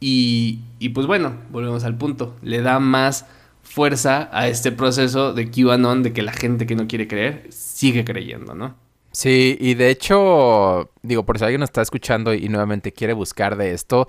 Y, 0.00 0.60
y 0.78 0.88
pues 0.88 1.06
bueno, 1.06 1.34
volvemos 1.50 1.84
al 1.84 1.98
punto, 1.98 2.34
le 2.40 2.62
da 2.62 2.80
más 2.80 3.26
fuerza 3.62 4.30
a 4.32 4.48
este 4.48 4.72
proceso 4.72 5.34
de 5.34 5.50
QAnon 5.50 6.02
de 6.02 6.14
que 6.14 6.22
la 6.22 6.32
gente 6.32 6.64
que 6.64 6.76
no 6.76 6.88
quiere 6.88 7.08
creer 7.08 7.46
sigue 7.50 8.06
creyendo, 8.06 8.54
¿no? 8.54 8.83
Sí, 9.14 9.56
y 9.60 9.74
de 9.74 9.90
hecho, 9.90 10.90
digo, 11.02 11.24
por 11.24 11.38
si 11.38 11.44
alguien 11.44 11.60
nos 11.60 11.68
está 11.68 11.82
escuchando 11.82 12.34
y 12.34 12.48
nuevamente 12.48 12.92
quiere 12.92 13.12
buscar 13.12 13.56
de 13.56 13.72
esto, 13.72 14.08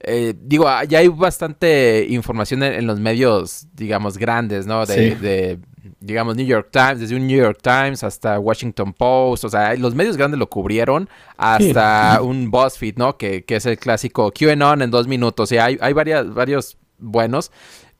eh, 0.00 0.32
digo, 0.40 0.66
ah, 0.66 0.84
ya 0.84 1.00
hay 1.00 1.08
bastante 1.08 2.06
información 2.08 2.62
en, 2.62 2.86
los 2.86 2.98
medios, 2.98 3.66
digamos, 3.74 4.16
grandes, 4.16 4.66
¿no? 4.66 4.86
De, 4.86 5.16
de, 5.16 5.58
digamos, 6.00 6.34
New 6.34 6.46
York 6.46 6.70
Times, 6.72 7.00
desde 7.00 7.14
un 7.14 7.26
New 7.26 7.36
York 7.36 7.58
Times 7.62 8.02
hasta 8.04 8.38
Washington 8.38 8.94
Post, 8.94 9.44
o 9.44 9.50
sea, 9.50 9.74
los 9.74 9.94
medios 9.94 10.16
grandes 10.16 10.38
lo 10.38 10.48
cubrieron, 10.48 11.10
hasta 11.36 12.22
un 12.22 12.50
BuzzFeed, 12.50 12.96
¿no? 12.96 13.18
Que, 13.18 13.44
que, 13.44 13.56
es 13.56 13.66
el 13.66 13.78
clásico 13.78 14.32
QAnon 14.32 14.80
en 14.80 14.90
dos 14.90 15.06
minutos, 15.06 15.44
o 15.44 15.46
sea, 15.46 15.66
hay, 15.66 15.76
hay 15.78 15.92
varias, 15.92 16.32
varios 16.32 16.78
buenos. 16.98 17.52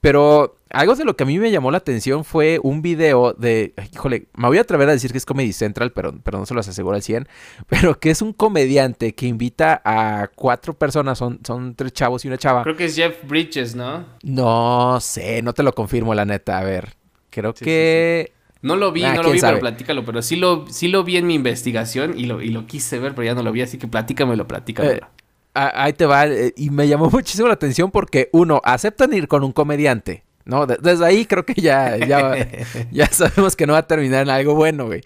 Pero 0.02 0.58
algo 0.70 0.96
de 0.96 1.04
lo 1.04 1.16
que 1.16 1.22
a 1.22 1.26
mí 1.26 1.38
me 1.38 1.52
llamó 1.52 1.70
la 1.70 1.78
atención 1.78 2.24
fue 2.24 2.58
un 2.60 2.82
video 2.82 3.34
de, 3.34 3.72
híjole, 3.92 4.26
me 4.34 4.48
voy 4.48 4.58
a 4.58 4.62
atrever 4.62 4.88
a 4.88 4.92
decir 4.92 5.12
que 5.12 5.18
es 5.18 5.24
Comedy 5.24 5.52
Central, 5.52 5.92
pero, 5.92 6.12
pero 6.24 6.40
no 6.40 6.44
se 6.44 6.54
los 6.54 6.66
aseguro 6.66 6.96
al 6.96 7.02
100, 7.04 7.28
pero 7.68 8.00
que 8.00 8.10
es 8.10 8.20
un 8.20 8.32
comediante 8.32 9.14
que 9.14 9.26
invita 9.26 9.80
a 9.84 10.28
cuatro 10.34 10.74
personas, 10.74 11.18
son, 11.18 11.38
son 11.46 11.76
tres 11.76 11.92
chavos 11.92 12.24
y 12.24 12.28
una 12.28 12.36
chava. 12.36 12.64
Creo 12.64 12.76
que 12.76 12.86
es 12.86 12.96
Jeff 12.96 13.16
Bridges, 13.28 13.76
¿no? 13.76 14.04
No 14.24 14.98
sé, 15.00 15.40
no 15.40 15.52
te 15.52 15.62
lo 15.62 15.72
confirmo 15.72 16.16
la 16.16 16.24
neta, 16.24 16.58
a 16.58 16.64
ver, 16.64 16.94
creo 17.30 17.54
que... 17.54 18.32
No 18.60 18.74
lo 18.74 18.90
vi, 18.90 19.04
ah, 19.04 19.14
no 19.14 19.22
lo 19.22 19.30
vi, 19.30 19.40
pero 19.40 19.60
platícalo. 19.60 20.04
Pero 20.04 20.22
sí 20.22 20.36
lo, 20.36 20.66
sí 20.68 20.86
lo 20.88 21.02
vi 21.04 21.16
en 21.16 21.26
mi 21.26 21.34
investigación 21.34 22.18
y 22.18 22.26
lo, 22.26 22.40
y 22.40 22.48
lo 22.50 22.66
quise 22.66 22.98
ver, 22.98 23.12
pero 23.12 23.24
ya 23.24 23.34
no 23.34 23.42
lo 23.42 23.50
vi, 23.52 23.62
así 23.62 23.78
que 23.78 23.88
platícamelo, 23.88 24.46
platícamelo. 24.46 25.06
Eh, 25.06 25.21
ahí 25.54 25.92
te 25.92 26.06
va. 26.06 26.26
Eh, 26.26 26.52
y 26.56 26.70
me 26.70 26.88
llamó 26.88 27.10
muchísimo 27.12 27.48
la 27.48 27.54
atención 27.54 27.90
porque, 27.90 28.28
uno, 28.32 28.60
aceptan 28.64 29.12
ir 29.12 29.28
con 29.28 29.44
un 29.44 29.52
comediante. 29.52 30.24
¿No? 30.44 30.66
Desde 30.66 31.06
ahí 31.06 31.24
creo 31.24 31.46
que 31.46 31.54
ya, 31.54 31.96
ya, 31.96 32.48
ya 32.90 33.06
sabemos 33.06 33.54
que 33.54 33.64
no 33.64 33.74
va 33.74 33.80
a 33.80 33.86
terminar 33.86 34.22
en 34.22 34.30
algo 34.30 34.56
bueno, 34.56 34.86
güey. 34.86 35.02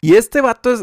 Y 0.00 0.16
este 0.16 0.40
vato 0.40 0.72
es, 0.72 0.82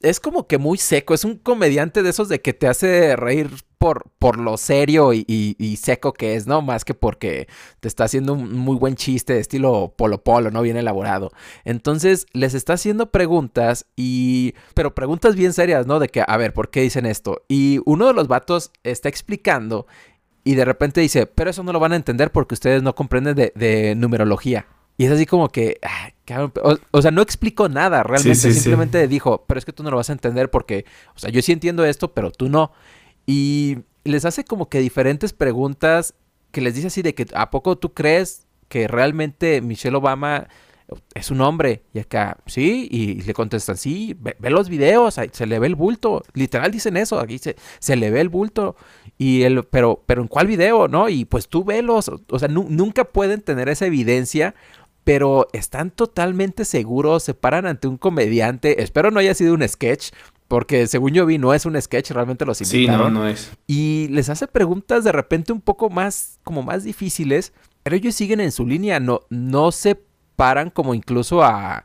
es 0.00 0.20
como 0.20 0.46
que 0.46 0.58
muy 0.58 0.78
seco. 0.78 1.14
Es 1.14 1.24
un 1.24 1.36
comediante 1.36 2.02
de 2.02 2.10
esos 2.10 2.28
de 2.28 2.40
que 2.40 2.52
te 2.52 2.68
hace 2.68 3.16
reír 3.16 3.50
por, 3.78 4.10
por 4.18 4.38
lo 4.38 4.56
serio 4.56 5.12
y, 5.12 5.78
seco 5.80 6.12
que 6.12 6.34
es, 6.34 6.46
¿no? 6.46 6.62
Más 6.62 6.84
que 6.84 6.94
porque 6.94 7.48
te 7.80 7.88
está 7.88 8.04
haciendo 8.04 8.34
un 8.34 8.52
muy 8.58 8.76
buen 8.76 8.96
chiste 8.96 9.34
de 9.34 9.40
estilo 9.40 9.94
polo 9.96 10.22
polo, 10.22 10.50
¿no? 10.50 10.62
Bien 10.62 10.76
elaborado. 10.76 11.30
Entonces, 11.64 12.26
les 12.32 12.54
está 12.54 12.74
haciendo 12.74 13.10
preguntas 13.10 13.86
y... 13.96 14.54
Pero 14.74 14.94
preguntas 14.94 15.36
bien 15.36 15.52
serias, 15.52 15.86
¿no? 15.86 15.98
De 15.98 16.08
que, 16.08 16.24
a 16.26 16.36
ver, 16.36 16.52
¿por 16.52 16.70
qué 16.70 16.82
dicen 16.82 17.06
esto? 17.06 17.42
Y 17.48 17.80
uno 17.84 18.06
de 18.06 18.14
los 18.14 18.28
vatos 18.28 18.72
está 18.82 19.08
explicando 19.08 19.86
y 20.46 20.54
de 20.54 20.64
repente 20.64 21.00
dice, 21.00 21.26
pero 21.26 21.50
eso 21.50 21.64
no 21.64 21.72
lo 21.72 21.80
van 21.80 21.92
a 21.92 21.96
entender 21.96 22.30
porque 22.30 22.54
ustedes 22.54 22.80
no 22.80 22.94
comprenden 22.94 23.34
de, 23.34 23.94
numerología. 23.96 24.66
Y 24.98 25.04
es 25.04 25.12
así 25.12 25.26
como 25.26 25.50
que, 25.50 25.78
ah, 25.82 26.10
o, 26.90 27.02
sea, 27.02 27.10
no 27.10 27.22
explicó 27.22 27.68
nada 27.68 28.02
realmente, 28.02 28.52
simplemente 28.52 29.06
dijo, 29.08 29.44
pero 29.46 29.58
es 29.58 29.64
que 29.64 29.72
tú 29.72 29.82
no 29.82 29.90
lo 29.90 29.96
vas 29.96 30.10
a 30.10 30.14
entender 30.14 30.50
porque, 30.50 30.84
o 31.14 31.18
sea, 31.18 31.30
yo 31.30 31.42
sí 31.42 31.52
entiendo 31.52 31.84
esto, 31.84 32.12
pero 32.12 32.30
tú 32.30 32.48
no. 32.48 32.72
Y 33.26 33.78
les 34.04 34.24
hace 34.24 34.44
como 34.44 34.68
que 34.68 34.80
diferentes 34.80 35.32
preguntas 35.32 36.14
que 36.50 36.60
les 36.60 36.74
dice 36.74 36.86
así 36.86 37.02
de 37.02 37.14
que, 37.14 37.26
¿a 37.34 37.50
poco 37.50 37.76
tú 37.76 37.92
crees 37.92 38.46
que 38.68 38.88
realmente 38.88 39.60
Michelle 39.60 39.96
Obama 39.96 40.48
es 41.14 41.30
un 41.30 41.42
hombre? 41.42 41.82
Y 41.92 41.98
acá, 41.98 42.38
sí, 42.46 42.88
y 42.90 43.20
le 43.20 43.34
contestan, 43.34 43.76
sí, 43.76 44.16
ve, 44.18 44.34
los 44.50 44.68
videos, 44.68 45.20
se 45.32 45.46
le 45.46 45.58
ve 45.58 45.66
el 45.66 45.74
bulto. 45.74 46.22
Literal 46.32 46.70
dicen 46.70 46.96
eso, 46.96 47.20
aquí 47.20 47.38
se, 47.38 47.56
se 47.78 47.96
le 47.96 48.10
ve 48.10 48.20
el 48.20 48.30
bulto. 48.30 48.76
Y 49.18 49.42
el, 49.42 49.64
pero, 49.64 50.02
pero 50.06 50.22
¿en 50.22 50.28
cuál 50.28 50.46
video? 50.46 50.88
¿No? 50.88 51.08
Y 51.08 51.24
pues 51.24 51.48
tú 51.48 51.64
velos. 51.64 52.10
O 52.30 52.38
sea, 52.38 52.48
nunca 52.48 53.04
pueden 53.04 53.42
tener 53.42 53.68
esa 53.68 53.86
evidencia 53.86 54.54
pero 55.06 55.46
están 55.52 55.92
totalmente 55.92 56.64
seguros, 56.64 57.22
se 57.22 57.32
paran 57.32 57.64
ante 57.64 57.86
un 57.86 57.96
comediante. 57.96 58.82
Espero 58.82 59.12
no 59.12 59.20
haya 59.20 59.34
sido 59.34 59.54
un 59.54 59.66
sketch, 59.66 60.10
porque 60.48 60.88
según 60.88 61.12
yo 61.12 61.24
vi, 61.26 61.38
no 61.38 61.54
es 61.54 61.64
un 61.64 61.80
sketch, 61.80 62.10
realmente 62.10 62.44
los 62.44 62.60
invitaron. 62.60 63.06
Sí, 63.06 63.12
no, 63.14 63.20
no 63.20 63.28
es. 63.28 63.52
Y 63.68 64.08
les 64.10 64.30
hace 64.30 64.48
preguntas 64.48 65.04
de 65.04 65.12
repente 65.12 65.52
un 65.52 65.60
poco 65.60 65.90
más, 65.90 66.40
como 66.42 66.64
más 66.64 66.82
difíciles, 66.82 67.52
pero 67.84 67.94
ellos 67.94 68.16
siguen 68.16 68.40
en 68.40 68.50
su 68.50 68.66
línea, 68.66 68.98
no, 68.98 69.20
no 69.30 69.70
se 69.70 69.96
paran 70.34 70.70
como 70.70 70.92
incluso 70.92 71.44
a, 71.44 71.84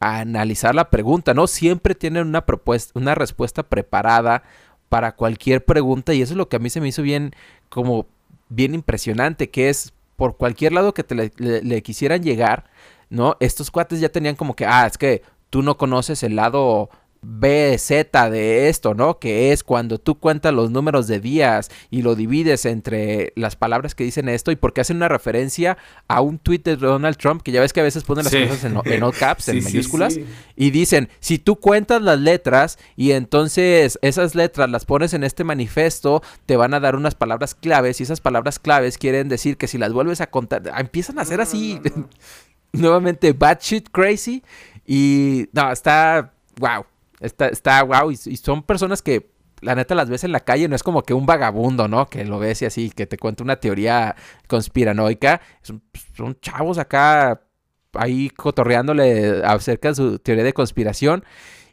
a 0.00 0.18
analizar 0.18 0.74
la 0.74 0.90
pregunta, 0.90 1.34
¿no? 1.34 1.46
Siempre 1.46 1.94
tienen 1.94 2.26
una 2.26 2.44
propuesta, 2.44 2.90
una 2.98 3.14
respuesta 3.14 3.62
preparada 3.62 4.42
para 4.88 5.14
cualquier 5.14 5.64
pregunta 5.64 6.12
y 6.12 6.22
eso 6.22 6.32
es 6.32 6.36
lo 6.36 6.48
que 6.48 6.56
a 6.56 6.58
mí 6.58 6.70
se 6.70 6.80
me 6.80 6.88
hizo 6.88 7.02
bien, 7.02 7.30
como 7.68 8.08
bien 8.48 8.74
impresionante, 8.74 9.48
que 9.48 9.68
es 9.68 9.92
por 10.18 10.36
cualquier 10.36 10.72
lado 10.72 10.94
que 10.94 11.04
te 11.04 11.14
le 11.14 11.82
quisieran 11.84 12.24
llegar, 12.24 12.64
¿no? 13.08 13.36
Estos 13.38 13.70
cuates 13.70 14.00
ya 14.00 14.08
tenían 14.08 14.34
como 14.34 14.56
que, 14.56 14.66
ah, 14.66 14.84
es 14.84 14.98
que 14.98 15.22
tú 15.48 15.62
no 15.62 15.78
conoces 15.78 16.24
el 16.24 16.34
lado 16.34 16.90
BZ 17.22 18.12
de 18.30 18.68
esto, 18.68 18.94
¿no? 18.94 19.18
Que 19.18 19.52
es 19.52 19.62
cuando 19.64 19.98
tú 19.98 20.18
cuentas 20.18 20.54
los 20.54 20.70
números 20.70 21.06
de 21.06 21.20
días 21.20 21.70
y 21.90 22.02
lo 22.02 22.14
divides 22.14 22.64
entre 22.64 23.32
las 23.36 23.56
palabras 23.56 23.94
que 23.94 24.04
dicen 24.04 24.28
esto 24.28 24.50
y 24.50 24.56
porque 24.56 24.80
hacen 24.80 24.98
una 24.98 25.08
referencia 25.08 25.78
a 26.06 26.20
un 26.20 26.38
tweet 26.38 26.60
de 26.60 26.76
Donald 26.76 27.16
Trump, 27.16 27.42
que 27.42 27.52
ya 27.52 27.60
ves 27.60 27.72
que 27.72 27.80
a 27.80 27.84
veces 27.84 28.04
ponen 28.04 28.24
las 28.24 28.34
cosas 28.34 28.64
en, 28.64 28.80
en 28.84 29.02
all 29.02 29.14
caps, 29.14 29.48
en 29.48 29.62
mayúsculas, 29.62 30.18
y 30.56 30.70
dicen, 30.70 31.08
si 31.20 31.38
tú 31.38 31.56
cuentas 31.56 32.02
las 32.02 32.20
letras 32.20 32.78
y 32.96 33.12
entonces 33.12 33.98
esas 34.02 34.34
letras 34.34 34.70
las 34.70 34.84
pones 34.84 35.14
en 35.14 35.24
este 35.24 35.44
manifiesto, 35.44 36.22
te 36.46 36.56
van 36.56 36.74
a 36.74 36.80
dar 36.80 36.96
unas 36.96 37.14
palabras 37.14 37.54
claves 37.54 38.00
y 38.00 38.04
esas 38.04 38.20
palabras 38.20 38.58
claves 38.58 38.98
quieren 38.98 39.28
decir 39.28 39.56
que 39.56 39.66
si 39.66 39.78
las 39.78 39.92
vuelves 39.92 40.20
a 40.20 40.28
contar, 40.28 40.62
empiezan 40.76 41.18
a 41.18 41.24
ser 41.24 41.40
así, 41.40 41.80
nuevamente, 42.72 43.32
bad 43.32 43.58
shit 43.60 43.88
crazy 43.90 44.42
y 44.86 45.48
no, 45.52 45.70
está, 45.70 46.32
wow. 46.56 46.84
Está, 47.20 47.48
está 47.48 47.82
wow. 47.82 48.10
Y, 48.10 48.16
son 48.16 48.62
personas 48.62 49.02
que 49.02 49.32
la 49.60 49.74
neta 49.74 49.94
las 49.94 50.08
ves 50.08 50.24
en 50.24 50.32
la 50.32 50.40
calle, 50.40 50.68
no 50.68 50.76
es 50.76 50.82
como 50.82 51.02
que 51.02 51.14
un 51.14 51.26
vagabundo, 51.26 51.88
¿no? 51.88 52.08
Que 52.08 52.24
lo 52.24 52.38
ves 52.38 52.62
y 52.62 52.66
así, 52.66 52.90
que 52.90 53.06
te 53.06 53.18
cuenta 53.18 53.42
una 53.42 53.56
teoría 53.56 54.14
conspiranoica. 54.46 55.40
Son, 55.62 55.82
son 56.16 56.38
chavos 56.40 56.78
acá 56.78 57.42
ahí 57.94 58.30
cotorreándole 58.30 59.42
acerca 59.44 59.88
de 59.88 59.94
su 59.94 60.18
teoría 60.18 60.44
de 60.44 60.52
conspiración. 60.52 61.24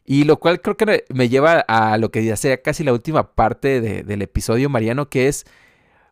Y 0.05 0.23
lo 0.23 0.37
cual 0.37 0.61
creo 0.61 0.77
que 0.77 1.05
me 1.09 1.29
lleva 1.29 1.65
a 1.67 1.97
lo 1.97 2.11
que 2.11 2.23
ya 2.23 2.35
sea 2.35 2.61
casi 2.61 2.83
la 2.83 2.93
última 2.93 3.33
parte 3.33 3.81
del 3.81 4.21
episodio, 4.21 4.69
Mariano, 4.69 5.09
que 5.09 5.27
es, 5.27 5.45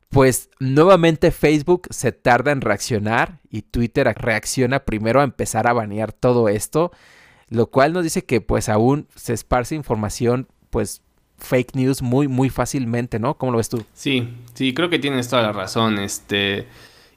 pues 0.09 0.49
nuevamente 0.59 1.29
Facebook 1.31 1.87
se 1.91 2.11
tarda 2.11 2.51
en 2.51 2.61
reaccionar 2.61 3.39
y 3.51 3.61
Twitter 3.61 4.11
reacciona 4.17 4.83
primero 4.85 5.21
a 5.21 5.23
empezar 5.23 5.67
a 5.67 5.73
banear 5.73 6.11
todo 6.11 6.49
esto 6.49 6.91
lo 7.53 7.67
cual 7.67 7.93
nos 7.93 8.03
dice 8.03 8.25
que 8.25 8.41
pues 8.41 8.67
aún 8.67 9.07
se 9.15 9.33
esparce 9.33 9.75
información 9.75 10.47
pues 10.69 11.01
fake 11.37 11.75
news 11.75 12.01
muy 12.01 12.27
muy 12.27 12.49
fácilmente, 12.49 13.19
¿no? 13.19 13.37
¿Cómo 13.37 13.51
lo 13.51 13.59
ves 13.59 13.69
tú? 13.69 13.85
Sí, 13.93 14.27
sí, 14.55 14.73
creo 14.73 14.89
que 14.89 14.99
tienes 14.99 15.29
toda 15.29 15.43
la 15.43 15.51
razón, 15.51 15.99
este... 15.99 16.67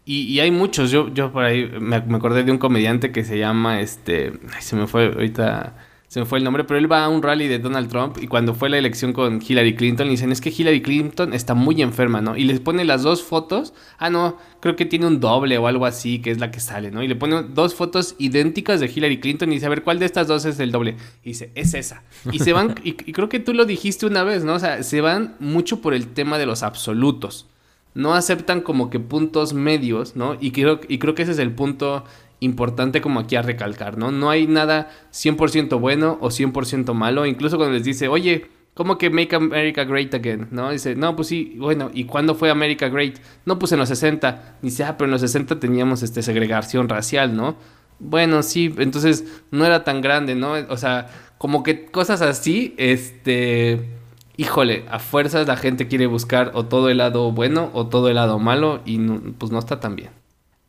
Y, 0.08 0.38
hay 0.38 0.52
muchos, 0.52 0.92
yo, 0.92 1.12
yo 1.12 1.32
por 1.32 1.42
ahí 1.42 1.68
me, 1.80 2.00
me, 2.00 2.16
acordé 2.16 2.44
de 2.44 2.52
un 2.52 2.58
comediante 2.58 3.10
que 3.10 3.24
se 3.24 3.38
llama, 3.38 3.80
este, 3.80 4.34
ay, 4.54 4.62
se 4.62 4.76
me 4.76 4.86
fue 4.86 5.06
ahorita, 5.06 5.74
se 6.08 6.20
me 6.20 6.26
fue 6.26 6.38
el 6.38 6.44
nombre, 6.44 6.62
pero 6.62 6.78
él 6.78 6.90
va 6.90 7.04
a 7.04 7.08
un 7.08 7.20
rally 7.22 7.48
de 7.48 7.58
Donald 7.58 7.88
Trump 7.88 8.18
y 8.20 8.28
cuando 8.28 8.54
fue 8.54 8.68
la 8.68 8.78
elección 8.78 9.12
con 9.12 9.42
Hillary 9.46 9.74
Clinton 9.74 10.06
le 10.06 10.12
dicen, 10.12 10.30
es 10.30 10.40
que 10.40 10.50
Hillary 10.56 10.80
Clinton 10.80 11.34
está 11.34 11.54
muy 11.54 11.82
enferma, 11.82 12.20
¿no? 12.20 12.36
Y 12.36 12.44
les 12.44 12.60
pone 12.60 12.84
las 12.84 13.02
dos 13.02 13.24
fotos, 13.24 13.74
ah, 13.98 14.08
no, 14.08 14.36
creo 14.60 14.76
que 14.76 14.86
tiene 14.86 15.06
un 15.06 15.18
doble 15.18 15.58
o 15.58 15.66
algo 15.66 15.84
así, 15.84 16.20
que 16.20 16.30
es 16.30 16.38
la 16.38 16.52
que 16.52 16.60
sale, 16.60 16.92
¿no? 16.92 17.02
Y 17.02 17.08
le 17.08 17.16
pone 17.16 17.42
dos 17.42 17.74
fotos 17.74 18.14
idénticas 18.18 18.78
de 18.78 18.86
Hillary 18.86 19.18
Clinton 19.18 19.50
y 19.50 19.56
dice, 19.56 19.66
a 19.66 19.70
ver, 19.70 19.82
¿cuál 19.82 19.98
de 19.98 20.06
estas 20.06 20.28
dos 20.28 20.44
es 20.44 20.60
el 20.60 20.70
doble? 20.70 20.96
Y 21.24 21.30
dice, 21.30 21.50
es 21.56 21.74
esa. 21.74 22.04
Y 22.30 22.38
se 22.38 22.52
van, 22.52 22.76
y, 22.84 22.92
creo 22.92 23.28
que 23.28 23.40
tú 23.40 23.52
lo 23.52 23.64
dijiste 23.64 24.06
una 24.06 24.22
vez, 24.22 24.44
¿no? 24.44 24.54
O 24.54 24.60
sea, 24.60 24.84
se 24.84 25.00
van 25.00 25.34
mucho 25.40 25.80
por 25.80 25.92
el 25.92 26.06
tema 26.08 26.38
de 26.38 26.46
los 26.46 26.62
absolutos 26.62 27.46
no 27.94 28.12
aceptan 28.12 28.60
como 28.60 28.90
que 28.90 29.00
puntos 29.00 29.54
medios, 29.54 30.16
¿no? 30.16 30.36
Y 30.38 30.50
creo, 30.50 30.80
y 30.86 30.98
creo 30.98 31.14
que 31.14 31.22
ese 31.22 31.32
es 31.32 31.38
el 31.38 31.52
punto 31.52 32.04
importante 32.40 33.00
como 33.00 33.20
aquí 33.20 33.36
a 33.36 33.42
recalcar, 33.42 33.98
¿no? 33.98 34.10
No 34.10 34.30
hay 34.30 34.46
nada 34.46 34.90
100% 35.12 35.80
bueno 35.80 36.18
o 36.20 36.28
100% 36.28 36.92
malo, 36.94 37.26
incluso 37.26 37.56
cuando 37.56 37.74
les 37.74 37.84
dice, 37.84 38.08
oye, 38.08 38.46
¿cómo 38.74 38.98
que 38.98 39.10
Make 39.10 39.34
America 39.34 39.84
Great 39.84 40.14
Again? 40.14 40.48
¿No? 40.50 40.70
Dice, 40.70 40.94
no, 40.94 41.16
pues 41.16 41.28
sí, 41.28 41.56
bueno, 41.58 41.90
¿y 41.92 42.04
cuándo 42.04 42.34
fue 42.34 42.50
America 42.50 42.88
Great? 42.88 43.16
No, 43.46 43.58
pues 43.58 43.72
en 43.72 43.78
los 43.78 43.88
60. 43.88 44.58
Dice, 44.62 44.84
ah, 44.84 44.96
pero 44.96 45.06
en 45.06 45.12
los 45.12 45.22
60 45.22 45.58
teníamos 45.58 46.02
este, 46.02 46.22
segregación 46.22 46.88
racial, 46.88 47.34
¿no? 47.34 47.56
Bueno, 47.98 48.42
sí, 48.42 48.74
entonces 48.76 49.24
no 49.50 49.64
era 49.64 49.82
tan 49.82 50.02
grande, 50.02 50.34
¿no? 50.34 50.52
O 50.68 50.76
sea, 50.76 51.08
como 51.38 51.62
que 51.62 51.86
cosas 51.86 52.20
así, 52.20 52.74
este, 52.76 53.88
híjole, 54.36 54.84
a 54.90 54.98
fuerzas 54.98 55.46
la 55.46 55.56
gente 55.56 55.88
quiere 55.88 56.06
buscar 56.06 56.50
o 56.54 56.66
todo 56.66 56.90
el 56.90 56.98
lado 56.98 57.32
bueno 57.32 57.70
o 57.72 57.86
todo 57.86 58.08
el 58.08 58.16
lado 58.16 58.38
malo 58.38 58.82
y 58.84 58.98
pues 59.38 59.50
no 59.50 59.58
está 59.58 59.80
tan 59.80 59.96
bien. 59.96 60.10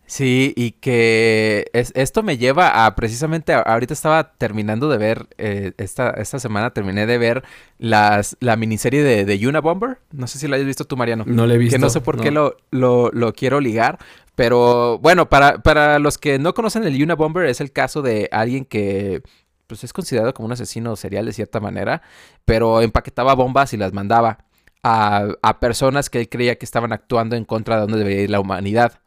Sí, 0.09 0.53
y 0.55 0.71
que 0.71 1.69
esto 1.73 2.23
me 2.23 2.37
lleva 2.37 2.85
a 2.85 2.95
precisamente, 2.95 3.53
ahorita 3.53 3.93
estaba 3.93 4.31
terminando 4.31 4.87
de 4.87 4.97
ver, 4.97 5.27
eh, 5.37 5.73
esta, 5.77 6.11
esta 6.11 6.39
semana 6.39 6.71
terminé 6.71 7.05
de 7.05 7.17
ver 7.17 7.43
las, 7.77 8.37
la 8.39 8.55
miniserie 8.55 9.03
de, 9.03 9.25
de 9.25 9.47
Unabomber. 9.47 9.99
No 10.13 10.27
sé 10.27 10.39
si 10.39 10.47
la 10.47 10.55
hayas 10.55 10.65
visto 10.65 10.85
tú, 10.85 10.95
Mariano. 10.95 11.25
No 11.27 11.45
la 11.45 11.55
he 11.55 11.57
visto. 11.57 11.75
Que 11.75 11.79
no 11.79 11.89
sé 11.89 11.99
por 11.99 12.21
qué 12.21 12.31
lo, 12.31 12.55
lo, 12.71 13.11
lo, 13.11 13.33
quiero 13.33 13.59
ligar. 13.59 13.99
Pero 14.33 14.97
bueno, 14.99 15.27
para, 15.27 15.61
para 15.61 15.99
los 15.99 16.17
que 16.17 16.39
no 16.39 16.53
conocen 16.53 16.85
el 16.85 17.03
Unabomber, 17.03 17.45
es 17.45 17.59
el 17.59 17.73
caso 17.73 18.01
de 18.01 18.29
alguien 18.31 18.63
que 18.63 19.21
pues 19.67 19.83
es 19.83 19.91
considerado 19.91 20.33
como 20.33 20.45
un 20.45 20.53
asesino 20.53 20.95
serial 20.95 21.25
de 21.25 21.33
cierta 21.33 21.59
manera, 21.59 22.01
pero 22.45 22.81
empaquetaba 22.81 23.35
bombas 23.35 23.73
y 23.73 23.77
las 23.77 23.91
mandaba 23.91 24.37
a, 24.83 25.27
a 25.41 25.59
personas 25.59 26.09
que 26.09 26.21
él 26.21 26.29
creía 26.29 26.57
que 26.57 26.63
estaban 26.65 26.93
actuando 26.93 27.35
en 27.35 27.43
contra 27.43 27.75
de 27.75 27.81
donde 27.81 27.97
debería 27.97 28.21
ir 28.21 28.29
la 28.29 28.39
humanidad. 28.39 29.01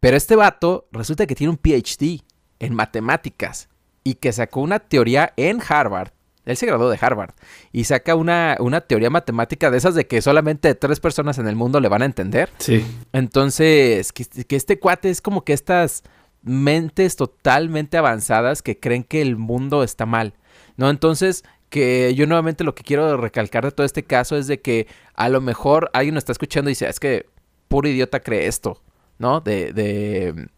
Pero 0.00 0.16
este 0.16 0.34
vato 0.34 0.88
resulta 0.92 1.26
que 1.26 1.34
tiene 1.34 1.50
un 1.50 1.58
PhD 1.58 2.22
en 2.58 2.74
matemáticas 2.74 3.68
y 4.02 4.14
que 4.14 4.32
sacó 4.32 4.60
una 4.60 4.78
teoría 4.78 5.32
en 5.36 5.60
Harvard. 5.66 6.12
Él 6.46 6.56
se 6.56 6.66
graduó 6.66 6.88
de 6.88 6.98
Harvard 7.00 7.34
y 7.70 7.84
saca 7.84 8.14
una, 8.14 8.56
una 8.60 8.80
teoría 8.80 9.10
matemática 9.10 9.70
de 9.70 9.76
esas 9.76 9.94
de 9.94 10.06
que 10.06 10.22
solamente 10.22 10.74
tres 10.74 10.98
personas 10.98 11.38
en 11.38 11.46
el 11.46 11.54
mundo 11.54 11.80
le 11.80 11.88
van 11.88 12.02
a 12.02 12.06
entender. 12.06 12.50
Sí. 12.58 12.84
Entonces, 13.12 14.12
que, 14.12 14.24
que 14.24 14.56
este 14.56 14.78
cuate 14.78 15.10
es 15.10 15.20
como 15.20 15.44
que 15.44 15.52
estas 15.52 16.02
mentes 16.42 17.16
totalmente 17.16 17.98
avanzadas 17.98 18.62
que 18.62 18.80
creen 18.80 19.04
que 19.04 19.20
el 19.20 19.36
mundo 19.36 19.82
está 19.84 20.06
mal. 20.06 20.34
¿No? 20.76 20.88
Entonces, 20.88 21.44
que 21.68 22.14
yo 22.14 22.26
nuevamente 22.26 22.64
lo 22.64 22.74
que 22.74 22.82
quiero 22.82 23.16
recalcar 23.18 23.64
de 23.64 23.70
todo 23.70 23.84
este 23.84 24.02
caso 24.02 24.36
es 24.36 24.46
de 24.46 24.60
que 24.60 24.86
a 25.14 25.28
lo 25.28 25.42
mejor 25.42 25.90
alguien 25.92 26.14
nos 26.14 26.22
está 26.22 26.32
escuchando 26.32 26.70
y 26.70 26.72
dice, 26.72 26.88
es 26.88 26.98
que 26.98 27.26
puro 27.68 27.88
idiota 27.88 28.20
cree 28.20 28.46
esto. 28.46 28.80
¿No? 29.20 29.40
De, 29.40 29.72
de, 29.72 30.48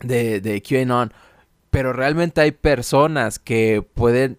de, 0.00 0.40
de 0.40 0.62
QAnon. 0.62 1.12
Pero 1.70 1.92
realmente 1.92 2.40
hay 2.40 2.52
personas 2.52 3.38
que 3.38 3.82
pueden 3.82 4.38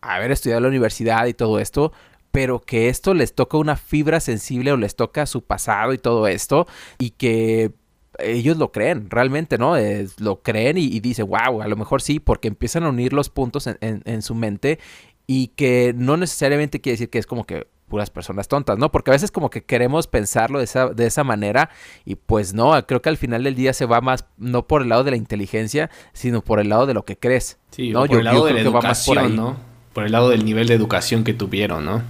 haber 0.00 0.30
estudiado 0.30 0.58
en 0.58 0.62
la 0.62 0.68
universidad 0.70 1.26
y 1.26 1.34
todo 1.34 1.58
esto, 1.58 1.92
pero 2.30 2.60
que 2.60 2.88
esto 2.88 3.12
les 3.12 3.34
toca 3.34 3.58
una 3.58 3.76
fibra 3.76 4.20
sensible 4.20 4.72
o 4.72 4.76
les 4.78 4.96
toca 4.96 5.26
su 5.26 5.44
pasado 5.44 5.92
y 5.92 5.98
todo 5.98 6.26
esto, 6.26 6.66
y 6.98 7.10
que 7.10 7.72
ellos 8.18 8.56
lo 8.56 8.72
creen, 8.72 9.10
realmente, 9.10 9.58
¿no? 9.58 9.74
lo 10.18 10.42
creen 10.42 10.78
y, 10.78 11.00
dicen, 11.00 11.26
wow, 11.26 11.62
a 11.62 11.68
lo 11.68 11.76
mejor 11.76 12.02
sí, 12.02 12.20
porque 12.20 12.48
empiezan 12.48 12.84
a 12.84 12.90
unir 12.90 13.12
los 13.12 13.30
puntos 13.30 13.66
en, 13.66 13.78
en, 13.80 14.22
su 14.22 14.34
mente 14.34 14.78
y 15.26 15.48
que 15.48 15.94
no 15.96 16.16
necesariamente 16.16 16.80
quiere 16.80 16.94
decir 16.94 17.10
que 17.10 17.18
es 17.18 17.26
como 17.26 17.44
que 17.44 17.66
puras 17.92 18.08
personas 18.08 18.48
tontas, 18.48 18.78
¿no? 18.78 18.90
Porque 18.90 19.10
a 19.10 19.12
veces 19.12 19.30
como 19.30 19.50
que 19.50 19.64
queremos 19.64 20.06
pensarlo 20.06 20.60
de 20.60 20.64
esa, 20.64 20.88
de 20.88 21.04
esa 21.04 21.24
manera 21.24 21.68
y 22.06 22.14
pues 22.14 22.54
no, 22.54 22.72
creo 22.86 23.02
que 23.02 23.10
al 23.10 23.18
final 23.18 23.44
del 23.44 23.54
día 23.54 23.74
se 23.74 23.84
va 23.84 24.00
más, 24.00 24.24
no 24.38 24.66
por 24.66 24.80
el 24.80 24.88
lado 24.88 25.04
de 25.04 25.10
la 25.10 25.18
inteligencia, 25.18 25.90
sino 26.14 26.40
por 26.40 26.58
el 26.58 26.70
lado 26.70 26.86
de 26.86 26.94
lo 26.94 27.04
que 27.04 27.18
crees. 27.18 27.58
Sí, 27.70 27.90
¿no? 27.90 28.06
por 28.06 28.16
el 28.16 28.24
lado 28.24 28.46
de 28.46 28.54
la 28.54 28.60
educación, 28.60 29.36
¿no? 29.36 29.58
Por 29.92 30.06
el 30.06 30.12
lado 30.12 30.30
del 30.30 30.46
nivel 30.46 30.68
de 30.68 30.74
educación 30.74 31.22
que 31.22 31.34
tuvieron, 31.34 31.84
¿no? 31.84 32.02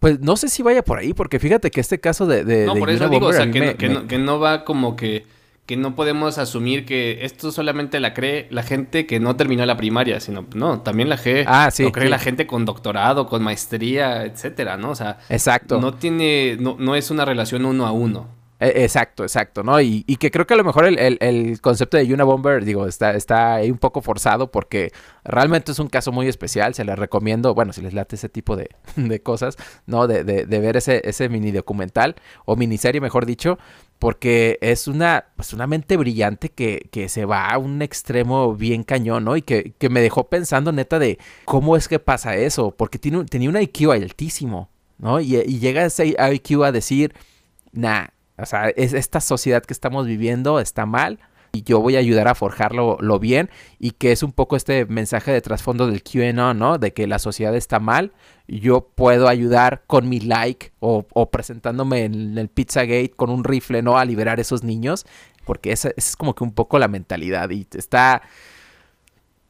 Pues 0.00 0.18
no 0.18 0.34
sé 0.34 0.48
si 0.48 0.64
vaya 0.64 0.82
por 0.82 0.98
ahí, 0.98 1.14
porque 1.14 1.38
fíjate 1.38 1.70
que 1.70 1.80
este 1.80 2.00
caso 2.00 2.26
de... 2.26 2.66
no, 2.66 2.74
por 2.74 2.90
eso 2.90 3.08
digo, 3.08 3.28
o 3.28 3.32
sea, 3.32 3.48
que 3.48 4.18
no 4.18 4.40
va 4.40 4.64
como 4.64 4.96
que 4.96 5.24
que 5.72 5.76
no 5.78 5.94
podemos 5.94 6.36
asumir 6.36 6.84
que 6.84 7.24
esto 7.24 7.50
solamente 7.50 7.98
la 7.98 8.12
cree 8.12 8.46
la 8.50 8.62
gente 8.62 9.06
que 9.06 9.20
no 9.20 9.36
terminó 9.36 9.64
la 9.64 9.78
primaria, 9.78 10.20
sino, 10.20 10.44
no, 10.54 10.82
también 10.82 11.08
la 11.08 11.16
cree, 11.16 11.46
ah, 11.48 11.70
sí, 11.70 11.84
lo 11.84 11.92
cree 11.92 12.10
la 12.10 12.18
gente 12.18 12.46
con 12.46 12.66
doctorado, 12.66 13.26
con 13.26 13.42
maestría, 13.42 14.26
etcétera, 14.26 14.76
¿no? 14.76 14.90
O 14.90 14.94
sea, 14.94 15.20
exacto. 15.30 15.80
no 15.80 15.94
tiene, 15.94 16.58
no, 16.60 16.76
no 16.78 16.94
es 16.94 17.10
una 17.10 17.24
relación 17.24 17.64
uno 17.64 17.86
a 17.86 17.92
uno. 17.92 18.28
E, 18.60 18.84
exacto, 18.84 19.22
exacto, 19.22 19.62
¿no? 19.62 19.80
Y, 19.80 20.02
que 20.20 20.30
creo 20.30 20.46
que 20.46 20.52
a 20.52 20.58
lo 20.58 20.62
mejor 20.62 20.84
el, 20.84 21.60
concepto 21.62 21.96
de 21.96 22.06
Yuna 22.06 22.24
Bomber, 22.24 22.66
digo, 22.66 22.86
está, 22.86 23.14
está 23.14 23.54
ahí 23.54 23.70
un 23.70 23.78
poco 23.78 24.02
forzado 24.02 24.50
porque 24.52 24.92
realmente 25.24 25.72
es 25.72 25.78
un 25.78 25.88
caso 25.88 26.12
muy 26.12 26.28
especial. 26.28 26.74
Se 26.74 26.84
les 26.84 26.98
recomiendo, 26.98 27.54
bueno, 27.54 27.72
si 27.72 27.80
les 27.80 27.94
late 27.94 28.16
ese 28.16 28.28
tipo 28.28 28.56
de, 28.56 28.68
cosas, 29.22 29.56
¿no? 29.86 30.06
De, 30.06 30.22
de, 30.22 30.60
ver 30.60 30.76
ese, 30.76 31.00
ese 31.02 31.30
mini 31.30 31.50
documental 31.50 32.14
o 32.44 32.56
miniserie, 32.56 33.00
mejor 33.00 33.24
dicho, 33.24 33.58
porque 34.02 34.58
es 34.62 34.88
una, 34.88 35.26
pues 35.36 35.52
una 35.52 35.68
mente 35.68 35.96
brillante 35.96 36.48
que, 36.48 36.88
que, 36.90 37.08
se 37.08 37.24
va 37.24 37.48
a 37.50 37.58
un 37.58 37.82
extremo 37.82 38.52
bien 38.52 38.82
cañón, 38.82 39.22
¿no? 39.22 39.36
Y 39.36 39.42
que, 39.42 39.74
que, 39.78 39.90
me 39.90 40.00
dejó 40.00 40.28
pensando, 40.28 40.72
neta, 40.72 40.98
de 40.98 41.20
cómo 41.44 41.76
es 41.76 41.86
que 41.86 42.00
pasa 42.00 42.34
eso, 42.34 42.72
porque 42.72 42.98
tiene, 42.98 43.24
tenía 43.26 43.48
un 43.48 43.56
IQ 43.56 43.92
altísimo, 43.92 44.70
¿no? 44.98 45.20
Y, 45.20 45.36
y 45.36 45.60
llega 45.60 45.84
ese 45.84 46.16
IQ 46.18 46.64
a 46.64 46.72
decir, 46.72 47.14
nah 47.70 48.08
o 48.36 48.44
sea, 48.44 48.70
es, 48.70 48.92
esta 48.92 49.20
sociedad 49.20 49.62
que 49.62 49.72
estamos 49.72 50.04
viviendo 50.04 50.58
está 50.58 50.84
mal 50.84 51.20
y 51.54 51.62
yo 51.64 51.80
voy 51.80 51.96
a 51.96 51.98
ayudar 51.98 52.28
a 52.28 52.34
forjarlo 52.34 52.96
lo 53.00 53.18
bien 53.18 53.50
y 53.78 53.90
que 53.90 54.10
es 54.10 54.22
un 54.22 54.32
poco 54.32 54.56
este 54.56 54.86
mensaje 54.86 55.32
de 55.32 55.42
trasfondo 55.42 55.86
del 55.86 56.02
QAnon, 56.02 56.58
¿no? 56.58 56.78
De 56.78 56.94
que 56.94 57.06
la 57.06 57.18
sociedad 57.18 57.54
está 57.54 57.78
mal, 57.78 58.12
yo 58.48 58.88
puedo 58.94 59.28
ayudar 59.28 59.82
con 59.86 60.08
mi 60.08 60.18
like 60.18 60.72
o, 60.80 61.04
presentándome 61.30 62.04
en 62.04 62.38
el 62.38 62.48
Pizzagate 62.48 63.10
con 63.10 63.28
un 63.28 63.44
rifle, 63.44 63.82
¿no? 63.82 63.98
A 63.98 64.06
liberar 64.06 64.38
a 64.38 64.40
esos 64.40 64.64
niños, 64.64 65.04
porque 65.44 65.72
esa, 65.72 65.90
es 65.94 66.16
como 66.16 66.34
que 66.34 66.42
un 66.42 66.52
poco 66.52 66.78
la 66.78 66.88
mentalidad 66.88 67.50
y 67.50 67.66
está... 67.74 68.22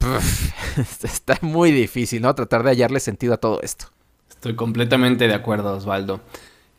está 1.05 1.39
muy 1.43 1.71
difícil, 1.71 2.21
¿no? 2.21 2.35
Tratar 2.35 2.65
de 2.65 2.71
hallarle 2.71 2.99
sentido 2.99 3.35
a 3.35 3.37
todo 3.37 3.63
esto. 3.63 3.87
Estoy 4.29 4.57
completamente 4.57 5.29
de 5.29 5.35
acuerdo, 5.35 5.77
Osvaldo. 5.77 6.21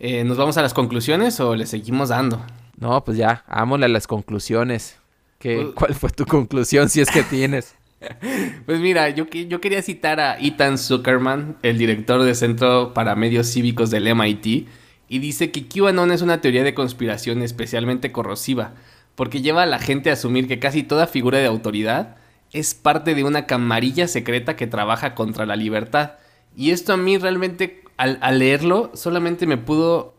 Eh, 0.01 0.26
¿Nos 0.26 0.36
vamos 0.36 0.57
a 0.57 0.61
las 0.61 0.74
conclusiones 0.74 1.39
o 1.39 1.55
le 1.55 1.65
seguimos 1.65 2.09
dando? 2.09 2.41
No, 2.76 3.01
pues 3.05 3.15
ya, 3.15 3.45
vámonos 3.47 3.86
a 3.86 3.88
las 3.88 4.07
conclusiones. 4.07 4.99
¿Qué, 5.43 5.57
pues 5.57 5.67
¿Cuál 5.75 5.93
fue 5.93 6.09
tu 6.09 6.25
conclusión 6.25 6.87
si 6.87 7.01
es 7.01 7.11
que 7.11 7.21
tienes? 7.21 7.75
pues 8.65 8.79
mira, 8.79 9.09
yo, 9.09 9.25
yo 9.27 9.59
quería 9.59 9.81
citar 9.81 10.21
a 10.21 10.39
Ethan 10.39 10.77
Zuckerman, 10.77 11.57
el 11.63 11.77
director 11.77 12.23
del 12.23 12.35
Centro 12.35 12.93
para 12.93 13.15
Medios 13.15 13.51
Cívicos 13.51 13.89
del 13.91 14.15
MIT, 14.15 14.67
y 15.09 15.19
dice 15.19 15.51
que 15.51 15.67
QAnon 15.67 16.11
es 16.11 16.21
una 16.21 16.39
teoría 16.39 16.63
de 16.63 16.73
conspiración 16.73 17.41
especialmente 17.41 18.13
corrosiva, 18.13 18.73
porque 19.15 19.41
lleva 19.41 19.63
a 19.63 19.67
la 19.67 19.79
gente 19.79 20.09
a 20.09 20.13
asumir 20.13 20.47
que 20.47 20.59
casi 20.59 20.81
toda 20.81 21.07
figura 21.07 21.39
de 21.39 21.45
autoridad 21.45 22.15
es 22.53 22.73
parte 22.73 23.13
de 23.13 23.25
una 23.25 23.45
camarilla 23.45 24.07
secreta 24.07 24.55
que 24.55 24.65
trabaja 24.65 25.13
contra 25.13 25.45
la 25.45 25.57
libertad. 25.57 26.13
Y 26.55 26.71
esto 26.71 26.93
a 26.93 26.97
mí 26.97 27.17
realmente 27.17 27.83
al, 27.97 28.39
leerlo 28.39 28.91
solamente 28.93 29.45
me 29.45 29.57
pudo 29.57 30.15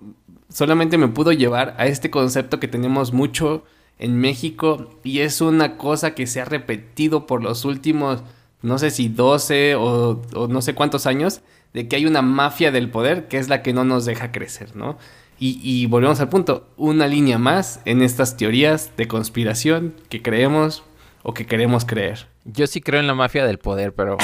solamente 0.48 0.98
me 0.98 1.08
pudo 1.08 1.32
llevar 1.32 1.74
a 1.78 1.86
este 1.86 2.10
concepto 2.10 2.60
que 2.60 2.68
tenemos 2.68 3.12
mucho 3.12 3.64
en 4.04 4.20
México 4.20 4.90
y 5.02 5.20
es 5.20 5.40
una 5.40 5.78
cosa 5.78 6.14
que 6.14 6.26
se 6.26 6.40
ha 6.40 6.44
repetido 6.44 7.26
por 7.26 7.42
los 7.42 7.64
últimos 7.64 8.22
no 8.60 8.78
sé 8.78 8.90
si 8.90 9.08
12 9.08 9.76
o, 9.76 10.20
no 10.48 10.62
sé 10.62 10.74
cuántos 10.74 11.06
años 11.06 11.40
de 11.72 11.88
que 11.88 11.96
hay 11.96 12.06
una 12.06 12.20
mafia 12.20 12.70
del 12.70 12.90
poder 12.90 13.28
que 13.28 13.38
es 13.38 13.48
la 13.48 13.62
que 13.62 13.72
no 13.72 13.84
nos 13.84 14.04
deja 14.04 14.30
crecer, 14.30 14.76
¿no? 14.76 14.98
Y, 15.38 15.58
y 15.62 15.86
volvemos 15.86 16.20
al 16.20 16.28
punto, 16.28 16.68
una 16.76 17.08
línea 17.08 17.38
más 17.38 17.80
en 17.86 18.02
estas 18.02 18.36
teorías 18.36 18.92
de 18.96 19.08
conspiración 19.08 19.94
que 20.08 20.22
creemos 20.22 20.84
o 21.26 21.32
que 21.32 21.46
queremos 21.46 21.86
creer. 21.86 22.26
Yo 22.44 22.66
sí 22.66 22.82
creo 22.82 23.00
en 23.00 23.06
la 23.06 23.14
mafia 23.14 23.46
del 23.46 23.58
poder, 23.58 23.94
pero, 23.94 24.18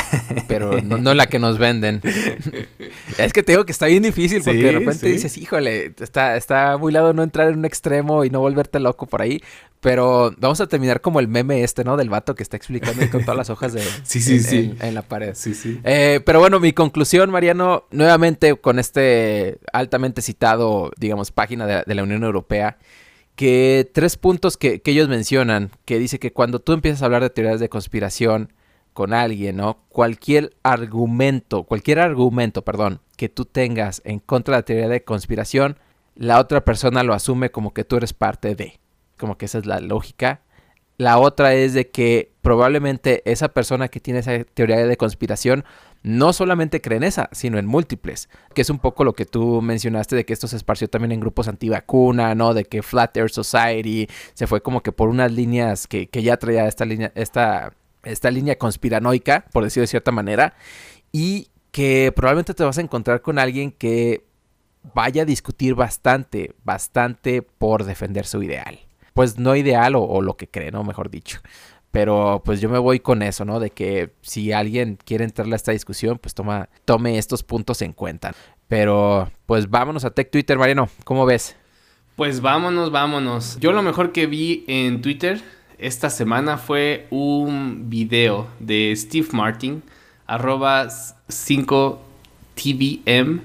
pero 0.48 0.82
no, 0.82 1.14
la 1.14 1.26
que 1.26 1.38
nos 1.38 1.56
venden. 1.56 2.02
es 3.18 3.32
que 3.32 3.42
te 3.42 3.52
digo 3.52 3.64
que 3.64 3.72
está 3.72 3.86
bien 3.86 4.02
difícil 4.02 4.42
porque 4.44 4.62
de 4.62 4.72
repente 4.72 5.08
dices, 5.08 5.38
híjole, 5.38 5.94
está, 5.98 6.36
está 6.36 6.76
muy 6.76 6.92
lado 6.92 7.14
no 7.14 7.22
entrar 7.22 7.48
en 7.48 7.58
un 7.58 7.64
extremo 7.64 8.26
y 8.26 8.30
no 8.30 8.40
volverte 8.40 8.78
loco 8.80 9.06
por 9.06 9.22
ahí. 9.22 9.40
Pero 9.80 10.34
vamos 10.36 10.60
a 10.60 10.66
terminar 10.66 11.00
como 11.00 11.20
el 11.20 11.28
meme 11.28 11.64
este, 11.64 11.84
¿no? 11.84 11.96
Del 11.96 12.10
vato 12.10 12.34
que 12.34 12.42
está 12.42 12.58
explicando 12.58 13.08
con 13.10 13.22
todas 13.22 13.38
las 13.38 13.48
hojas 13.48 13.72
de 13.72 13.80
sí, 14.02 14.20
sí, 14.20 14.38
sí. 14.40 14.74
En, 14.80 14.92
la 14.92 15.00
pared. 15.00 15.32
Sí, 15.34 15.54
sí. 15.54 15.80
Eh, 15.84 16.20
pero 16.26 16.38
bueno, 16.38 16.60
mi 16.60 16.74
conclusión, 16.74 17.30
Mariano, 17.30 17.86
nuevamente 17.90 18.56
con 18.56 18.78
este 18.78 19.58
altamente 19.72 20.20
citado, 20.20 20.90
digamos, 20.98 21.32
página 21.32 21.66
de, 21.66 21.82
de 21.86 21.94
la 21.94 22.02
Unión 22.02 22.24
Europea 22.24 22.76
que 23.40 23.90
tres 23.94 24.18
puntos 24.18 24.58
que, 24.58 24.82
ellos 24.84 25.08
mencionan, 25.08 25.70
que 25.86 25.98
dice 25.98 26.18
que 26.18 26.30
cuando 26.30 26.58
tú 26.58 26.74
empiezas 26.74 27.00
a 27.00 27.06
hablar 27.06 27.22
de 27.22 27.30
teorías 27.30 27.58
de 27.58 27.70
conspiración 27.70 28.52
con 28.92 29.14
alguien, 29.14 29.56
¿no? 29.56 29.78
Cualquier 29.88 30.52
argumento, 30.62 31.62
cualquier 31.62 32.00
argumento, 32.00 32.60
perdón, 32.66 33.00
que 33.16 33.30
tú 33.30 33.46
tengas 33.46 34.02
en 34.04 34.18
contra 34.18 34.56
de 34.56 34.58
la 34.58 34.64
teoría 34.66 34.88
de 34.90 35.04
conspiración, 35.04 35.78
la 36.16 36.38
otra 36.38 36.66
persona 36.66 37.02
lo 37.02 37.14
asume 37.14 37.50
como 37.50 37.72
que 37.72 37.82
tú 37.82 37.96
eres 37.96 38.12
parte 38.12 38.54
de. 38.54 38.78
Como 39.16 39.38
que 39.38 39.46
esa 39.46 39.56
es 39.56 39.64
la 39.64 39.80
lógica. 39.80 40.42
La 40.98 41.16
otra 41.16 41.54
es 41.54 41.72
de 41.72 41.88
que 41.88 42.34
probablemente 42.42 43.22
esa 43.24 43.48
persona 43.48 43.88
que 43.88 44.00
tiene 44.00 44.20
esa 44.20 44.44
teoría 44.52 44.84
de 44.86 44.96
conspiración 44.98 45.64
no 46.02 46.32
solamente 46.32 46.80
cree 46.80 46.96
en 46.96 47.04
esa, 47.04 47.28
sino 47.32 47.58
en 47.58 47.66
múltiples, 47.66 48.28
que 48.54 48.62
es 48.62 48.70
un 48.70 48.78
poco 48.78 49.04
lo 49.04 49.12
que 49.12 49.26
tú 49.26 49.60
mencionaste 49.60 50.16
de 50.16 50.24
que 50.24 50.32
esto 50.32 50.48
se 50.48 50.56
esparció 50.56 50.88
también 50.88 51.12
en 51.12 51.20
grupos 51.20 51.48
antivacuna, 51.48 52.34
¿no? 52.34 52.54
De 52.54 52.64
que 52.64 52.82
Flat 52.82 53.16
Earth 53.16 53.32
Society 53.32 54.08
se 54.34 54.46
fue 54.46 54.62
como 54.62 54.82
que 54.82 54.92
por 54.92 55.08
unas 55.08 55.32
líneas 55.32 55.86
que, 55.86 56.08
que 56.08 56.22
ya 56.22 56.36
traía 56.38 56.66
esta 56.66 56.84
línea, 56.84 57.12
esta, 57.14 57.74
esta 58.02 58.30
línea 58.30 58.56
conspiranoica, 58.56 59.44
por 59.52 59.64
decirlo 59.64 59.82
de 59.82 59.88
cierta 59.88 60.12
manera, 60.12 60.54
y 61.12 61.48
que 61.70 62.12
probablemente 62.14 62.54
te 62.54 62.64
vas 62.64 62.78
a 62.78 62.80
encontrar 62.80 63.22
con 63.22 63.38
alguien 63.38 63.70
que 63.70 64.24
vaya 64.94 65.22
a 65.22 65.26
discutir 65.26 65.74
bastante, 65.74 66.54
bastante 66.64 67.42
por 67.42 67.84
defender 67.84 68.26
su 68.26 68.42
ideal. 68.42 68.80
Pues 69.14 69.38
no 69.38 69.56
ideal 69.56 69.94
o, 69.96 70.22
lo 70.22 70.36
que 70.36 70.48
cree, 70.48 70.70
¿no? 70.70 70.84
Mejor 70.84 71.10
dicho. 71.10 71.40
Pero 71.90 72.42
pues 72.44 72.60
yo 72.60 72.68
me 72.68 72.78
voy 72.78 73.00
con 73.00 73.22
eso, 73.22 73.44
¿no? 73.44 73.58
De 73.58 73.70
que 73.70 74.10
si 74.22 74.52
alguien 74.52 74.96
quiere 75.04 75.24
entrarle 75.24 75.54
a 75.54 75.56
esta 75.56 75.72
discusión, 75.72 76.18
pues 76.18 76.34
toma, 76.34 76.68
tome 76.84 77.18
estos 77.18 77.42
puntos 77.42 77.82
en 77.82 77.92
cuenta. 77.92 78.32
Pero 78.68 79.28
pues 79.46 79.68
vámonos 79.68 80.04
a 80.04 80.10
Tech 80.10 80.30
Twitter, 80.30 80.56
Mariano. 80.56 80.88
¿Cómo 81.04 81.26
ves? 81.26 81.56
Pues 82.14 82.40
vámonos, 82.40 82.92
vámonos. 82.92 83.58
Yo 83.60 83.72
lo 83.72 83.82
mejor 83.82 84.12
que 84.12 84.26
vi 84.26 84.64
en 84.68 85.02
Twitter 85.02 85.42
esta 85.78 86.10
semana 86.10 86.58
fue 86.58 87.06
un 87.10 87.88
video 87.88 88.46
de 88.60 88.92
Steve 88.94 89.28
Martin, 89.32 89.82
arroba 90.26 90.86
5tvm, 91.28 93.40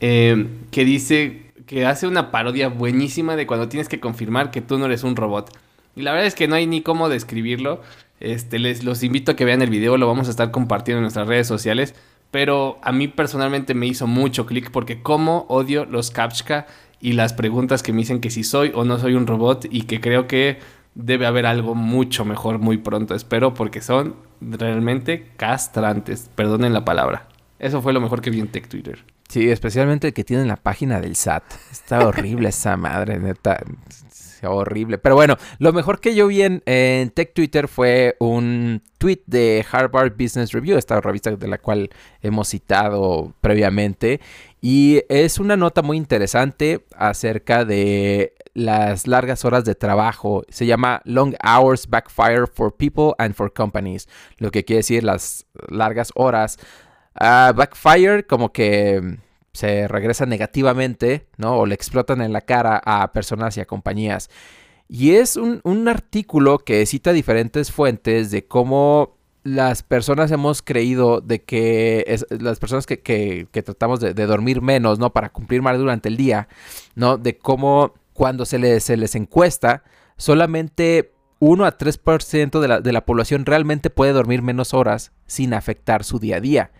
eh, 0.00 0.46
que 0.70 0.84
dice 0.84 1.52
que 1.66 1.86
hace 1.86 2.06
una 2.06 2.30
parodia 2.30 2.68
buenísima 2.68 3.36
de 3.36 3.46
cuando 3.46 3.68
tienes 3.68 3.88
que 3.88 4.00
confirmar 4.00 4.50
que 4.50 4.60
tú 4.60 4.78
no 4.78 4.86
eres 4.86 5.04
un 5.04 5.16
robot. 5.16 5.50
Y 5.98 6.02
la 6.02 6.12
verdad 6.12 6.28
es 6.28 6.36
que 6.36 6.46
no 6.46 6.54
hay 6.54 6.66
ni 6.68 6.80
cómo 6.80 7.08
describirlo. 7.08 7.82
Este, 8.20 8.60
les 8.60 8.84
los 8.84 9.02
invito 9.02 9.32
a 9.32 9.36
que 9.36 9.44
vean 9.44 9.62
el 9.62 9.70
video, 9.70 9.96
lo 9.96 10.06
vamos 10.06 10.28
a 10.28 10.30
estar 10.30 10.52
compartiendo 10.52 10.98
en 10.98 11.02
nuestras 11.02 11.26
redes 11.26 11.48
sociales. 11.48 11.94
Pero 12.30 12.78
a 12.82 12.92
mí 12.92 13.08
personalmente 13.08 13.74
me 13.74 13.86
hizo 13.86 14.06
mucho 14.06 14.46
clic 14.46 14.70
porque 14.70 15.02
como 15.02 15.46
odio 15.48 15.86
los 15.86 16.10
captcha 16.12 16.66
y 17.00 17.12
las 17.12 17.32
preguntas 17.32 17.82
que 17.82 17.92
me 17.92 17.98
dicen 17.98 18.20
que 18.20 18.30
si 18.30 18.44
soy 18.44 18.70
o 18.74 18.84
no 18.84 18.98
soy 18.98 19.14
un 19.14 19.26
robot 19.26 19.66
y 19.70 19.82
que 19.82 20.00
creo 20.00 20.28
que 20.28 20.58
debe 20.94 21.26
haber 21.26 21.46
algo 21.46 21.74
mucho 21.74 22.24
mejor 22.24 22.58
muy 22.58 22.76
pronto, 22.76 23.14
espero, 23.14 23.54
porque 23.54 23.80
son 23.80 24.14
realmente 24.40 25.32
castrantes, 25.36 26.30
perdonen 26.34 26.72
la 26.72 26.84
palabra. 26.84 27.28
Eso 27.58 27.82
fue 27.82 27.92
lo 27.92 28.00
mejor 28.00 28.20
que 28.20 28.30
vi 28.30 28.38
en 28.38 28.48
Tech 28.48 28.68
Twitter. 28.68 29.04
Sí, 29.28 29.50
especialmente 29.50 30.08
el 30.08 30.14
que 30.14 30.24
tiene 30.24 30.44
la 30.46 30.56
página 30.56 31.00
del 31.00 31.16
SAT. 31.16 31.44
Está 31.70 32.06
horrible 32.06 32.48
esa 32.50 32.76
madre, 32.76 33.18
neta 33.18 33.60
horrible. 34.44 34.98
Pero 34.98 35.14
bueno, 35.14 35.36
lo 35.58 35.72
mejor 35.72 36.00
que 36.00 36.14
yo 36.14 36.26
vi 36.26 36.42
en, 36.42 37.10
Tech 37.10 37.32
Twitter 37.34 37.68
fue 37.68 38.16
un 38.20 38.82
tweet 38.98 39.22
de 39.26 39.64
Harvard 39.70 40.12
Business 40.12 40.52
Review, 40.52 40.78
esta 40.78 41.00
revista 41.00 41.30
de 41.30 41.48
la 41.48 41.58
cual 41.58 41.90
hemos 42.22 42.48
citado 42.48 43.32
previamente. 43.40 44.20
Y 44.60 45.02
es 45.08 45.38
una 45.38 45.56
nota 45.56 45.82
muy 45.82 45.96
interesante 45.96 46.84
acerca 46.96 47.64
de 47.64 48.34
las 48.54 49.06
largas 49.06 49.44
horas 49.44 49.64
de 49.64 49.74
trabajo. 49.74 50.42
Se 50.48 50.66
llama 50.66 51.00
Long 51.04 51.34
Hours 51.44 51.88
Backfire 51.88 52.46
for 52.46 52.74
People 52.74 53.14
and 53.18 53.34
for 53.34 53.52
Companies. 53.52 54.08
Lo 54.38 54.50
que 54.50 54.64
quiere 54.64 54.78
decir 54.78 55.04
las 55.04 55.46
largas 55.68 56.10
horas. 56.14 56.58
Uh, 57.20 57.52
backfire 57.52 58.24
como 58.24 58.52
que 58.52 59.18
se 59.52 59.88
regresa 59.88 60.26
negativamente, 60.26 61.26
¿no? 61.36 61.56
O 61.56 61.66
le 61.66 61.74
explotan 61.74 62.20
en 62.20 62.32
la 62.32 62.42
cara 62.42 62.80
a 62.84 63.12
personas 63.12 63.56
y 63.56 63.60
a 63.60 63.66
compañías. 63.66 64.30
Y 64.88 65.12
es 65.12 65.36
un, 65.36 65.88
artículo 65.88 66.58
que 66.60 66.84
cita 66.86 67.12
diferentes 67.12 67.70
fuentes 67.70 68.30
de 68.30 68.46
cómo 68.46 69.16
las 69.44 69.82
personas 69.82 70.30
hemos 70.30 70.62
creído 70.62 71.20
de 71.20 71.42
que 71.42 72.18
las 72.40 72.58
personas 72.58 72.86
que, 72.86 73.48
tratamos 73.52 74.00
de, 74.00 74.14
dormir 74.14 74.62
menos, 74.62 74.98
¿no? 74.98 75.12
Para 75.12 75.30
cumplir 75.30 75.60
más 75.60 75.76
durante 75.78 76.08
el 76.08 76.16
día, 76.16 76.48
¿no? 76.94 77.18
De 77.18 77.36
cómo 77.36 77.94
cuando 78.14 78.46
se 78.46 78.58
les, 78.58 78.84
se 78.84 78.96
les 78.96 79.14
encuesta, 79.14 79.84
solamente 80.16 81.12
1 81.40 81.64
a 81.64 81.76
3% 81.76 82.60
de 82.60 82.68
la, 82.68 82.80
de 82.80 82.92
la 82.92 83.04
población 83.04 83.44
realmente 83.44 83.90
puede 83.90 84.12
dormir 84.12 84.42
menos 84.42 84.72
horas 84.72 85.12
sin 85.26 85.52
afectar 85.52 86.02
su 86.02 86.18
día 86.18 86.36
a 86.36 86.40
día 86.40 86.70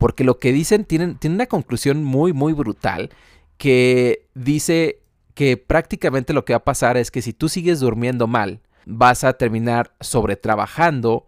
porque 0.00 0.24
lo 0.24 0.38
que 0.38 0.50
dicen 0.50 0.86
tienen, 0.86 1.18
una 1.22 1.44
conclusión 1.44 2.02
muy, 2.02 2.32
muy 2.32 2.54
brutal 2.54 3.10
que 3.58 4.30
dice 4.32 5.02
que 5.34 5.58
prácticamente 5.58 6.32
lo 6.32 6.46
que 6.46 6.54
va 6.54 6.56
a 6.56 6.64
pasar 6.64 6.96
es 6.96 7.10
que 7.10 7.20
si 7.20 7.34
tú 7.34 7.50
sigues 7.50 7.80
durmiendo 7.80 8.26
mal, 8.26 8.60
vas 8.86 9.24
a 9.24 9.34
terminar 9.34 9.92
sobretrabajando, 10.00 11.26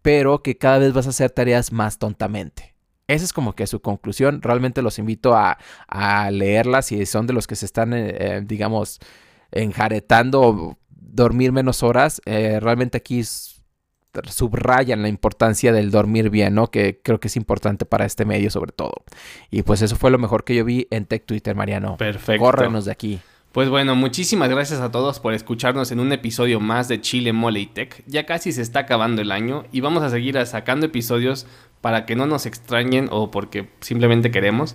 pero 0.00 0.42
que 0.42 0.56
cada 0.56 0.78
vez 0.78 0.94
vas 0.94 1.06
a 1.06 1.10
hacer 1.10 1.32
tareas 1.32 1.70
más 1.70 1.98
tontamente. 1.98 2.74
Esa 3.08 3.26
es 3.26 3.34
como 3.34 3.54
que 3.54 3.66
su 3.66 3.80
conclusión. 3.82 4.40
Realmente 4.40 4.80
los 4.80 4.98
invito 4.98 5.36
a, 5.36 5.58
a 5.86 6.30
leerla 6.30 6.80
si 6.80 7.04
son 7.04 7.26
de 7.26 7.34
los 7.34 7.46
que 7.46 7.56
se 7.56 7.66
están, 7.66 7.92
eh, 7.92 8.16
eh, 8.18 8.42
digamos, 8.42 9.00
enjaretando 9.52 10.78
dormir 10.88 11.52
menos 11.52 11.82
horas. 11.82 12.22
Eh, 12.24 12.58
realmente 12.58 12.96
aquí 12.96 13.20
es 13.20 13.53
subrayan 14.28 15.02
la 15.02 15.08
importancia 15.08 15.72
del 15.72 15.90
dormir 15.90 16.30
bien, 16.30 16.54
¿no? 16.54 16.70
Que 16.70 17.00
creo 17.02 17.20
que 17.20 17.28
es 17.28 17.36
importante 17.36 17.84
para 17.84 18.04
este 18.04 18.24
medio 18.24 18.50
sobre 18.50 18.72
todo. 18.72 19.04
Y 19.50 19.62
pues 19.62 19.82
eso 19.82 19.96
fue 19.96 20.10
lo 20.10 20.18
mejor 20.18 20.44
que 20.44 20.54
yo 20.54 20.64
vi 20.64 20.86
en 20.90 21.06
Tech 21.06 21.24
Twitter, 21.26 21.54
Mariano. 21.54 21.96
Perfecto. 21.96 22.42
Córrenos 22.42 22.84
de 22.84 22.92
aquí. 22.92 23.20
Pues 23.54 23.68
bueno, 23.68 23.94
muchísimas 23.94 24.48
gracias 24.48 24.80
a 24.80 24.90
todos 24.90 25.20
por 25.20 25.32
escucharnos 25.32 25.92
en 25.92 26.00
un 26.00 26.10
episodio 26.12 26.58
más 26.58 26.88
de 26.88 27.00
Chile 27.00 27.32
Mole 27.32 27.60
y 27.60 27.66
Tech. 27.66 28.02
Ya 28.06 28.26
casi 28.26 28.50
se 28.50 28.62
está 28.62 28.80
acabando 28.80 29.22
el 29.22 29.30
año 29.30 29.64
y 29.70 29.80
vamos 29.80 30.02
a 30.02 30.10
seguir 30.10 30.44
sacando 30.44 30.86
episodios 30.86 31.46
para 31.80 32.04
que 32.04 32.16
no 32.16 32.26
nos 32.26 32.46
extrañen 32.46 33.08
o 33.12 33.30
porque 33.30 33.68
simplemente 33.78 34.32
queremos. 34.32 34.74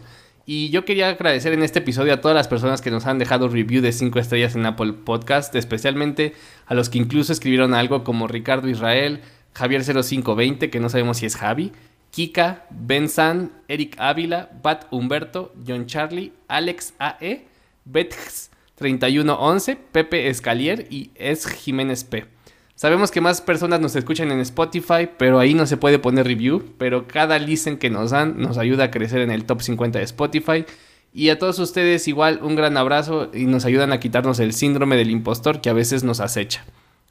Y 0.51 0.71
yo 0.71 0.83
quería 0.83 1.09
agradecer 1.09 1.53
en 1.53 1.61
este 1.61 1.77
episodio 1.77 2.11
a 2.11 2.21
todas 2.21 2.33
las 2.33 2.47
personas 2.47 2.81
que 2.81 2.89
nos 2.89 3.05
han 3.05 3.19
dejado 3.19 3.49
review 3.49 3.83
de 3.83 3.91
5 3.91 4.17
estrellas 4.17 4.55
en 4.55 4.65
Apple 4.65 4.93
Podcast, 4.93 5.53
especialmente 5.53 6.33
a 6.65 6.73
los 6.73 6.89
que 6.89 6.97
incluso 6.97 7.31
escribieron 7.31 7.75
algo 7.75 8.03
como 8.03 8.27
Ricardo 8.27 8.67
Israel, 8.67 9.21
Javier0520, 9.53 10.71
que 10.71 10.79
no 10.79 10.89
sabemos 10.89 11.17
si 11.17 11.27
es 11.27 11.35
Javi, 11.35 11.71
Kika, 12.09 12.65
Ben 12.71 13.09
San, 13.09 13.51
Eric 13.67 13.95
Ávila, 13.99 14.49
Bat 14.63 14.87
Humberto, 14.89 15.53
John 15.67 15.85
Charlie, 15.85 16.33
Alex 16.47 16.95
AE, 16.97 17.45
Betx 17.85 18.49
3111, 18.73 19.75
Pepe 19.75 20.29
Escalier 20.29 20.87
y 20.89 21.11
Es 21.13 21.45
Jiménez 21.45 22.03
P. 22.05 22.25
Sabemos 22.79 23.11
que 23.11 23.19
más 23.19 23.41
personas 23.41 23.81
nos 23.81 23.93
escuchan 23.97 24.31
en 24.31 24.39
Spotify, 24.39 25.09
pero 25.17 25.37
ahí 25.39 25.53
no 25.53 25.65
se 25.65 25.75
puede 25.75 25.99
poner 25.99 26.25
review, 26.25 26.63
pero 26.77 27.09
cada 27.09 27.37
listen 27.37 27.77
que 27.77 27.89
nos 27.89 28.11
dan 28.11 28.39
nos 28.39 28.57
ayuda 28.57 28.85
a 28.85 28.89
crecer 28.89 29.19
en 29.19 29.31
el 29.31 29.43
top 29.43 29.61
50 29.61 29.99
de 29.99 30.05
Spotify. 30.05 30.63
Y 31.13 31.27
a 31.27 31.37
todos 31.37 31.59
ustedes 31.59 32.07
igual 32.07 32.39
un 32.41 32.55
gran 32.55 32.77
abrazo 32.77 33.31
y 33.33 33.47
nos 33.47 33.65
ayudan 33.65 33.91
a 33.91 33.99
quitarnos 33.99 34.39
el 34.39 34.53
síndrome 34.53 34.95
del 34.95 35.11
impostor 35.11 35.59
que 35.59 35.69
a 35.69 35.73
veces 35.73 36.05
nos 36.05 36.21
acecha. 36.21 36.63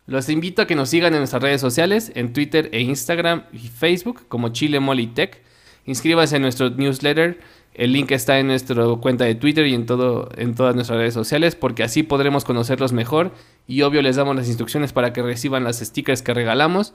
Los 0.06 0.30
invito 0.30 0.62
a 0.62 0.66
que 0.66 0.74
nos 0.74 0.88
sigan 0.88 1.12
en 1.12 1.18
nuestras 1.20 1.42
redes 1.42 1.60
sociales, 1.60 2.12
en 2.14 2.32
Twitter 2.32 2.70
e 2.72 2.80
Instagram 2.80 3.42
y 3.52 3.68
Facebook 3.68 4.22
como 4.26 4.48
Chile 4.48 4.80
Tech. 5.14 5.42
Inscríbanse 5.84 6.36
en 6.36 6.42
nuestro 6.42 6.70
newsletter. 6.70 7.40
El 7.74 7.92
link 7.92 8.10
está 8.12 8.38
en 8.38 8.46
nuestra 8.46 8.86
cuenta 9.02 9.26
de 9.26 9.34
Twitter 9.34 9.66
y 9.66 9.74
en, 9.74 9.84
todo, 9.84 10.30
en 10.38 10.54
todas 10.54 10.74
nuestras 10.74 10.98
redes 10.98 11.12
sociales 11.12 11.56
porque 11.56 11.82
así 11.82 12.04
podremos 12.04 12.46
conocerlos 12.46 12.94
mejor 12.94 13.32
y 13.68 13.82
obvio 13.82 14.02
les 14.02 14.16
damos 14.16 14.34
las 14.34 14.48
instrucciones 14.48 14.92
para 14.92 15.12
que 15.12 15.22
reciban 15.22 15.62
las 15.62 15.78
stickers 15.78 16.22
que 16.22 16.34
regalamos. 16.34 16.94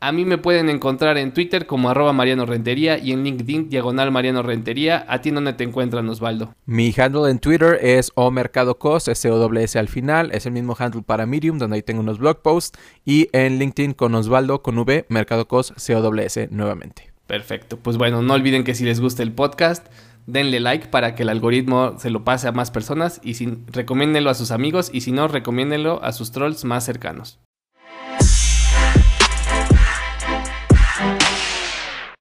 A 0.00 0.12
mí 0.12 0.24
me 0.24 0.36
pueden 0.36 0.68
encontrar 0.68 1.16
en 1.16 1.32
Twitter 1.32 1.66
como 1.66 1.88
arroba 1.88 2.12
Mariano 2.12 2.44
Rentería 2.44 2.98
y 2.98 3.12
en 3.12 3.22
LinkedIn 3.24 3.70
diagonal 3.70 4.10
Mariano 4.10 4.42
Rentería. 4.42 5.06
¿A 5.08 5.22
ti 5.22 5.30
dónde 5.30 5.54
te 5.54 5.64
encuentran, 5.64 6.08
Osvaldo? 6.08 6.54
Mi 6.66 6.92
handle 6.94 7.30
en 7.30 7.38
Twitter 7.38 7.78
es 7.80 8.10
o 8.14 8.30
Mercado 8.30 8.78
Cos, 8.78 9.08
S 9.08 9.30
O 9.30 9.54
S 9.54 9.78
al 9.78 9.88
final. 9.88 10.30
Es 10.32 10.44
el 10.44 10.52
mismo 10.52 10.76
handle 10.78 11.02
para 11.02 11.24
Medium, 11.24 11.58
donde 11.58 11.76
ahí 11.76 11.82
tengo 11.82 12.00
unos 12.00 12.18
blog 12.18 12.42
posts. 12.42 12.78
Y 13.06 13.28
en 13.32 13.58
LinkedIn 13.58 13.94
con 13.94 14.14
Osvaldo 14.14 14.62
con 14.62 14.76
V, 14.78 15.06
Mercado 15.08 15.48
Cos, 15.48 15.72
C 15.76 15.94
O 15.94 16.14
S 16.16 16.48
nuevamente. 16.50 17.12
Perfecto. 17.26 17.78
Pues 17.78 17.96
bueno, 17.96 18.20
no 18.20 18.34
olviden 18.34 18.64
que 18.64 18.74
si 18.74 18.84
les 18.84 19.00
gusta 19.00 19.22
el 19.22 19.32
podcast, 19.32 19.86
denle 20.26 20.60
like 20.60 20.88
para 20.88 21.14
que 21.14 21.22
el 21.22 21.28
algoritmo 21.28 21.98
se 21.98 22.10
lo 22.10 22.24
pase 22.24 22.48
a 22.48 22.52
más 22.52 22.70
personas 22.70 23.20
y 23.22 23.34
si, 23.34 23.58
recomiéndenlo 23.66 24.30
a 24.30 24.34
sus 24.34 24.50
amigos 24.50 24.90
y 24.92 25.02
si 25.02 25.12
no, 25.12 25.28
recomiéndenlo 25.28 26.02
a 26.02 26.12
sus 26.12 26.32
trolls 26.32 26.64
más 26.64 26.84
cercanos. 26.84 27.40